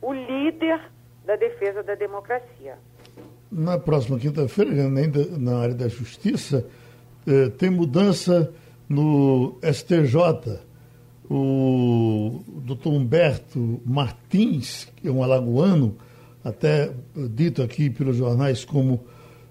o 0.00 0.12
líder 0.12 0.80
da 1.24 1.36
defesa 1.36 1.82
da 1.82 1.94
democracia. 1.94 2.78
Na 3.50 3.78
próxima 3.78 4.18
quinta-feira, 4.18 4.72
ainda 4.72 5.24
na 5.38 5.58
área 5.58 5.74
da 5.74 5.88
justiça, 5.88 6.66
eh, 7.26 7.48
tem 7.50 7.70
mudança 7.70 8.50
no 8.88 9.56
STJ. 9.62 10.60
O 11.28 12.40
doutor 12.64 12.92
Humberto 12.92 13.80
Martins, 13.84 14.88
que 14.96 15.08
é 15.08 15.10
um 15.10 15.22
alagoano, 15.22 15.96
até 16.44 16.92
dito 17.16 17.62
aqui 17.62 17.90
pelos 17.90 18.16
jornais 18.16 18.64
como 18.64 19.00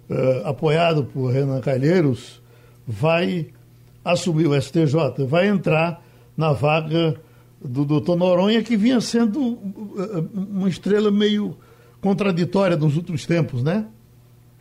eh, 0.09 0.41
apoiado 0.45 1.05
por 1.05 1.31
Renan 1.31 1.59
Calheiros, 1.59 2.41
vai 2.87 3.47
assumir 4.03 4.47
o 4.47 4.61
STJ, 4.61 5.25
vai 5.27 5.47
entrar 5.47 6.05
na 6.37 6.53
vaga 6.53 7.15
do 7.59 7.83
doutor 7.83 8.15
Noronha, 8.15 8.61
que 8.61 8.77
vinha 8.77 9.01
sendo 9.01 9.41
uh, 9.41 10.29
uma 10.33 10.69
estrela 10.69 11.09
meio 11.09 11.57
contraditória 12.05 12.77
nos 12.77 12.95
últimos 12.95 13.25
tempos, 13.25 13.63
né? 13.63 13.87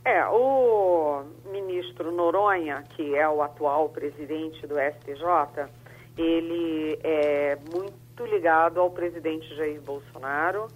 É, 0.03 0.25
o 0.29 1.25
ministro 1.53 2.11
Noronha, 2.11 2.83
que 2.97 3.15
é 3.15 3.29
o 3.29 3.43
atual 3.43 3.91
presidente 3.91 4.67
do 4.67 4.77
STJ, 4.77 5.69
ele 6.17 6.99
é 7.05 7.59
muito 7.71 8.25
ligado 8.25 8.81
ao 8.81 8.91
presidente 8.91 9.55
Jair 9.57 9.79
Bolsonaro. 9.83 10.69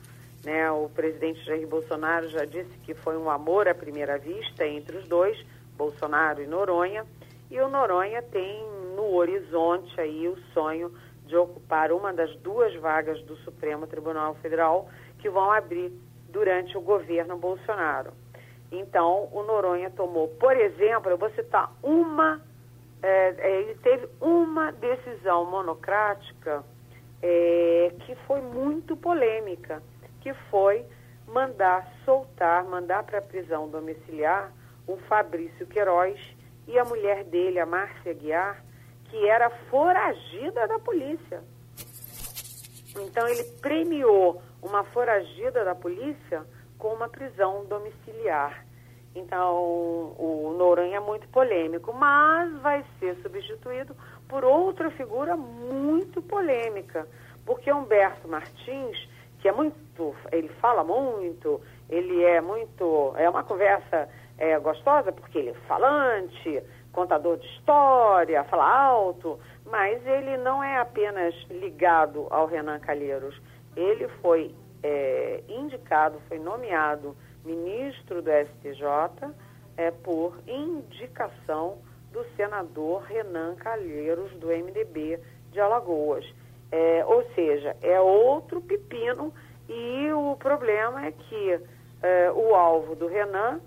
Né? 0.45 0.71
O 0.71 0.91
presidente 0.91 1.43
Jair 1.47 1.66
Bolsonaro 1.66 2.29
já 2.29 2.45
disse 2.45 2.77
que 2.85 2.93
foi 2.93 3.16
um 3.16 3.31
amor 3.31 3.66
à 3.66 3.75
primeira 3.75 4.19
vista 4.19 4.66
entre 4.66 4.99
os 4.99 5.09
dois, 5.09 5.39
Bolsonaro 5.75 6.43
e 6.43 6.47
Noronha. 6.47 7.07
E 7.51 7.59
o 7.61 7.69
Noronha 7.71 8.21
tem 8.21 8.62
no 8.95 9.14
horizonte 9.14 9.99
aí 9.99 10.29
o 10.29 10.37
sonho 10.53 10.93
de 11.25 11.35
ocupar 11.35 11.93
uma 11.93 12.12
das 12.12 12.37
duas 12.41 12.75
vagas 12.77 13.23
do 13.23 13.37
Supremo 13.39 13.87
Tribunal 13.87 14.35
Federal 14.43 14.87
que 15.19 15.31
vão 15.31 15.51
abrir 15.51 15.93
durante 16.29 16.76
o 16.76 16.81
governo 16.81 17.37
Bolsonaro. 17.37 18.12
Então, 18.70 19.29
o 19.33 19.43
Noronha 19.43 19.91
tomou, 19.91 20.29
por 20.29 20.55
exemplo, 20.57 21.11
eu 21.11 21.16
vou 21.16 21.31
citar 21.31 21.72
uma, 21.83 22.41
é, 23.03 23.35
é 23.39 23.61
ele 23.62 23.74
teve 23.76 24.09
uma 24.20 24.70
decisão 24.72 25.47
monocrática 25.47 26.62
é, 27.22 27.93
que 28.01 28.14
foi 28.26 28.41
muito 28.41 28.97
polêmica, 28.97 29.83
que 30.20 30.35
foi 30.51 30.85
mandar 31.26 31.91
soltar, 32.05 32.64
mandar 32.64 33.03
para 33.05 33.18
a 33.18 33.22
prisão 33.22 33.68
domiciliar 33.68 34.53
o 34.87 34.97
Fabrício 35.09 35.66
Queiroz 35.66 36.18
e 36.66 36.79
a 36.79 36.85
mulher 36.85 37.24
dele, 37.24 37.59
a 37.59 37.66
Márcia 37.66 38.12
Guiar, 38.12 38.62
que 39.05 39.29
era 39.29 39.51
foragida 39.70 40.66
da 40.66 40.79
polícia. 40.79 41.43
Então 42.97 43.26
ele 43.29 43.45
premiou 43.61 44.43
uma 44.62 44.84
foragida 44.84 45.64
da 45.64 45.74
polícia 45.74 46.44
com 46.78 46.88
uma 46.88 47.09
prisão 47.09 47.64
domiciliar. 47.66 48.64
Então 49.14 49.56
o 50.18 50.54
Noronha 50.56 50.98
é 50.98 51.00
muito 51.00 51.26
polêmico, 51.28 51.92
mas 51.92 52.52
vai 52.61 52.84
ser 52.98 53.16
substituído 53.22 53.96
por 54.28 54.44
outra 54.44 54.90
figura 54.90 55.36
muito 55.36 56.20
polêmica, 56.22 57.06
porque 57.44 57.72
Humberto 57.72 58.28
Martins, 58.28 59.09
que 59.40 59.48
é 59.48 59.52
muito, 59.52 60.14
ele 60.30 60.48
fala 60.61 60.84
muito, 60.84 61.61
ele 61.88 62.22
é 62.22 62.40
muito, 62.40 63.14
é 63.16 63.28
uma 63.28 63.42
conversa 63.42 64.09
é, 64.36 64.59
gostosa 64.59 65.11
porque 65.11 65.38
ele 65.38 65.50
é 65.50 65.54
falante, 65.66 66.62
contador 66.92 67.38
de 67.38 67.46
história, 67.46 68.44
fala 68.44 68.68
alto, 68.68 69.38
mas 69.64 70.04
ele 70.06 70.36
não 70.38 70.62
é 70.62 70.78
apenas 70.78 71.34
ligado 71.50 72.26
ao 72.30 72.46
Renan 72.46 72.78
Calheiros. 72.80 73.40
Ele 73.79 74.09
foi 74.20 74.53
é, 74.83 75.41
indicado, 75.49 76.20
foi 76.26 76.41
nomeado 76.41 77.16
ministro 77.45 78.20
do 78.20 78.29
STJ 78.29 79.33
é, 79.76 79.93
por 79.93 80.37
indicação 80.49 81.79
do 82.11 82.24
senador 82.37 83.03
Renan 83.03 83.55
Calheiros, 83.55 84.33
do 84.33 84.49
MDB 84.49 85.20
de 85.53 85.61
Alagoas. 85.61 86.24
É, 86.72 87.05
ou 87.07 87.22
seja, 87.35 87.76
é 87.81 88.01
outro 88.01 88.61
pepino 88.61 89.33
e 89.68 90.12
o 90.12 90.35
problema 90.37 91.07
é 91.07 91.12
que 91.12 91.61
é, 92.03 92.33
o 92.33 92.57
alvo 92.57 92.97
do 92.97 93.07
Renan 93.07 93.61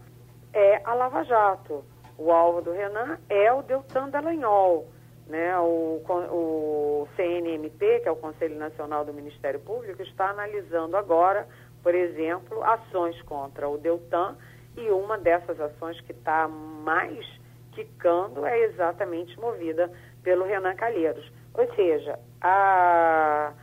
é 0.54 0.82
a 0.84 0.94
Lava 0.94 1.24
Jato. 1.24 1.86
O 2.18 2.32
alvo 2.32 2.62
do 2.62 2.72
Renan 2.72 3.18
é 3.30 3.52
o 3.54 3.62
Deltan 3.62 4.10
Dallagnol, 4.10 4.88
né? 5.28 5.58
o, 5.60 6.02
o 6.32 7.08
CNMP, 7.16 8.02
que 8.02 8.08
é 8.08 8.12
o 8.12 8.16
Conselho 8.16 8.58
Nacional 8.58 9.06
do 9.06 9.14
Ministério 9.14 9.60
Público, 9.60 10.02
está 10.02 10.30
analisando 10.30 10.98
agora, 10.98 11.48
por 11.82 11.96
exemplo, 11.96 12.64
ações 12.64 13.20
contra 13.24 13.68
o 13.68 13.78
Deltan 13.78 14.36
e 14.78 14.90
uma 14.90 15.18
dessas 15.18 15.60
ações 15.60 16.00
que 16.02 16.12
está 16.12 16.48
mais 16.48 17.26
quicando 17.72 18.46
é 18.46 18.60
exatamente 18.66 19.40
movida 19.40 19.92
pelo 20.24 20.46
Renan 20.46 20.76
Calheiros. 20.76 21.30
Ou 21.54 21.74
seja, 21.76 22.20
a, 22.42 23.54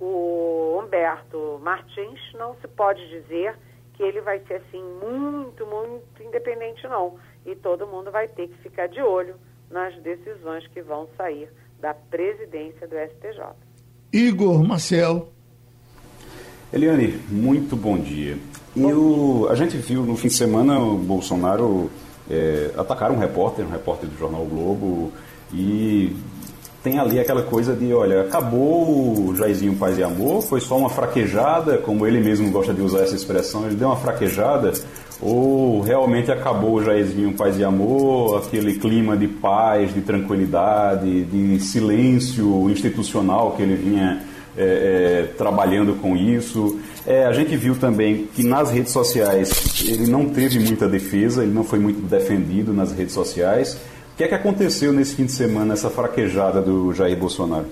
o 0.00 0.80
Humberto 0.80 1.60
Martins 1.62 2.20
não 2.34 2.54
se 2.56 2.68
pode 2.68 3.06
dizer 3.08 3.56
que 3.94 4.02
ele 4.02 4.20
vai 4.20 4.40
ser 4.40 4.54
assim 4.54 4.82
muito, 4.82 5.66
muito 5.66 6.22
independente, 6.22 6.86
não. 6.88 7.18
E 7.46 7.54
todo 7.54 7.86
mundo 7.86 8.10
vai 8.10 8.28
ter 8.28 8.48
que 8.48 8.58
ficar 8.58 8.88
de 8.88 9.00
olho 9.00 9.36
nas 9.74 9.92
decisões 10.02 10.64
que 10.68 10.80
vão 10.80 11.08
sair 11.16 11.48
da 11.80 11.92
presidência 11.92 12.86
do 12.86 12.94
STJ. 12.94 13.42
Igor 14.12 14.62
Marcel. 14.62 15.28
Eliane, 16.72 17.20
muito 17.28 17.74
bom 17.74 17.98
dia. 17.98 18.38
Eu, 18.76 19.48
a 19.50 19.56
gente 19.56 19.76
viu 19.76 20.02
no 20.02 20.16
fim 20.16 20.28
de 20.28 20.34
semana 20.34 20.78
o 20.78 20.96
Bolsonaro 20.96 21.90
é, 22.30 22.70
atacar 22.76 23.10
um 23.10 23.18
repórter, 23.18 23.66
um 23.66 23.70
repórter 23.70 24.08
do 24.08 24.16
jornal 24.16 24.42
o 24.42 24.46
Globo, 24.46 25.12
e 25.52 26.14
tem 26.84 26.98
ali 27.00 27.18
aquela 27.18 27.42
coisa 27.42 27.74
de, 27.74 27.92
olha, 27.92 28.22
acabou 28.22 29.28
o 29.28 29.34
Jairzinho 29.34 29.74
Paz 29.76 29.98
e 29.98 30.04
Amor, 30.04 30.42
foi 30.42 30.60
só 30.60 30.76
uma 30.76 30.88
fraquejada, 30.88 31.78
como 31.78 32.06
ele 32.06 32.20
mesmo 32.20 32.48
gosta 32.50 32.72
de 32.72 32.80
usar 32.80 33.00
essa 33.00 33.16
expressão, 33.16 33.66
ele 33.66 33.74
deu 33.74 33.88
uma 33.88 33.96
fraquejada, 33.96 34.72
ou 35.24 35.80
realmente 35.80 36.30
acabou 36.30 36.74
o 36.74 36.84
Jairzinho 36.84 37.32
Paz 37.32 37.58
e 37.58 37.64
Amor, 37.64 38.36
aquele 38.36 38.74
clima 38.74 39.16
de 39.16 39.26
paz, 39.26 39.94
de 39.94 40.02
tranquilidade, 40.02 41.24
de 41.24 41.58
silêncio 41.60 42.70
institucional 42.70 43.52
que 43.52 43.62
ele 43.62 43.74
vinha 43.74 44.22
é, 44.54 44.62
é, 44.62 45.34
trabalhando 45.38 45.94
com 45.94 46.14
isso. 46.14 46.78
É, 47.06 47.24
a 47.24 47.32
gente 47.32 47.56
viu 47.56 47.74
também 47.74 48.28
que 48.34 48.42
nas 48.42 48.70
redes 48.70 48.92
sociais 48.92 49.82
ele 49.88 50.06
não 50.06 50.28
teve 50.28 50.60
muita 50.60 50.86
defesa, 50.86 51.42
ele 51.42 51.54
não 51.54 51.64
foi 51.64 51.78
muito 51.78 52.02
defendido 52.02 52.74
nas 52.74 52.92
redes 52.92 53.14
sociais. 53.14 53.78
O 54.12 54.16
que 54.18 54.24
é 54.24 54.28
que 54.28 54.34
aconteceu 54.34 54.92
nesse 54.92 55.14
fim 55.14 55.24
de 55.24 55.32
semana, 55.32 55.72
essa 55.72 55.88
fraquejada 55.88 56.60
do 56.60 56.92
Jair 56.92 57.16
Bolsonaro? 57.16 57.66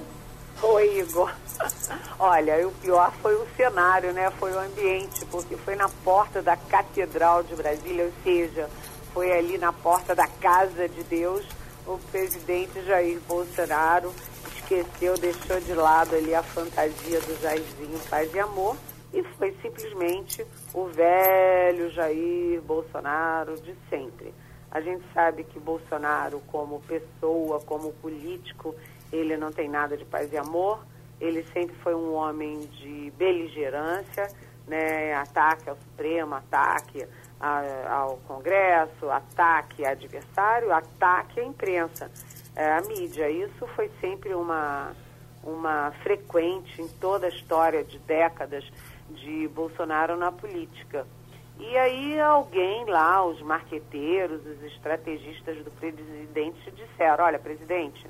Oi, 0.63 1.01
Igor. 1.01 1.31
Olha, 2.25 2.69
o 2.69 2.71
pior 2.71 3.13
foi 3.15 3.35
o 3.35 3.45
cenário, 3.57 4.13
né? 4.13 4.31
Foi 4.39 4.53
o 4.53 4.59
ambiente, 4.61 5.27
porque 5.27 5.57
foi 5.57 5.75
na 5.75 5.89
porta 5.89 6.41
da 6.41 6.57
Catedral 6.57 7.43
de 7.43 7.57
Brasília, 7.57 8.05
ou 8.05 8.13
seja, 8.23 8.71
foi 9.13 9.33
ali 9.33 9.59
na 9.59 9.73
porta 9.73 10.15
da 10.15 10.29
Casa 10.29 10.89
de 10.89 11.03
Deus, 11.03 11.45
o 11.85 11.99
presidente 12.13 12.81
Jair 12.85 13.19
Bolsonaro 13.27 14.15
esqueceu, 14.55 15.19
deixou 15.19 15.59
de 15.63 15.75
lado 15.75 16.15
ali 16.15 16.33
a 16.33 16.45
fantasia 16.45 17.21
do 17.23 17.43
Jairzinho 17.43 17.99
Paz 18.09 18.33
e 18.33 18.39
Amor 18.39 18.77
e 19.13 19.25
foi 19.37 19.51
simplesmente 19.61 20.47
o 20.73 20.85
velho 20.85 21.91
Jair 21.91 22.63
Bolsonaro 22.63 23.61
de 23.61 23.75
sempre. 23.91 24.33
A 24.71 24.81
gente 24.81 25.05
sabe 25.13 25.43
que 25.43 25.59
Bolsonaro, 25.59 26.41
como 26.47 26.81
pessoa, 26.83 27.59
como 27.67 27.93
político, 27.95 28.77
ele 29.13 29.37
não 29.37 29.51
tem 29.51 29.69
nada 29.69 29.97
de 29.97 30.05
paz 30.05 30.33
e 30.33 30.37
amor. 30.37 30.79
Ele 31.23 31.45
sempre 31.53 31.77
foi 31.77 31.95
um 31.95 32.15
homem 32.15 32.59
de 32.59 33.13
beligerância, 33.17 34.29
né? 34.67 35.15
ataque 35.15 35.71
ao 35.71 35.77
Supremo, 35.77 36.35
ataque 36.35 37.07
a, 37.41 37.95
ao 37.95 38.17
Congresso, 38.27 39.09
ataque 39.09 39.85
a 39.85 39.91
adversário, 39.91 40.73
ataque 40.73 41.39
à 41.39 41.45
imprensa, 41.45 42.11
é, 42.57 42.73
à 42.73 42.81
mídia. 42.81 43.31
Isso 43.31 43.69
foi 43.69 43.89
sempre 44.01 44.35
uma, 44.35 44.97
uma 45.45 45.93
frequente 46.03 46.83
em 46.83 46.89
toda 46.89 47.27
a 47.27 47.29
história 47.29 47.85
de 47.85 48.01
décadas 48.01 48.65
de 49.11 49.47
Bolsonaro 49.47 50.17
na 50.17 50.33
política. 50.33 51.07
E 51.61 51.79
aí 51.79 52.21
alguém 52.21 52.85
lá, 52.87 53.25
os 53.25 53.41
marqueteiros, 53.43 54.45
os 54.45 54.61
estrategistas 54.65 55.63
do 55.63 55.71
presidente 55.71 56.69
disseram, 56.73 57.25
olha, 57.27 57.39
presidente, 57.39 58.05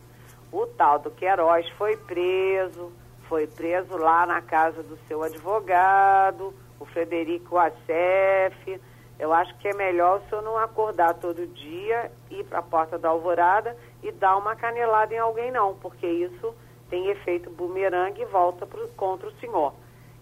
o 0.51 0.67
tal 0.67 0.99
do 0.99 1.11
Queiroz 1.11 1.69
foi 1.77 1.95
preso, 1.97 2.91
foi 3.33 3.47
preso 3.47 3.97
lá 3.97 4.27
na 4.27 4.43
casa 4.43 4.83
do 4.83 4.99
seu 5.09 5.23
advogado, 5.23 6.53
o 6.79 6.85
Frederico 6.85 7.57
Assef. 7.57 8.79
Eu 9.19 9.33
acho 9.33 9.57
que 9.57 9.69
é 9.69 9.75
melhor 9.75 10.19
o 10.21 10.29
senhor 10.29 10.43
não 10.43 10.59
acordar 10.59 11.15
todo 11.15 11.47
dia, 11.47 12.13
ir 12.31 12.45
para 12.45 12.59
a 12.59 12.63
porta 12.63 12.99
da 12.99 13.09
alvorada 13.09 13.75
e 14.03 14.13
dar 14.13 14.37
uma 14.37 14.55
canelada 14.55 15.15
em 15.15 15.19
alguém, 15.19 15.51
não, 15.51 15.75
porque 15.77 16.07
isso 16.07 16.55
tem 16.91 17.09
efeito 17.09 17.49
bumerangue 17.49 18.21
e 18.21 18.27
volta 18.27 18.67
pro, 18.67 18.87
contra 18.89 19.27
o 19.27 19.33
senhor. 19.41 19.73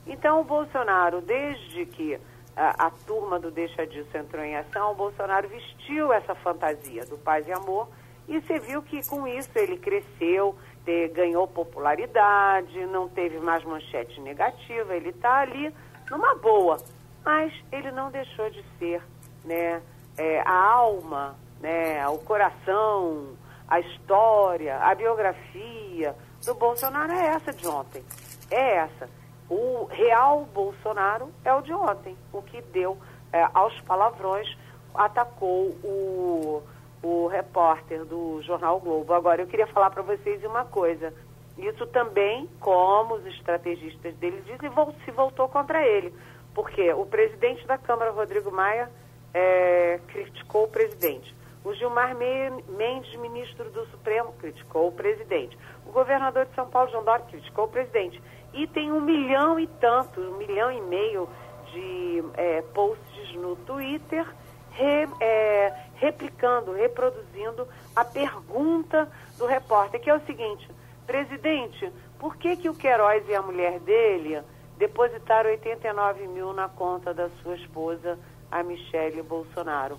Então, 0.06 0.40
o 0.40 0.44
Bolsonaro, 0.44 1.20
desde 1.20 1.86
que 1.86 2.16
a, 2.54 2.86
a 2.86 2.90
turma 3.08 3.40
do 3.40 3.50
Deixa 3.50 3.84
Disso 3.88 4.16
entrou 4.16 4.44
em 4.44 4.54
ação, 4.54 4.92
o 4.92 4.94
Bolsonaro 4.94 5.48
vestiu 5.48 6.12
essa 6.12 6.36
fantasia 6.36 7.04
do 7.06 7.18
paz 7.18 7.48
e 7.48 7.52
amor 7.52 7.88
e 8.30 8.40
você 8.40 8.60
viu 8.60 8.80
que 8.80 9.04
com 9.08 9.26
isso 9.26 9.50
ele 9.56 9.76
cresceu, 9.76 10.54
te, 10.84 11.08
ganhou 11.08 11.46
popularidade, 11.46 12.86
não 12.86 13.08
teve 13.08 13.38
mais 13.38 13.64
manchete 13.64 14.20
negativa, 14.20 14.94
ele 14.94 15.10
está 15.10 15.40
ali 15.40 15.74
numa 16.10 16.34
boa. 16.36 16.76
Mas 17.24 17.52
ele 17.70 17.90
não 17.90 18.10
deixou 18.10 18.48
de 18.50 18.64
ser 18.78 19.02
né, 19.44 19.82
é, 20.16 20.40
a 20.40 20.72
alma, 20.72 21.36
né, 21.60 22.06
o 22.08 22.18
coração, 22.18 23.36
a 23.68 23.80
história, 23.80 24.78
a 24.78 24.94
biografia 24.94 26.14
do 26.44 26.54
Bolsonaro 26.54 27.12
é 27.12 27.26
essa 27.26 27.52
de 27.52 27.66
ontem. 27.66 28.02
É 28.50 28.76
essa. 28.76 29.08
O 29.48 29.84
real 29.86 30.44
Bolsonaro 30.54 31.30
é 31.44 31.52
o 31.52 31.60
de 31.60 31.72
ontem, 31.72 32.16
o 32.32 32.40
que 32.42 32.60
deu 32.62 32.96
é, 33.32 33.48
aos 33.52 33.78
palavrões, 33.82 34.56
atacou 34.94 35.68
o, 35.84 36.62
o 37.02 37.26
repórter 37.26 38.04
do 38.04 38.42
Jornal 38.42 38.78
Globo. 38.80 39.12
Agora, 39.14 39.42
eu 39.42 39.46
queria 39.46 39.66
falar 39.66 39.90
para 39.90 40.02
vocês 40.02 40.44
uma 40.44 40.64
coisa. 40.64 41.12
Isso 41.56 41.86
também, 41.88 42.48
como 42.60 43.14
os 43.14 43.26
estrategistas 43.26 44.14
dele 44.16 44.42
dizem, 44.42 44.70
se 45.04 45.10
voltou 45.10 45.48
contra 45.48 45.86
ele. 45.86 46.14
Porque 46.54 46.92
o 46.92 47.06
presidente 47.06 47.66
da 47.66 47.78
Câmara, 47.78 48.10
Rodrigo 48.10 48.50
Maia, 48.50 48.90
é, 49.32 50.00
criticou 50.08 50.64
o 50.64 50.68
presidente. 50.68 51.34
O 51.62 51.74
Gilmar 51.74 52.16
Mendes, 52.16 53.14
ministro 53.16 53.70
do 53.70 53.84
Supremo, 53.86 54.32
criticou 54.40 54.88
o 54.88 54.92
presidente. 54.92 55.58
O 55.86 55.92
governador 55.92 56.46
de 56.46 56.54
São 56.54 56.68
Paulo, 56.68 56.90
João 56.90 57.04
Dória, 57.04 57.26
criticou 57.26 57.66
o 57.66 57.68
presidente 57.68 58.20
e 58.54 58.66
tem 58.66 58.90
um 58.90 59.00
milhão 59.00 59.60
e 59.60 59.66
tanto, 59.66 60.20
um 60.20 60.38
milhão 60.38 60.72
e 60.72 60.80
meio 60.80 61.28
de 61.72 62.24
é, 62.34 62.62
posts 62.74 63.34
no 63.34 63.56
Twitter 63.56 64.26
re, 64.70 65.08
é, 65.20 65.72
replicando, 66.00 66.72
reproduzindo 66.72 67.68
a 67.94 68.04
pergunta 68.04 69.08
do 69.38 69.46
repórter, 69.46 70.00
que 70.00 70.08
é 70.08 70.14
o 70.16 70.26
seguinte, 70.26 70.66
presidente, 71.06 71.92
por 72.18 72.36
que, 72.36 72.56
que 72.56 72.68
o 72.68 72.74
Queiroz 72.74 73.22
e 73.28 73.34
a 73.34 73.42
mulher 73.42 73.78
dele 73.80 74.40
depositaram 74.78 75.50
89 75.50 76.26
mil 76.28 76.52
na 76.54 76.68
conta 76.68 77.12
da 77.12 77.28
sua 77.42 77.54
esposa, 77.54 78.18
a 78.50 78.62
Michele 78.62 79.22
Bolsonaro? 79.22 79.98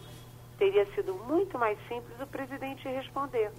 Teria 0.57 0.85
sido 0.95 1.13
muito 1.27 1.57
mais 1.57 1.77
simples 1.87 2.19
o 2.19 2.27
presidente 2.27 2.87
responder, 2.87 3.51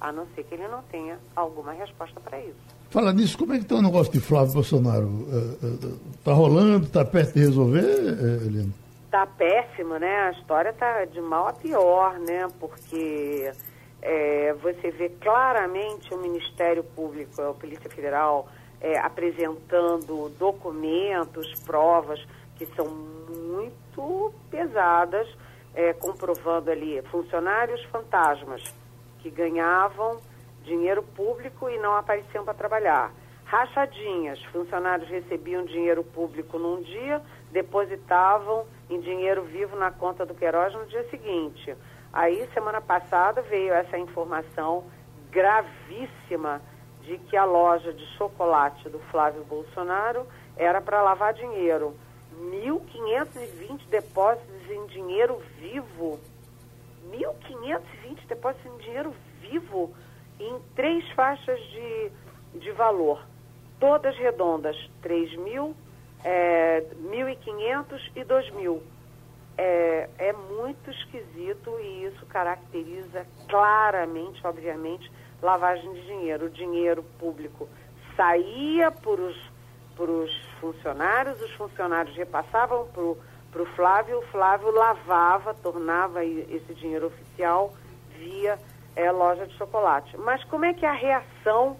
a 0.00 0.12
não 0.12 0.26
ser 0.34 0.44
que 0.44 0.54
ele 0.54 0.68
não 0.68 0.82
tenha 0.84 1.18
alguma 1.34 1.72
resposta 1.72 2.20
para 2.20 2.40
isso. 2.40 2.78
Fala 2.90 3.12
nisso, 3.12 3.36
como 3.36 3.52
é 3.52 3.58
que 3.58 3.64
está 3.64 3.76
o 3.76 3.82
negócio 3.82 4.12
de 4.12 4.20
Flávio 4.20 4.54
Bolsonaro? 4.54 5.26
Está 6.14 6.30
é, 6.30 6.34
é, 6.34 6.36
rolando, 6.36 6.86
está 6.86 7.04
perto 7.04 7.34
de 7.34 7.40
resolver, 7.40 7.84
é, 7.84 8.46
Helena? 8.46 8.87
Está 9.08 9.24
péssimo, 9.26 9.98
né? 9.98 10.28
A 10.28 10.30
história 10.32 10.68
está 10.68 11.06
de 11.06 11.18
mal 11.18 11.48
a 11.48 11.52
pior, 11.54 12.18
né? 12.18 12.46
Porque 12.60 13.50
é, 14.02 14.52
você 14.60 14.90
vê 14.90 15.08
claramente 15.08 16.12
o 16.12 16.18
Ministério 16.18 16.84
Público, 16.84 17.40
a 17.40 17.54
Polícia 17.54 17.88
Federal, 17.88 18.46
é, 18.82 18.98
apresentando 18.98 20.28
documentos, 20.38 21.50
provas 21.64 22.22
que 22.56 22.66
são 22.76 22.86
muito 22.86 24.30
pesadas, 24.50 25.26
é, 25.74 25.94
comprovando 25.94 26.70
ali 26.70 27.00
funcionários 27.10 27.82
fantasmas 27.84 28.62
que 29.20 29.30
ganhavam 29.30 30.20
dinheiro 30.64 31.02
público 31.02 31.70
e 31.70 31.78
não 31.78 31.96
apareciam 31.96 32.44
para 32.44 32.52
trabalhar. 32.52 33.10
Rachadinhas, 33.46 34.38
funcionários 34.52 35.08
recebiam 35.08 35.64
dinheiro 35.64 36.04
público 36.04 36.58
num 36.58 36.82
dia, 36.82 37.22
depositavam 37.50 38.66
em 38.90 39.00
dinheiro 39.00 39.42
vivo 39.42 39.76
na 39.76 39.90
conta 39.90 40.24
do 40.24 40.34
Queiroz 40.34 40.72
no 40.74 40.86
dia 40.86 41.08
seguinte. 41.10 41.76
Aí, 42.12 42.48
semana 42.54 42.80
passada, 42.80 43.42
veio 43.42 43.72
essa 43.72 43.98
informação 43.98 44.84
gravíssima 45.30 46.60
de 47.02 47.18
que 47.18 47.36
a 47.36 47.44
loja 47.44 47.92
de 47.92 48.04
chocolate 48.16 48.88
do 48.88 48.98
Flávio 49.10 49.44
Bolsonaro 49.44 50.26
era 50.56 50.80
para 50.80 51.02
lavar 51.02 51.34
dinheiro. 51.34 51.94
1.520 52.38 53.88
depósitos 53.88 54.70
em 54.70 54.86
dinheiro 54.86 55.40
vivo. 55.58 56.18
1.520 57.10 58.26
depósitos 58.26 58.66
em 58.66 58.76
dinheiro 58.78 59.14
vivo 59.40 59.94
em 60.38 60.58
três 60.74 61.08
faixas 61.12 61.58
de, 61.58 62.12
de 62.60 62.70
valor, 62.72 63.24
todas 63.80 64.16
redondas, 64.16 64.76
3 65.02 65.36
mil, 65.38 65.74
é, 66.24 66.84
1.500 67.02 68.00
e 68.16 68.24
2 68.24 68.50
mil. 68.54 68.82
É, 69.56 70.08
é 70.18 70.32
muito 70.32 70.90
esquisito 70.90 71.78
e 71.80 72.04
isso 72.04 72.24
caracteriza 72.26 73.26
claramente, 73.48 74.40
obviamente, 74.46 75.10
lavagem 75.42 75.92
de 75.94 76.06
dinheiro. 76.06 76.46
O 76.46 76.50
dinheiro 76.50 77.02
público 77.18 77.68
saía 78.16 78.90
para 78.92 79.20
os 79.20 80.32
funcionários, 80.60 81.40
os 81.40 81.52
funcionários 81.54 82.16
repassavam 82.16 82.86
para 82.86 83.62
o 83.62 83.66
Flávio, 83.74 84.18
o 84.18 84.22
Flávio 84.28 84.70
lavava, 84.70 85.54
tornava 85.54 86.24
esse 86.24 86.74
dinheiro 86.74 87.06
oficial 87.06 87.74
via 88.16 88.58
é, 88.94 89.10
loja 89.10 89.46
de 89.46 89.56
chocolate. 89.56 90.16
Mas 90.18 90.42
como 90.44 90.64
é 90.64 90.74
que 90.74 90.84
é 90.84 90.88
a 90.88 90.92
reação 90.92 91.76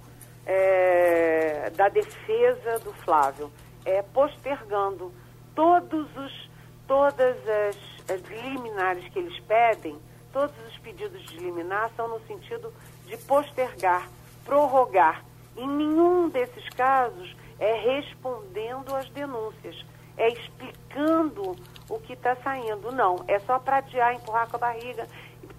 é, 0.47 1.70
da 1.76 1.89
defesa 1.89 2.78
do 2.80 2.93
Flávio? 3.05 3.51
É 3.85 4.03
postergando 4.03 5.12
todos 5.55 6.07
os, 6.16 6.51
todas 6.87 7.37
as, 7.49 7.76
as 8.11 8.20
liminares 8.22 9.09
que 9.12 9.18
eles 9.18 9.39
pedem, 9.41 9.99
todos 10.33 10.55
os 10.68 10.79
pedidos 10.79 11.22
de 11.26 11.39
liminar 11.39 11.91
são 11.97 12.09
no 12.09 12.20
sentido 12.26 12.72
de 13.07 13.16
postergar, 13.18 14.09
prorrogar. 14.45 15.24
Em 15.57 15.66
nenhum 15.66 16.29
desses 16.29 16.68
casos 16.70 17.35
é 17.59 17.72
respondendo 17.74 18.95
às 18.95 19.09
denúncias, 19.11 19.85
é 20.16 20.29
explicando 20.29 21.57
o 21.89 21.99
que 21.99 22.12
está 22.12 22.37
saindo. 22.37 22.93
Não, 22.93 23.16
é 23.26 23.39
só 23.41 23.59
para 23.59 23.79
adiar, 23.79 24.14
empurrar 24.14 24.49
com 24.49 24.57
a 24.57 24.61
barriga 24.61 25.07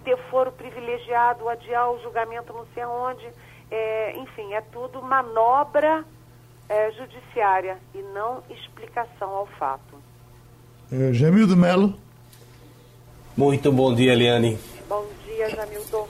ter 0.04 0.16
foro 0.30 0.50
privilegiado, 0.52 1.48
adiar 1.48 1.90
o 1.90 2.00
julgamento 2.02 2.52
não 2.52 2.66
sei 2.74 2.82
aonde. 2.82 3.28
É, 3.70 4.16
enfim, 4.16 4.52
é 4.52 4.60
tudo 4.60 5.02
manobra 5.02 6.04
é, 6.70 6.92
judiciária 6.92 7.78
e 7.92 8.00
não 8.14 8.42
explicação 8.48 9.28
ao 9.28 9.46
fato. 9.58 9.96
É, 10.90 11.12
Jamildo 11.12 11.56
Melo. 11.56 11.94
Muito 13.36 13.72
bom 13.72 13.92
dia, 13.92 14.12
Eliane. 14.12 14.56
Bom 14.88 15.04
dia, 15.26 15.50
Jamildo. 15.50 16.06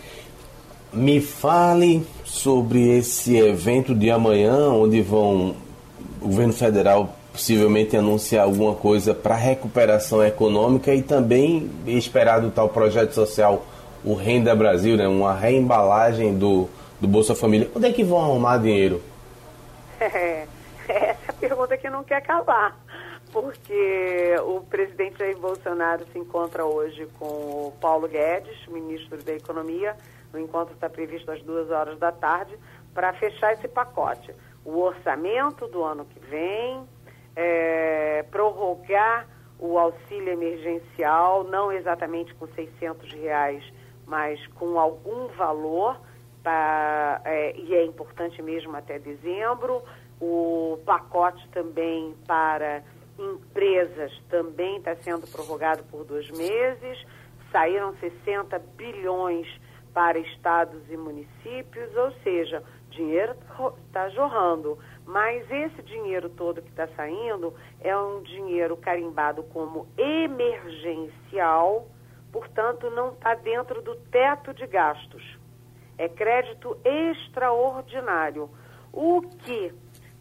Me 0.92 1.20
fale 1.20 2.06
sobre 2.24 2.98
esse 2.98 3.36
evento 3.36 3.94
de 3.94 4.10
amanhã, 4.10 4.68
onde 4.68 5.00
vão 5.00 5.56
o 6.20 6.26
governo 6.26 6.52
federal 6.52 7.16
possivelmente 7.32 7.96
anunciar 7.96 8.44
alguma 8.44 8.74
coisa 8.74 9.14
para 9.14 9.36
recuperação 9.36 10.22
econômica 10.22 10.92
e 10.94 11.00
também 11.00 11.70
esperado 11.86 12.50
tal 12.50 12.68
projeto 12.68 13.12
social 13.12 13.64
o 14.04 14.14
Renda 14.14 14.54
Brasil, 14.54 14.96
né? 14.96 15.06
uma 15.06 15.34
reembalagem 15.34 16.36
do, 16.36 16.68
do 17.00 17.06
Bolsa 17.06 17.34
Família. 17.34 17.70
Onde 17.74 17.86
é 17.86 17.92
que 17.92 18.02
vão 18.02 18.18
arrumar 18.18 18.58
dinheiro? 18.58 19.00
É, 20.88 21.10
essa 21.10 21.30
é 21.30 21.32
pergunta 21.38 21.76
que 21.76 21.88
não 21.88 22.02
quer 22.02 22.20
calar, 22.22 22.76
porque 23.30 24.34
o 24.44 24.60
presidente 24.62 25.18
Jair 25.18 25.38
Bolsonaro 25.38 26.04
se 26.10 26.18
encontra 26.18 26.64
hoje 26.64 27.06
com 27.16 27.26
o 27.26 27.74
Paulo 27.80 28.08
Guedes, 28.08 28.66
ministro 28.66 29.22
da 29.22 29.34
Economia. 29.34 29.96
O 30.34 30.38
encontro 30.38 30.74
está 30.74 30.88
previsto 30.88 31.30
às 31.30 31.40
duas 31.42 31.70
horas 31.70 31.96
da 31.98 32.10
tarde 32.10 32.58
para 32.92 33.12
fechar 33.12 33.52
esse 33.52 33.68
pacote. 33.68 34.34
O 34.64 34.80
orçamento 34.80 35.68
do 35.68 35.84
ano 35.84 36.04
que 36.06 36.18
vem, 36.18 36.82
é, 37.36 38.24
prorrogar 38.32 39.28
o 39.60 39.78
auxílio 39.78 40.32
emergencial, 40.32 41.44
não 41.44 41.70
exatamente 41.70 42.34
com 42.34 42.48
600 42.48 43.12
reais 43.12 43.62
mas 44.10 44.44
com 44.48 44.76
algum 44.76 45.28
valor, 45.28 45.96
pra, 46.42 47.20
é, 47.24 47.56
e 47.56 47.74
é 47.74 47.84
importante 47.84 48.40
mesmo 48.42 48.76
até 48.76 48.98
dezembro. 48.98 49.82
O 50.20 50.78
pacote 50.84 51.46
também 51.48 52.14
para 52.26 52.82
empresas 53.18 54.12
também 54.28 54.78
está 54.78 54.94
sendo 54.96 55.26
prorrogado 55.26 55.82
por 55.84 56.04
dois 56.04 56.30
meses. 56.30 57.06
Saíram 57.50 57.94
60 57.96 58.58
bilhões 58.76 59.46
para 59.92 60.18
estados 60.18 60.82
e 60.88 60.96
municípios, 60.96 61.96
ou 61.96 62.12
seja, 62.22 62.62
dinheiro 62.90 63.34
está 63.86 64.08
jorrando. 64.10 64.78
Mas 65.04 65.50
esse 65.50 65.82
dinheiro 65.82 66.28
todo 66.28 66.62
que 66.62 66.68
está 66.68 66.86
saindo 66.88 67.52
é 67.80 67.96
um 67.96 68.22
dinheiro 68.22 68.76
carimbado 68.76 69.42
como 69.44 69.88
emergencial 69.98 71.88
portanto, 72.32 72.90
não 72.90 73.12
está 73.12 73.34
dentro 73.34 73.82
do 73.82 73.96
teto 73.96 74.54
de 74.54 74.66
gastos. 74.66 75.38
É 76.00 76.08
crédito 76.08 76.78
extraordinário. 76.82 78.48
O 78.90 79.20
que 79.20 79.70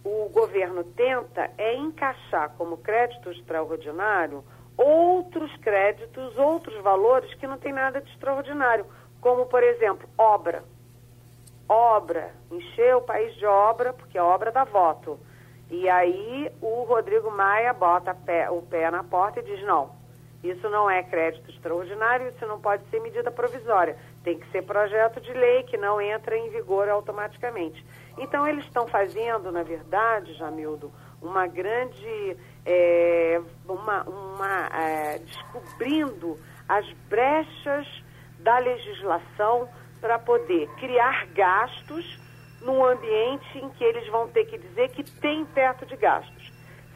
o 0.04 0.28
governo 0.30 0.84
tenta 0.84 1.50
é 1.58 1.74
encaixar 1.76 2.50
como 2.58 2.78
crédito 2.78 3.32
extraordinário 3.32 4.44
outros 4.76 5.56
créditos, 5.58 6.38
outros 6.38 6.82
valores 6.84 7.34
que 7.36 7.48
não 7.48 7.58
tem 7.58 7.72
nada 7.72 8.02
de 8.02 8.10
extraordinário, 8.12 8.86
como, 9.22 9.46
por 9.46 9.64
exemplo, 9.64 10.08
obra. 10.18 10.64
Obra, 11.68 12.34
encher 12.52 12.96
o 12.96 13.02
país 13.02 13.34
de 13.36 13.46
obra, 13.46 13.94
porque 13.94 14.18
a 14.18 14.26
obra 14.26 14.52
dá 14.52 14.66
voto. 14.66 15.18
E 15.70 15.88
aí 15.88 16.52
o 16.62 16.84
Rodrigo 16.84 17.32
Maia 17.32 17.74
bota 17.74 18.14
pé, 18.14 18.50
o 18.50 18.62
pé 18.62 18.92
na 18.92 19.04
porta 19.04 19.40
e 19.40 19.44
diz: 19.44 19.62
não, 19.64 19.92
isso 20.44 20.70
não 20.70 20.90
é 20.90 21.04
crédito 21.04 21.50
extraordinário, 21.50 22.30
isso 22.30 22.46
não 22.46 22.60
pode 22.60 22.84
ser 22.90 23.02
medida 23.02 23.30
provisória. 23.30 23.98
Tem 24.24 24.40
que 24.40 24.50
ser 24.52 24.64
projeto 24.64 25.20
de 25.20 25.34
lei 25.34 25.64
que 25.64 25.78
não 25.78 26.00
entra 26.00 26.38
em 26.38 26.50
vigor 26.50 26.88
automaticamente. 26.88 27.86
Então, 28.18 28.48
eles 28.48 28.64
estão 28.66 28.88
fazendo, 28.88 29.52
na 29.52 29.64
verdade, 29.64 30.34
Jamildo, 30.36 30.92
uma 31.22 31.46
grande. 31.48 32.38
É, 32.66 33.42
uma, 33.68 34.04
uma 34.04 34.68
é, 34.68 35.20
descobrindo 35.20 36.38
as 36.68 36.90
brechas 37.10 37.88
da 38.40 38.60
legislação 38.60 39.68
para 40.00 40.20
poder 40.20 40.70
criar 40.76 41.26
gastos 41.28 42.20
num 42.62 42.86
ambiente 42.86 43.58
em 43.58 43.70
que 43.70 43.84
eles 43.84 44.08
vão 44.10 44.28
ter 44.28 44.46
que 44.46 44.58
dizer 44.58 44.90
que 44.90 45.04
tem 45.04 45.46
teto 45.46 45.86
de 45.86 45.96
gastos, 45.96 46.39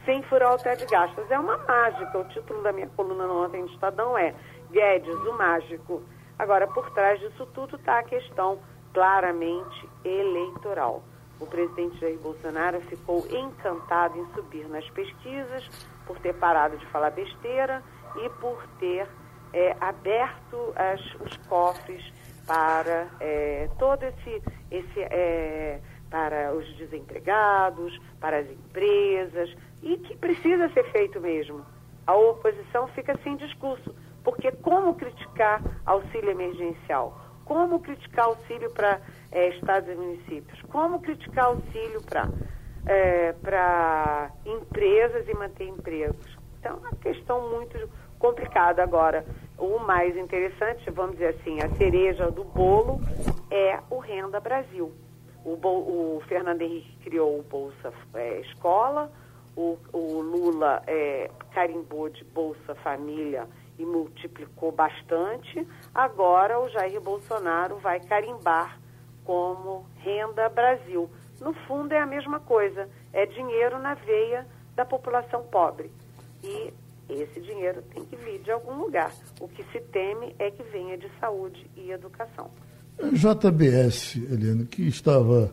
sem 0.04 0.22
furar 0.24 0.54
o 0.54 0.58
teto 0.58 0.80
de 0.80 0.86
gastos. 0.86 1.30
É 1.30 1.38
uma 1.38 1.56
mágica. 1.58 2.18
O 2.18 2.24
título 2.24 2.62
da 2.62 2.72
minha 2.72 2.88
coluna 2.88 3.26
no 3.26 3.44
Ontem 3.44 3.64
do 3.64 3.72
Estadão 3.72 4.16
é 4.16 4.34
Guedes, 4.70 5.14
o 5.14 5.32
mágico. 5.36 6.02
Agora, 6.38 6.66
por 6.66 6.90
trás 6.90 7.20
disso 7.20 7.46
tudo 7.54 7.76
está 7.76 8.00
a 8.00 8.02
questão 8.02 8.58
claramente 8.92 9.88
eleitoral. 10.04 11.02
O 11.40 11.46
presidente 11.46 11.98
Jair 11.98 12.18
Bolsonaro 12.18 12.80
ficou 12.82 13.26
encantado 13.28 14.18
em 14.18 14.26
subir 14.34 14.68
nas 14.68 14.88
pesquisas 14.90 15.68
por 16.06 16.18
ter 16.20 16.34
parado 16.34 16.76
de 16.76 16.86
falar 16.86 17.10
besteira 17.10 17.82
e 18.16 18.28
por 18.40 18.62
ter 18.78 19.08
é, 19.52 19.76
aberto 19.80 20.72
as, 20.76 21.00
os 21.20 21.36
cofres 21.48 22.12
para 22.46 23.08
é, 23.20 23.68
todo 23.78 24.02
esse, 24.02 24.42
esse 24.70 25.00
é, 25.00 25.80
para 26.10 26.52
os 26.54 26.76
desempregados, 26.76 28.00
para 28.20 28.38
as 28.38 28.50
empresas, 28.50 29.54
e 29.84 29.98
que 29.98 30.16
precisa 30.16 30.68
ser 30.70 30.90
feito 30.90 31.20
mesmo. 31.20 31.64
A 32.06 32.14
oposição 32.14 32.88
fica 32.88 33.16
sem 33.22 33.36
discurso, 33.36 33.94
porque 34.24 34.50
como 34.50 34.94
criticar 34.94 35.62
auxílio 35.84 36.30
emergencial? 36.30 37.18
Como 37.44 37.78
criticar 37.80 38.26
auxílio 38.26 38.70
para 38.70 39.00
é, 39.30 39.50
estados 39.50 39.90
e 39.90 39.94
municípios? 39.94 40.60
Como 40.62 41.00
criticar 41.00 41.46
auxílio 41.46 42.02
para 42.02 42.30
é, 42.86 43.32
para 43.34 44.30
empresas 44.46 45.28
e 45.28 45.34
manter 45.34 45.68
empregos? 45.68 46.38
Então, 46.58 46.76
é 46.76 46.78
uma 46.78 46.92
questão 46.92 47.50
muito 47.50 47.78
complicada. 48.18 48.82
Agora, 48.82 49.26
o 49.58 49.78
mais 49.78 50.16
interessante, 50.16 50.90
vamos 50.90 51.12
dizer 51.12 51.36
assim, 51.40 51.60
a 51.60 51.68
cereja 51.76 52.30
do 52.30 52.44
bolo 52.44 53.00
é 53.50 53.78
o 53.90 53.98
Renda 53.98 54.40
Brasil. 54.40 54.90
O, 55.44 55.50
o 55.52 56.22
Fernando 56.26 56.62
Henrique 56.62 56.96
criou 57.04 57.38
o 57.38 57.42
Bolsa 57.42 57.92
é, 58.14 58.40
Escola, 58.40 59.12
o, 59.56 59.78
o 59.92 60.20
Lula 60.20 60.82
é, 60.86 61.30
carimbou 61.52 62.08
de 62.08 62.24
Bolsa 62.24 62.74
Família 62.76 63.46
e 63.78 63.84
multiplicou 63.84 64.72
bastante. 64.72 65.66
Agora 65.94 66.58
o 66.58 66.68
Jair 66.68 67.00
Bolsonaro 67.00 67.76
vai 67.78 68.00
carimbar 68.00 68.78
como 69.24 69.86
Renda 69.96 70.48
Brasil. 70.48 71.08
No 71.40 71.52
fundo 71.66 71.92
é 71.92 72.00
a 72.00 72.06
mesma 72.06 72.40
coisa, 72.40 72.88
é 73.12 73.26
dinheiro 73.26 73.78
na 73.78 73.94
veia 73.94 74.46
da 74.74 74.84
população 74.84 75.42
pobre. 75.44 75.90
E 76.42 76.72
esse 77.08 77.40
dinheiro 77.40 77.82
tem 77.82 78.04
que 78.04 78.16
vir 78.16 78.40
de 78.42 78.50
algum 78.50 78.78
lugar. 78.78 79.12
O 79.40 79.48
que 79.48 79.64
se 79.64 79.80
teme 79.80 80.34
é 80.38 80.50
que 80.50 80.62
venha 80.64 80.96
de 80.96 81.10
saúde 81.20 81.70
e 81.76 81.90
educação. 81.90 82.50
JBS, 83.12 84.16
Helena, 84.16 84.64
que 84.66 84.86
estava 84.86 85.52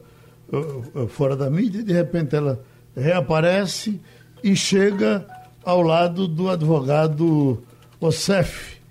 uh, 0.51 1.03
uh, 1.03 1.07
fora 1.07 1.35
da 1.35 1.49
mídia, 1.49 1.83
de 1.83 1.91
repente 1.91 2.35
ela 2.35 2.63
reaparece 2.95 4.01
e 4.43 4.55
chega 4.55 5.25
ao 5.63 5.81
lado 5.81 6.27
do 6.27 6.49
advogado 6.49 7.63
Ocef. 7.99 8.81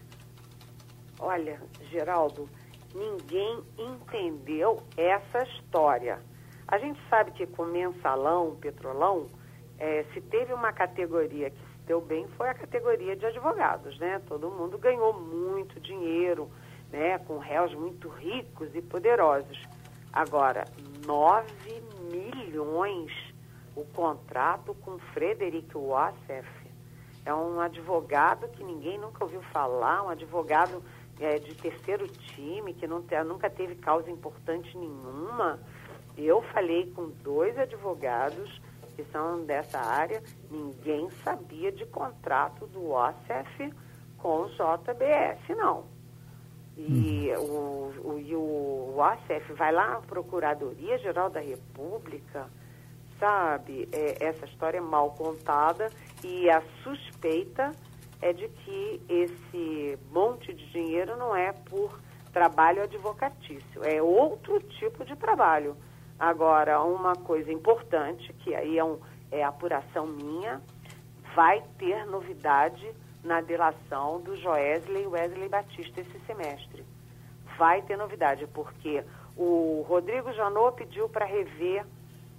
Olha, 1.19 1.61
Geraldo, 1.91 2.49
ninguém 2.95 3.61
entendeu 3.79 4.83
essa 4.97 5.43
história. 5.45 6.19
A 6.67 6.79
gente 6.79 7.01
sabe 7.11 7.33
que 7.33 7.47
com 7.47 7.65
mensalão, 7.65 8.57
petrolão, 8.61 9.27
é, 9.79 10.05
se 10.15 10.21
teve 10.21 10.53
uma 10.53 10.73
categoria 10.73 11.51
que 11.51 11.71
deu 11.87 12.01
bem 12.01 12.29
foi 12.37 12.49
a 12.49 12.55
categoria 12.55 13.17
de 13.17 13.27
advogados, 13.27 13.99
né? 13.99 14.21
Todo 14.29 14.49
mundo 14.51 14.79
ganhou 14.79 15.13
muito 15.13 15.81
dinheiro, 15.81 16.49
né? 16.93 17.19
Com 17.19 17.39
réus 17.39 17.75
muito 17.75 18.09
ricos 18.09 18.69
e 18.75 18.81
poderosos. 18.81 19.61
Agora, 20.13 20.65
9 21.05 21.51
milhões 22.13 23.30
o 23.77 23.85
contrato 23.87 24.75
com 24.83 24.99
Frederic 25.13 25.77
Wassef. 25.77 26.49
É 27.25 27.35
um 27.35 27.61
advogado 27.61 28.49
que 28.49 28.65
ninguém 28.65 28.99
nunca 28.99 29.25
ouviu 29.25 29.43
falar, 29.53 30.03
um 30.03 30.09
advogado 30.09 30.83
é, 31.21 31.39
de 31.39 31.55
terceiro 31.55 32.09
time, 32.09 32.73
que 32.75 32.87
não 32.87 33.05
nunca 33.27 33.51
teve 33.51 33.75
causa 33.77 34.11
importante 34.11 34.77
nenhuma. 34.77 35.59
Eu 36.17 36.43
falei 36.53 36.91
com 36.93 37.11
dois 37.23 37.59
advogados 37.59 38.61
que 38.97 39.05
são 39.13 39.45
dessa 39.45 39.79
área, 39.79 40.23
ninguém 40.51 41.09
sabia 41.23 41.71
de 41.71 41.87
contrato 41.87 42.67
do 42.67 42.91
OCF 42.91 43.73
com 44.19 44.43
o 44.43 44.49
JBS, 44.49 45.57
não. 45.57 45.85
E 46.77 47.33
uhum. 47.37 47.93
o, 48.05 48.13
o, 48.13 48.19
e 48.19 48.35
o 48.35 48.97
OCF 48.97 49.53
vai 49.55 49.73
lá 49.73 49.97
à 49.97 50.01
Procuradoria 50.01 50.99
Geral 50.99 51.31
da 51.31 51.41
República, 51.41 52.49
sabe? 53.21 53.89
É, 53.93 54.25
essa 54.25 54.47
história 54.47 54.79
é 54.79 54.81
mal 54.81 55.11
contada 55.13 55.93
e 56.25 56.51
a 56.51 56.61
suspeita 56.83 57.71
é 58.21 58.33
de 58.33 58.49
que 58.49 59.03
esse 59.09 59.99
monte 60.11 60.53
de 60.53 60.67
dinheiro 60.71 61.17
não 61.17 61.37
é 61.37 61.53
por 61.53 62.01
trabalho 62.33 62.83
advocatício, 62.83 63.85
é 63.85 64.03
outro 64.03 64.61
tipo 64.61 65.05
de 65.05 65.15
trabalho. 65.17 65.77
Agora, 66.19 66.83
uma 66.83 67.15
coisa 67.15 67.53
importante, 67.53 68.33
que 68.35 68.55
aí 68.55 68.79
é, 68.79 68.85
um, 68.85 68.99
é 69.31 69.43
apuração 69.43 70.07
minha, 70.07 70.61
vai 71.35 71.63
ter 71.79 72.05
novidade 72.07 72.91
na 73.25 73.41
delação 73.41 74.21
do 74.21 74.37
Joesley 74.37 75.07
Wesley 75.07 75.49
Batista 75.49 76.01
esse 76.01 76.19
semestre. 76.27 76.85
Vai 77.59 77.83
ter 77.83 77.97
novidade, 77.97 78.47
porque 78.49 79.03
o 79.37 79.85
Rodrigo 79.89 80.33
Janot 80.33 80.77
pediu 80.77 81.09
para 81.09 81.25
rever, 81.25 81.85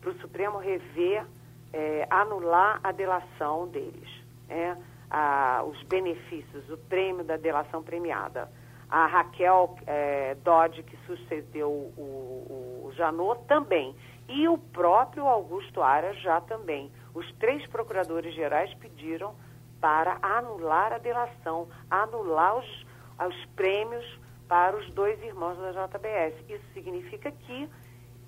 para 0.01 0.09
o 0.09 0.19
Supremo 0.19 0.57
rever, 0.57 1.25
é, 1.71 2.07
anular 2.09 2.79
a 2.83 2.91
delação 2.91 3.67
deles, 3.67 4.09
né? 4.49 4.77
a, 5.09 5.63
os 5.63 5.81
benefícios, 5.83 6.69
o 6.69 6.77
prêmio 6.77 7.23
da 7.23 7.37
delação 7.37 7.81
premiada 7.81 8.49
a 8.91 9.05
Raquel 9.05 9.77
é, 9.87 10.35
Dodge, 10.43 10.83
que 10.83 10.97
sucedeu 11.07 11.69
o, 11.69 12.83
o 12.85 12.91
Janot, 12.97 13.41
também. 13.47 13.95
E 14.27 14.47
o 14.49 14.57
próprio 14.57 15.27
Augusto 15.27 15.81
Aras 15.81 16.19
já 16.21 16.41
também. 16.41 16.91
Os 17.15 17.31
três 17.35 17.65
procuradores 17.67 18.35
gerais 18.35 18.73
pediram 18.75 19.33
para 19.79 20.17
anular 20.21 20.91
a 20.91 20.97
delação, 20.97 21.69
anular 21.89 22.57
os, 22.57 22.85
os 23.27 23.45
prêmios 23.55 24.05
para 24.47 24.75
os 24.75 24.91
dois 24.91 25.21
irmãos 25.23 25.57
da 25.57 25.71
JBS. 25.71 26.35
Isso 26.49 26.65
significa 26.73 27.31
que 27.31 27.69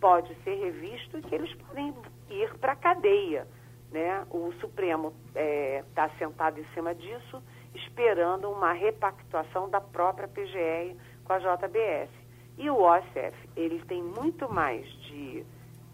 pode 0.04 0.36
ser 0.44 0.56
revisto 0.56 1.18
e 1.18 1.22
que 1.22 1.34
eles 1.34 1.56
podem 1.56 1.94
ir 2.30 2.54
para 2.56 2.74
a 2.74 2.76
cadeia. 2.76 3.48
Né? 3.90 4.28
O 4.30 4.52
Supremo 4.60 5.14
está 5.28 5.40
é, 5.40 5.86
tá 5.96 6.10
sentado 6.20 6.60
em 6.60 6.66
cima 6.74 6.94
disso 6.94 7.42
esperando 7.74 8.50
uma 8.50 8.74
repactuação 8.74 9.70
da 9.70 9.80
própria 9.80 10.28
PGR 10.28 10.94
com 11.24 11.32
a 11.32 11.40
JBS. 11.40 12.10
E 12.58 12.70
o 12.70 12.82
OCF, 12.82 13.50
ele 13.56 13.82
tem 13.86 14.04
muito 14.04 14.52
mais 14.52 14.86
de, 15.04 15.46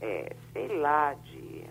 é, 0.01 0.35
sei 0.53 0.79
lá, 0.79 1.13
de 1.13 1.69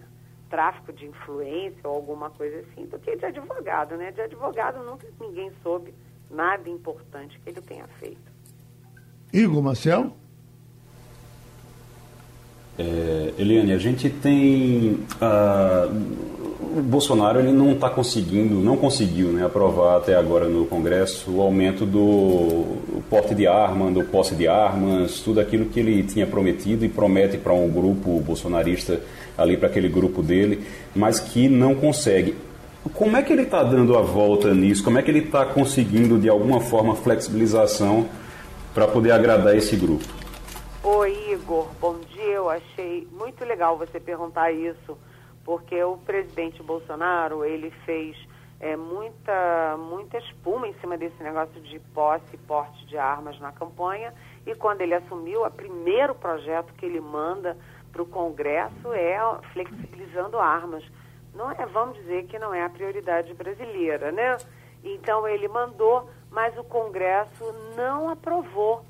tráfico 0.49 0.93
de 0.93 1.07
influência 1.07 1.81
ou 1.83 1.97
alguma 1.97 2.31
coisa 2.31 2.61
assim, 2.61 2.87
do 2.87 3.01
que 3.01 3.17
de 3.17 3.27
advogado, 3.27 3.97
né? 3.97 4.13
De 4.13 4.21
advogado 4.21 4.85
nunca 4.85 5.09
ninguém 5.21 5.51
soube 5.61 5.93
nada 6.31 6.71
importante 6.71 7.39
que 7.41 7.51
ele 7.51 7.61
tenha 7.61 7.89
feito. 7.99 8.33
Igor 9.33 9.61
Marcel? 9.61 10.13
É, 12.79 13.33
Eliane, 13.39 13.73
a 13.73 13.79
gente 13.79 14.09
tem 14.09 14.99
uh, 15.21 15.93
o 16.79 16.83
Bolsonaro 16.83 17.41
ele 17.41 17.53
não 17.53 17.73
está 17.73 17.89
conseguindo, 17.89 18.55
não 18.57 18.77
conseguiu 18.77 19.29
né, 19.29 19.45
aprovar 19.45 19.97
até 19.97 20.15
agora 20.15 20.47
no 20.47 20.67
Congresso 20.67 21.31
o 21.31 21.41
aumento 21.41 21.85
do 21.85 22.77
porte 23.11 23.35
de 23.35 23.47
arma, 23.47 23.91
do 23.91 24.05
posse 24.05 24.35
de 24.35 24.47
armas, 24.47 25.21
tudo 25.21 25.41
aquilo 25.41 25.67
que 25.67 25.81
ele 25.81 26.03
tinha 26.03 26.27
prometido 26.27 26.85
e 26.85 26.89
promete 26.89 27.39
para 27.39 27.53
um 27.53 27.69
grupo 27.69 28.21
bolsonarista 28.21 29.01
ali, 29.37 29.57
para 29.57 29.69
aquele 29.69 29.89
grupo 29.89 30.23
dele, 30.23 30.65
mas 30.95 31.19
que 31.19 31.49
não 31.49 31.75
consegue. 31.75 32.35
Como 32.95 33.17
é 33.17 33.23
que 33.23 33.33
ele 33.33 33.43
está 33.43 33.63
dando 33.63 33.97
a 33.97 34.03
volta 34.03 34.55
nisso? 34.55 34.85
Como 34.85 34.99
é 34.99 35.03
que 35.03 35.11
ele 35.11 35.21
está 35.21 35.45
conseguindo, 35.45 36.19
de 36.19 36.29
alguma 36.29 36.61
forma, 36.61 36.95
flexibilização 36.95 38.07
para 38.75 38.87
poder 38.87 39.13
agradar 39.13 39.57
esse 39.57 39.75
grupo? 39.75 40.18
Oi, 40.91 41.33
Igor. 41.33 41.69
Bom 41.79 41.99
dia. 41.99 42.33
Eu 42.33 42.49
achei 42.49 43.07
muito 43.13 43.45
legal 43.45 43.77
você 43.77 44.01
perguntar 44.01 44.53
isso 44.53 44.97
porque 45.45 45.85
o 45.85 45.99
presidente 45.99 46.63
Bolsonaro 46.63 47.45
ele 47.45 47.71
fez 47.85 48.17
é, 48.59 48.75
muita, 48.75 49.77
muita 49.77 50.17
espuma 50.17 50.67
em 50.67 50.73
cima 50.81 50.97
desse 50.97 51.23
negócio 51.23 51.61
de 51.61 51.79
posse 51.93 52.25
e 52.33 52.39
porte 52.39 52.87
de 52.87 52.97
armas 52.97 53.39
na 53.39 53.53
campanha 53.53 54.15
e 54.47 54.55
quando 54.55 54.81
ele 54.81 54.95
assumiu, 54.95 55.45
o 55.45 55.51
primeiro 55.51 56.15
projeto 56.15 56.73
que 56.73 56.87
ele 56.87 57.03
manda 57.03 57.55
para 57.93 58.01
o 58.01 58.07
Congresso 58.07 58.91
é 58.95 59.19
flexibilizando 59.53 60.39
armas. 60.39 60.83
Não 61.35 61.51
é, 61.51 61.67
vamos 61.67 61.99
dizer 61.99 62.25
que 62.29 62.39
não 62.39 62.55
é 62.55 62.65
a 62.65 62.71
prioridade 62.71 63.35
brasileira, 63.35 64.11
né? 64.11 64.39
Então 64.83 65.29
ele 65.29 65.49
mandou, 65.49 66.09
mas 66.31 66.57
o 66.57 66.65
Congresso 66.65 67.45
não 67.77 68.09
aprovou 68.09 68.87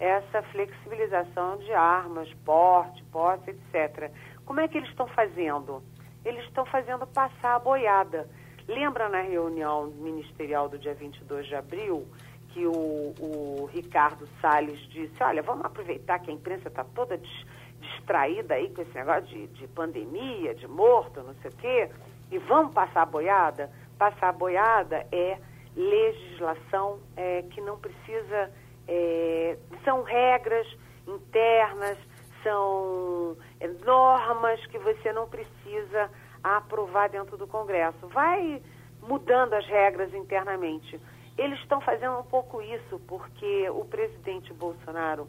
essa 0.00 0.42
flexibilização 0.50 1.58
de 1.58 1.72
armas, 1.72 2.32
porte, 2.44 3.04
posse, 3.12 3.50
etc. 3.50 4.10
Como 4.44 4.58
é 4.58 4.66
que 4.66 4.78
eles 4.78 4.88
estão 4.88 5.06
fazendo? 5.06 5.80
eles 6.24 6.44
estão 6.44 6.64
fazendo 6.66 7.06
passar 7.06 7.56
a 7.56 7.58
boiada. 7.58 8.28
Lembra 8.68 9.08
na 9.08 9.20
reunião 9.20 9.86
ministerial 9.86 10.68
do 10.68 10.78
dia 10.78 10.94
22 10.94 11.46
de 11.46 11.54
abril 11.54 12.06
que 12.50 12.66
o, 12.66 12.72
o 12.72 13.70
Ricardo 13.72 14.28
Salles 14.40 14.78
disse: 14.90 15.22
olha, 15.22 15.42
vamos 15.42 15.64
aproveitar 15.64 16.18
que 16.18 16.30
a 16.30 16.34
imprensa 16.34 16.68
está 16.68 16.84
toda 16.84 17.16
des, 17.16 17.46
distraída 17.80 18.54
aí 18.54 18.68
com 18.70 18.82
esse 18.82 18.94
negócio 18.94 19.24
de, 19.24 19.46
de 19.48 19.66
pandemia, 19.68 20.54
de 20.54 20.68
morto, 20.68 21.22
não 21.22 21.34
sei 21.36 21.50
o 21.50 21.56
quê, 21.56 21.90
e 22.30 22.38
vamos 22.38 22.74
passar 22.74 23.02
a 23.02 23.06
boiada? 23.06 23.70
Passar 23.98 24.28
a 24.28 24.32
boiada 24.32 25.06
é 25.10 25.38
legislação 25.74 27.00
é, 27.16 27.42
que 27.50 27.60
não 27.60 27.78
precisa. 27.78 28.50
É, 28.92 29.56
são 29.84 30.02
regras 30.02 30.66
internas 31.06 31.96
são 32.42 33.36
é, 33.58 33.68
normas 33.84 34.64
que 34.66 34.78
você 34.78 35.12
não 35.12 35.28
precisa 35.28 36.10
aprovar 36.42 37.08
dentro 37.08 37.36
do 37.36 37.46
Congresso. 37.46 38.08
Vai 38.08 38.62
mudando 39.02 39.54
as 39.54 39.66
regras 39.66 40.12
internamente. 40.14 41.00
Eles 41.38 41.58
estão 41.60 41.80
fazendo 41.80 42.18
um 42.18 42.24
pouco 42.24 42.60
isso 42.60 43.00
porque 43.06 43.68
o 43.70 43.84
presidente 43.84 44.52
Bolsonaro, 44.52 45.28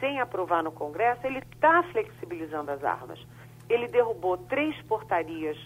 sem 0.00 0.20
aprovar 0.20 0.62
no 0.62 0.72
Congresso, 0.72 1.26
ele 1.26 1.38
está 1.38 1.82
flexibilizando 1.84 2.70
as 2.70 2.82
armas. 2.82 3.20
Ele 3.68 3.86
derrubou 3.88 4.36
três 4.36 4.80
portarias 4.82 5.56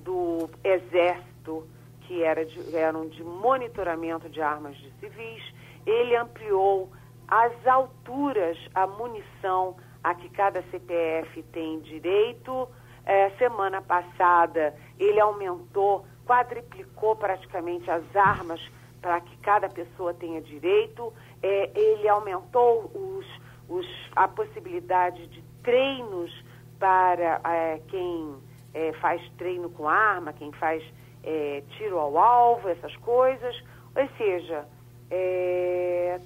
do 0.00 0.48
Exército 0.62 1.66
que 2.02 2.22
era 2.22 2.44
de, 2.44 2.74
eram 2.74 3.06
de 3.06 3.22
monitoramento 3.22 4.28
de 4.30 4.40
armas 4.40 4.76
de 4.76 4.90
civis. 4.98 5.42
Ele 5.88 6.14
ampliou 6.16 6.90
as 7.26 7.66
alturas, 7.66 8.58
a 8.74 8.86
munição 8.86 9.76
a 10.04 10.14
que 10.14 10.28
cada 10.28 10.62
CPF 10.64 11.42
tem 11.44 11.80
direito. 11.80 12.68
É, 13.06 13.30
semana 13.38 13.80
passada 13.80 14.74
ele 14.98 15.18
aumentou, 15.18 16.04
quadriplicou 16.26 17.16
praticamente 17.16 17.90
as 17.90 18.04
armas 18.14 18.60
para 19.00 19.18
que 19.22 19.34
cada 19.38 19.68
pessoa 19.70 20.12
tenha 20.12 20.42
direito. 20.42 21.10
É, 21.42 21.70
ele 21.74 22.06
aumentou 22.06 22.90
os, 22.94 23.26
os, 23.66 23.86
a 24.14 24.28
possibilidade 24.28 25.26
de 25.28 25.42
treinos 25.62 26.30
para 26.78 27.40
é, 27.44 27.80
quem 27.88 28.36
é, 28.74 28.92
faz 29.00 29.22
treino 29.38 29.70
com 29.70 29.88
arma, 29.88 30.34
quem 30.34 30.52
faz 30.52 30.82
é, 31.24 31.62
tiro 31.78 31.98
ao 31.98 32.18
alvo, 32.18 32.68
essas 32.68 32.94
coisas. 32.96 33.56
Ou 33.96 34.08
seja, 34.18 34.66
é, 35.10 36.20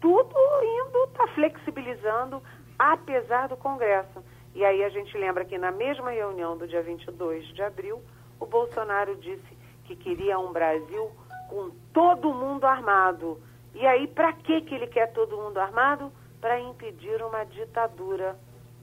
tudo 0.00 0.36
indo, 0.62 1.04
está 1.04 1.26
flexibilizando 1.28 2.42
apesar 2.78 3.48
do 3.48 3.56
Congresso. 3.56 4.22
E 4.54 4.64
aí 4.64 4.84
a 4.84 4.88
gente 4.88 5.16
lembra 5.16 5.44
que 5.44 5.56
na 5.56 5.70
mesma 5.70 6.10
reunião 6.10 6.56
do 6.56 6.68
dia 6.68 6.82
22 6.82 7.46
de 7.54 7.62
abril, 7.62 8.02
o 8.38 8.46
Bolsonaro 8.46 9.16
disse 9.16 9.56
que 9.84 9.96
queria 9.96 10.38
um 10.38 10.52
Brasil 10.52 11.10
com 11.48 11.70
todo 11.92 12.32
mundo 12.32 12.64
armado. 12.64 13.40
E 13.74 13.86
aí, 13.86 14.06
para 14.06 14.32
que, 14.32 14.60
que 14.60 14.74
ele 14.74 14.86
quer 14.86 15.12
todo 15.12 15.36
mundo 15.36 15.58
armado? 15.58 16.12
Para 16.40 16.60
impedir 16.60 17.22
uma 17.22 17.44
ditadura. 17.44 18.38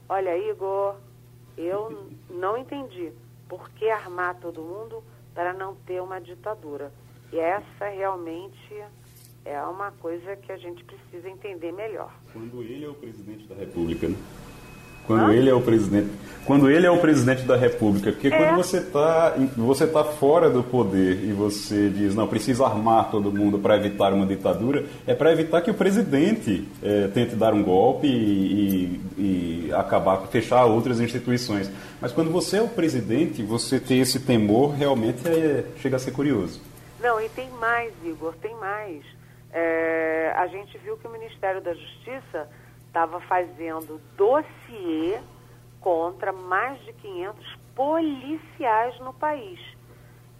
Olha, 0.08 0.36
Igor, 0.36 0.96
eu 1.56 2.10
não 2.28 2.56
entendi. 2.56 3.12
Por 3.48 3.70
que 3.70 3.88
armar 3.88 4.34
todo 4.40 4.60
mundo 4.60 5.02
para 5.34 5.52
não 5.52 5.74
ter 5.74 6.02
uma 6.02 6.20
ditadura? 6.20 6.92
E 7.32 7.38
essa 7.38 7.88
realmente 7.88 8.84
é 9.44 9.60
uma 9.62 9.90
coisa 9.92 10.36
que 10.36 10.52
a 10.52 10.56
gente 10.56 10.84
precisa 10.84 11.28
entender 11.28 11.72
melhor. 11.72 12.12
Quando 12.32 12.62
ele 12.62 12.84
é 12.84 12.88
o 12.88 12.94
presidente 12.94 13.46
da 13.46 13.54
República, 13.54 14.08
né? 14.08 14.16
Quando 15.06 15.24
Hã? 15.24 15.34
ele 15.34 15.50
é 15.50 15.54
o 15.54 15.60
presidente, 15.60 16.08
quando 16.46 16.70
ele 16.70 16.86
é 16.86 16.90
o 16.90 16.98
presidente 16.98 17.42
da 17.42 17.56
República, 17.56 18.12
porque 18.12 18.28
é. 18.28 18.30
quando 18.30 18.56
você 18.56 18.78
está 18.78 19.34
você 19.56 19.84
tá 19.84 20.04
fora 20.04 20.48
do 20.48 20.62
poder 20.62 21.24
e 21.24 21.32
você 21.32 21.90
diz 21.90 22.14
não 22.14 22.28
precisa 22.28 22.64
armar 22.64 23.10
todo 23.10 23.32
mundo 23.32 23.58
para 23.58 23.76
evitar 23.76 24.12
uma 24.12 24.24
ditadura, 24.24 24.84
é 25.04 25.12
para 25.12 25.32
evitar 25.32 25.60
que 25.60 25.72
o 25.72 25.74
presidente 25.74 26.68
é, 26.80 27.08
tente 27.08 27.34
dar 27.34 27.52
um 27.52 27.64
golpe 27.64 28.06
e, 28.06 29.00
e, 29.18 29.66
e 29.66 29.72
acabar 29.72 30.18
fechar 30.28 30.66
outras 30.66 31.00
instituições. 31.00 31.68
Mas 32.00 32.12
quando 32.12 32.30
você 32.30 32.58
é 32.58 32.62
o 32.62 32.68
presidente, 32.68 33.42
você 33.42 33.80
ter 33.80 33.96
esse 33.96 34.20
temor 34.20 34.72
realmente 34.72 35.26
é, 35.26 35.64
chega 35.78 35.96
a 35.96 35.98
ser 35.98 36.12
curioso. 36.12 36.60
Não, 37.00 37.20
e 37.20 37.28
tem 37.30 37.50
mais, 37.58 37.92
Igor, 38.04 38.34
tem 38.40 38.54
mais 38.54 39.02
é, 39.52 40.32
a 40.36 40.46
gente 40.46 40.76
viu 40.78 40.96
que 40.96 41.06
o 41.06 41.10
Ministério 41.10 41.60
da 41.60 41.74
Justiça 41.74 42.48
estava 42.86 43.20
fazendo 43.20 44.00
dossiê 44.16 45.20
contra 45.80 46.32
mais 46.32 46.80
de 46.84 46.92
500 46.94 47.56
policiais 47.74 48.98
no 49.00 49.12
país. 49.12 49.60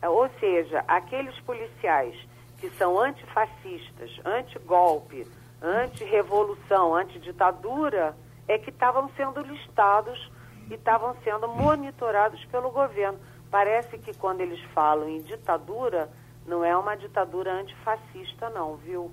É, 0.01 0.09
ou 0.09 0.29
seja, 0.41 0.85
aqueles 0.89 1.39
policiais 1.41 2.17
que 2.59 2.71
são 2.71 2.99
antifascistas, 2.99 4.11
anti-golpe, 4.25 5.27
anti-revolução, 5.61 6.95
anti-ditadura, 6.95 8.17
é 8.49 8.59
que 8.59 8.71
estavam 8.71 9.11
sendo 9.17 9.41
listados 9.41 10.31
e 10.71 10.75
estavam 10.75 11.17
sendo 11.25 11.49
monitorados 11.49 12.45
pelo 12.47 12.71
governo. 12.71 13.19
Parece 13.51 13.99
que 13.99 14.17
quando 14.17 14.41
eles 14.41 14.61
falam 14.73 15.09
em 15.09 15.21
ditadura, 15.23 16.09
não 16.47 16.65
é 16.65 16.77
uma 16.77 16.97
ditadura 16.97 17.53
antifascista, 17.53 18.51
não, 18.51 18.77
viu? 18.77 19.11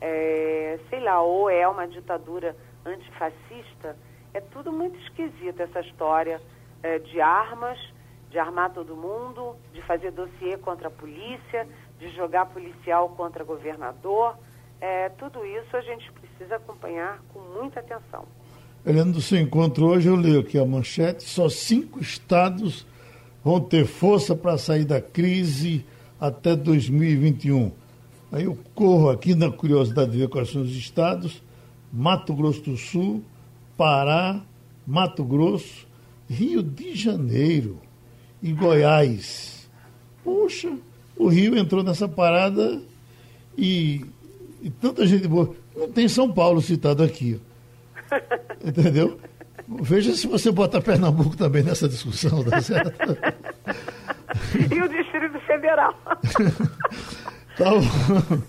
É, 0.00 0.78
sei 0.88 1.00
lá, 1.00 1.20
ou 1.20 1.50
é 1.50 1.68
uma 1.68 1.86
ditadura 1.86 2.56
antifascista. 2.84 3.96
É 4.32 4.40
tudo 4.40 4.72
muito 4.72 4.98
esquisito 5.00 5.60
essa 5.60 5.80
história 5.80 6.40
é, 6.82 6.98
de 6.98 7.20
armas, 7.20 7.78
de 8.30 8.38
armar 8.38 8.72
todo 8.72 8.96
mundo, 8.96 9.56
de 9.72 9.82
fazer 9.82 10.12
dossiê 10.12 10.56
contra 10.56 10.88
a 10.88 10.90
polícia, 10.90 11.68
de 11.98 12.08
jogar 12.14 12.46
policial 12.46 13.10
contra 13.10 13.44
governador. 13.44 14.36
É, 14.80 15.10
tudo 15.10 15.44
isso 15.44 15.76
a 15.76 15.82
gente 15.82 16.10
precisa 16.12 16.56
acompanhar 16.56 17.20
com 17.32 17.40
muita 17.40 17.80
atenção. 17.80 18.24
Helena, 18.86 19.12
do 19.12 19.20
seu 19.20 19.38
encontro 19.38 19.86
hoje, 19.86 20.08
eu 20.08 20.16
leio 20.16 20.40
aqui 20.40 20.58
a 20.58 20.64
manchete: 20.64 21.24
só 21.24 21.50
cinco 21.50 22.00
estados 22.00 22.86
vão 23.44 23.60
ter 23.60 23.84
força 23.84 24.34
para 24.34 24.56
sair 24.56 24.86
da 24.86 25.02
crise 25.02 25.84
até 26.20 26.54
2021. 26.54 27.72
Aí 28.30 28.44
eu 28.44 28.56
corro 28.74 29.10
aqui 29.10 29.34
na 29.34 29.50
curiosidade 29.50 30.12
de 30.12 30.18
ver 30.18 30.28
quais 30.28 30.50
são 30.50 30.62
os 30.62 30.70
estados: 30.70 31.42
Mato 31.92 32.34
Grosso 32.34 32.62
do 32.62 32.76
Sul, 32.76 33.24
Pará, 33.76 34.40
Mato 34.86 35.24
Grosso, 35.24 35.86
Rio 36.28 36.62
de 36.62 36.94
Janeiro 36.94 37.78
e 38.42 38.52
Goiás. 38.52 39.68
Puxa, 40.22 40.72
o 41.16 41.28
Rio 41.28 41.56
entrou 41.56 41.82
nessa 41.82 42.06
parada 42.06 42.80
e, 43.56 44.04
e 44.62 44.70
tanta 44.70 45.06
gente 45.06 45.26
boa. 45.26 45.54
Não 45.74 45.90
tem 45.90 46.06
São 46.06 46.30
Paulo 46.30 46.60
citado 46.60 47.02
aqui. 47.02 47.40
Entendeu? 48.64 49.18
Veja 49.82 50.14
se 50.14 50.26
você 50.26 50.50
bota 50.50 50.80
Pernambuco 50.80 51.36
também 51.36 51.62
nessa 51.62 51.88
discussão, 51.88 52.42
tá 52.44 52.60
certo? 52.60 53.16
e 54.70 54.82
o 54.82 54.88
Distrito 54.88 55.38
Federal. 55.40 55.94
tá 57.56 57.70
bom. 57.70 58.40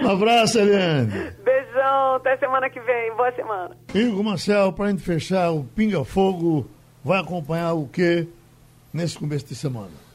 Um 0.00 0.10
abraço, 0.10 0.58
Eliane. 0.58 1.32
Beijão, 1.44 2.14
até 2.14 2.36
semana 2.36 2.70
que 2.70 2.80
vem. 2.80 3.14
Boa 3.16 3.32
semana. 3.32 3.76
Igor 3.94 4.22
Marcel, 4.22 4.72
para 4.72 4.86
a 4.86 4.90
gente 4.90 5.02
fechar, 5.02 5.50
o 5.50 5.64
Pinga 5.64 6.04
Fogo 6.04 6.68
vai 7.04 7.20
acompanhar 7.20 7.72
o 7.72 7.88
que 7.88 8.28
nesse 8.92 9.18
começo 9.18 9.46
de 9.46 9.54
semana? 9.54 10.07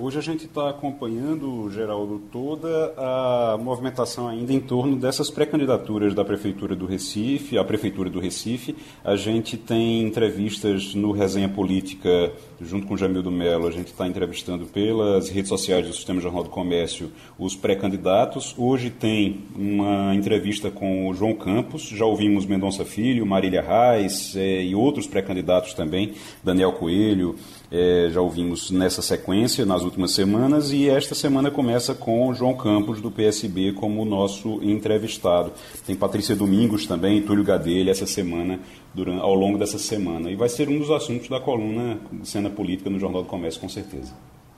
Hoje 0.00 0.16
a 0.16 0.22
gente 0.22 0.44
está 0.44 0.70
acompanhando, 0.70 1.68
Geraldo, 1.72 2.22
toda 2.30 2.94
a 2.96 3.58
movimentação 3.60 4.28
ainda 4.28 4.52
em 4.52 4.60
torno 4.60 4.94
dessas 4.94 5.28
pré-candidaturas 5.28 6.14
da 6.14 6.24
Prefeitura 6.24 6.76
do 6.76 6.86
Recife, 6.86 7.58
a 7.58 7.64
Prefeitura 7.64 8.08
do 8.08 8.20
Recife. 8.20 8.76
A 9.02 9.16
gente 9.16 9.56
tem 9.56 10.02
entrevistas 10.02 10.94
no 10.94 11.10
Resenha 11.10 11.48
Política, 11.48 12.32
junto 12.60 12.86
com 12.86 12.94
o 12.94 12.96
Jamildo 12.96 13.28
Mello, 13.28 13.66
a 13.66 13.72
gente 13.72 13.88
está 13.88 14.06
entrevistando 14.06 14.66
pelas 14.66 15.30
redes 15.30 15.48
sociais 15.48 15.84
do 15.84 15.92
Sistema 15.92 16.20
Jornal 16.20 16.44
do 16.44 16.50
Comércio 16.50 17.10
os 17.36 17.56
pré-candidatos. 17.56 18.54
Hoje 18.56 18.90
tem 18.90 19.40
uma 19.56 20.14
entrevista 20.14 20.70
com 20.70 21.08
o 21.08 21.14
João 21.14 21.34
Campos, 21.34 21.82
já 21.82 22.04
ouvimos 22.04 22.46
Mendonça 22.46 22.84
Filho, 22.84 23.26
Marília 23.26 23.62
Reis 23.62 24.36
é, 24.36 24.62
e 24.62 24.76
outros 24.76 25.08
pré-candidatos 25.08 25.74
também, 25.74 26.12
Daniel 26.44 26.72
Coelho, 26.72 27.34
é, 27.70 28.08
já 28.10 28.20
ouvimos 28.20 28.70
nessa 28.70 29.02
sequência 29.02 29.66
nas 29.66 29.82
últimas 29.82 30.12
semanas 30.12 30.72
e 30.72 30.88
esta 30.88 31.14
semana 31.14 31.50
começa 31.50 31.94
com 31.94 32.28
o 32.28 32.34
João 32.34 32.56
Campos 32.56 33.00
do 33.00 33.10
PSB 33.10 33.72
como 33.72 34.04
nosso 34.06 34.62
entrevistado. 34.62 35.52
Tem 35.86 35.94
Patrícia 35.94 36.34
Domingos 36.34 36.86
também, 36.86 37.20
Túlio 37.20 37.44
Gadelha 37.44 37.90
essa 37.90 38.06
semana, 38.06 38.58
durante, 38.94 39.20
ao 39.20 39.34
longo 39.34 39.58
dessa 39.58 39.78
semana. 39.78 40.30
E 40.30 40.36
vai 40.36 40.48
ser 40.48 40.68
um 40.68 40.78
dos 40.78 40.90
assuntos 40.90 41.28
da 41.28 41.40
coluna 41.40 41.98
Cena 42.24 42.48
Política 42.48 42.88
no 42.88 42.98
Jornal 42.98 43.22
do 43.22 43.28
Comércio, 43.28 43.60
com 43.60 43.68
certeza. 43.68 44.14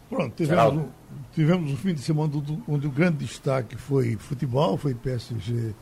Pronto, 0.08 0.32
tivemos, 0.36 0.74
um, 0.74 0.88
tivemos 1.34 1.72
um 1.72 1.76
fim 1.76 1.94
de 1.94 2.00
semana 2.00 2.32
onde 2.68 2.86
o 2.86 2.90
grande 2.90 3.24
destaque 3.24 3.76
foi 3.76 4.16
futebol, 4.16 4.76
foi 4.76 4.94
PSG 4.94 5.72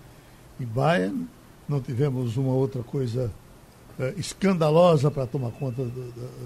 e 0.58 0.64
Bayern. 0.64 1.26
Não 1.68 1.80
tivemos 1.80 2.38
uma 2.38 2.52
outra 2.54 2.82
coisa 2.82 3.30
é, 3.98 4.14
escandalosa 4.16 5.10
para 5.10 5.26
tomar 5.26 5.50
conta 5.50 5.82
do, 5.82 5.90
do, 5.90 6.38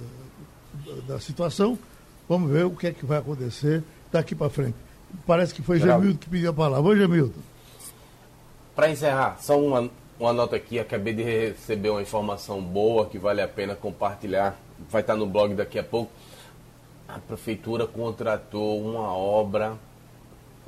da 1.06 1.18
situação. 1.20 1.78
Vamos 2.28 2.50
ver 2.50 2.64
o 2.64 2.70
que 2.70 2.86
é 2.86 2.92
que 2.92 3.04
vai 3.04 3.18
acontecer 3.18 3.82
daqui 4.10 4.34
para 4.34 4.50
frente. 4.50 4.76
Parece 5.26 5.54
que 5.54 5.62
foi 5.62 5.78
Geraldo. 5.78 6.02
Gemildo 6.02 6.18
que 6.20 6.30
pediu 6.30 6.50
a 6.50 6.54
palavra. 6.54 6.90
Oi, 6.90 6.96
Gemildo. 6.96 7.34
Para 8.74 8.90
encerrar, 8.90 9.36
só 9.40 9.58
uma, 9.60 9.90
uma 10.18 10.32
nota 10.32 10.56
aqui. 10.56 10.78
Acabei 10.78 11.12
de 11.12 11.22
receber 11.22 11.90
uma 11.90 12.00
informação 12.00 12.62
boa 12.62 13.06
que 13.06 13.18
vale 13.18 13.42
a 13.42 13.48
pena 13.48 13.74
compartilhar. 13.74 14.56
Vai 14.90 15.02
estar 15.02 15.16
no 15.16 15.26
blog 15.26 15.54
daqui 15.54 15.78
a 15.78 15.84
pouco. 15.84 16.10
A 17.06 17.18
prefeitura 17.18 17.86
contratou 17.86 18.80
uma 18.80 19.14
obra, 19.14 19.76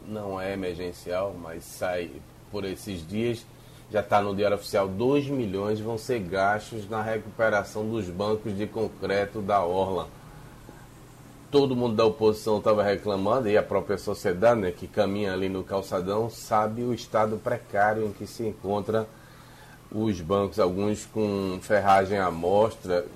não 0.06 0.38
é 0.38 0.52
emergencial, 0.52 1.34
mas 1.40 1.64
sai 1.64 2.10
por 2.52 2.64
esses 2.64 3.06
dias. 3.06 3.46
Já 3.94 4.00
está 4.00 4.20
no 4.20 4.36
Diário 4.36 4.56
Oficial, 4.56 4.86
2 4.86 5.28
milhões 5.28 5.80
vão 5.80 5.96
ser 5.96 6.18
gastos 6.18 6.86
na 6.90 7.00
recuperação 7.00 7.88
dos 7.88 8.10
bancos 8.10 8.54
de 8.54 8.66
concreto 8.66 9.40
da 9.40 9.64
Orla 9.64 10.08
todo 11.54 11.76
mundo 11.76 11.94
da 11.94 12.04
oposição 12.04 12.58
estava 12.58 12.82
reclamando, 12.82 13.48
e 13.48 13.56
a 13.56 13.62
própria 13.62 13.96
sociedade, 13.96 14.60
né, 14.60 14.72
que 14.72 14.88
caminha 14.88 15.32
ali 15.32 15.48
no 15.48 15.62
calçadão, 15.62 16.28
sabe 16.28 16.82
o 16.82 16.92
estado 16.92 17.36
precário 17.36 18.04
em 18.04 18.12
que 18.12 18.26
se 18.26 18.44
encontra 18.44 19.06
os 19.88 20.20
bancos, 20.20 20.58
alguns 20.58 21.06
com 21.06 21.60
ferragem 21.62 22.18
à 22.18 22.28
mostra. 22.28 23.06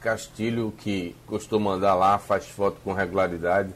Castilho, 0.00 0.72
que 0.78 1.16
costuma 1.26 1.72
andar 1.72 1.96
lá, 1.96 2.16
faz 2.16 2.46
foto 2.46 2.76
com 2.84 2.92
regularidade, 2.92 3.74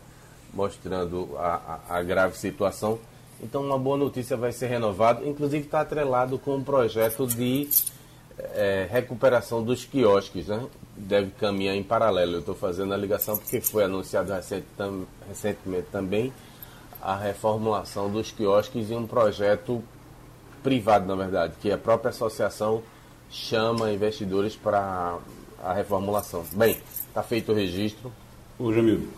mostrando 0.54 1.36
a, 1.36 1.80
a, 1.88 1.96
a 1.96 2.02
grave 2.04 2.38
situação. 2.38 3.00
Então, 3.40 3.62
uma 3.62 3.78
boa 3.78 3.96
notícia 3.96 4.36
vai 4.36 4.52
ser 4.52 4.66
renovado, 4.66 5.26
inclusive 5.26 5.64
está 5.64 5.80
atrelado 5.80 6.38
com 6.38 6.56
um 6.56 6.64
projeto 6.64 7.26
de 7.26 7.68
é, 8.54 8.86
recuperação 8.90 9.62
dos 9.62 9.84
quiosques, 9.84 10.48
né? 10.48 10.66
deve 10.96 11.30
caminhar 11.32 11.76
em 11.76 11.82
paralelo. 11.82 12.34
Eu 12.34 12.40
estou 12.40 12.54
fazendo 12.54 12.92
a 12.92 12.96
ligação 12.96 13.36
porque 13.36 13.60
foi 13.60 13.84
anunciado 13.84 14.32
recente, 14.32 14.66
tam, 14.76 15.04
recentemente 15.28 15.86
também 15.92 16.32
a 17.00 17.16
reformulação 17.16 18.10
dos 18.10 18.32
quiosques 18.32 18.90
e 18.90 18.94
um 18.94 19.06
projeto 19.06 19.82
privado, 20.62 21.06
na 21.06 21.14
verdade, 21.14 21.54
que 21.60 21.70
a 21.70 21.78
própria 21.78 22.10
associação 22.10 22.82
chama 23.30 23.92
investidores 23.92 24.56
para 24.56 25.18
a 25.62 25.72
reformulação. 25.72 26.44
Bem, 26.52 26.76
está 27.08 27.22
feito 27.22 27.52
o 27.52 27.54
registro. 27.54 28.12
Ô, 28.58 28.72
Jamildo, 28.72 29.08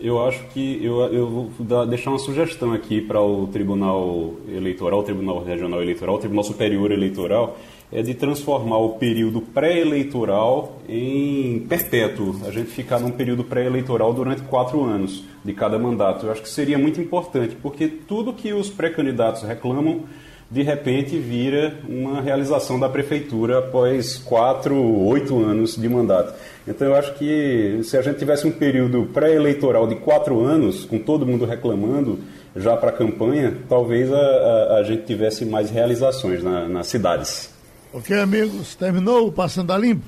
eu 0.00 0.24
acho 0.26 0.42
que 0.48 0.84
eu, 0.84 1.00
eu 1.12 1.50
vou 1.58 1.86
deixar 1.86 2.10
uma 2.10 2.18
sugestão 2.18 2.72
aqui 2.72 3.00
para 3.00 3.20
o 3.20 3.46
Tribunal 3.46 4.34
Eleitoral, 4.48 5.02
Tribunal 5.02 5.44
Regional 5.44 5.80
Eleitoral, 5.80 6.18
Tribunal 6.18 6.44
Superior 6.44 6.90
Eleitoral, 6.90 7.56
é 7.92 8.00
de 8.02 8.14
transformar 8.14 8.78
o 8.78 8.90
período 8.90 9.42
pré-eleitoral 9.42 10.78
em 10.88 11.60
perpétuo. 11.68 12.34
A 12.46 12.50
gente 12.50 12.70
ficar 12.70 12.98
num 12.98 13.10
período 13.10 13.44
pré-eleitoral 13.44 14.14
durante 14.14 14.42
quatro 14.42 14.82
anos 14.82 15.22
de 15.44 15.52
cada 15.52 15.78
mandato. 15.78 16.24
Eu 16.26 16.32
acho 16.32 16.40
que 16.40 16.48
seria 16.48 16.78
muito 16.78 17.00
importante, 17.00 17.54
porque 17.62 17.86
tudo 17.86 18.32
que 18.32 18.52
os 18.52 18.70
pré-candidatos 18.70 19.42
reclamam, 19.42 20.04
de 20.50 20.62
repente 20.62 21.18
vira 21.18 21.78
uma 21.86 22.20
realização 22.20 22.80
da 22.80 22.88
prefeitura 22.88 23.58
após 23.58 24.16
quatro, 24.16 24.74
oito 25.06 25.38
anos 25.38 25.76
de 25.76 25.88
mandato. 25.88 26.34
Então 26.66 26.88
eu 26.88 26.94
acho 26.94 27.14
que 27.14 27.80
se 27.82 27.96
a 27.96 28.02
gente 28.02 28.18
tivesse 28.18 28.46
um 28.46 28.52
período 28.52 29.04
pré-eleitoral 29.12 29.86
de 29.86 29.96
quatro 29.96 30.40
anos, 30.40 30.84
com 30.84 30.98
todo 30.98 31.26
mundo 31.26 31.44
reclamando, 31.44 32.20
já 32.54 32.76
para 32.76 32.90
a 32.90 32.92
campanha, 32.92 33.56
talvez 33.68 34.12
a, 34.12 34.16
a, 34.16 34.76
a, 34.78 34.82
gente 34.84 35.04
tivesse 35.04 35.44
mais 35.44 35.70
realizações 35.70 36.42
na, 36.42 36.68
nas 36.68 36.86
cidades. 36.86 37.50
Ok, 37.92 38.18
amigos, 38.18 38.74
terminou 38.74 39.28
o 39.28 39.32
Passando 39.32 39.72
a 39.72 39.78
Limpo? 39.78 40.04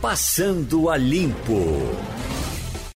Passando 0.00 0.88
a 0.88 0.96
Limpo. 0.96 2.13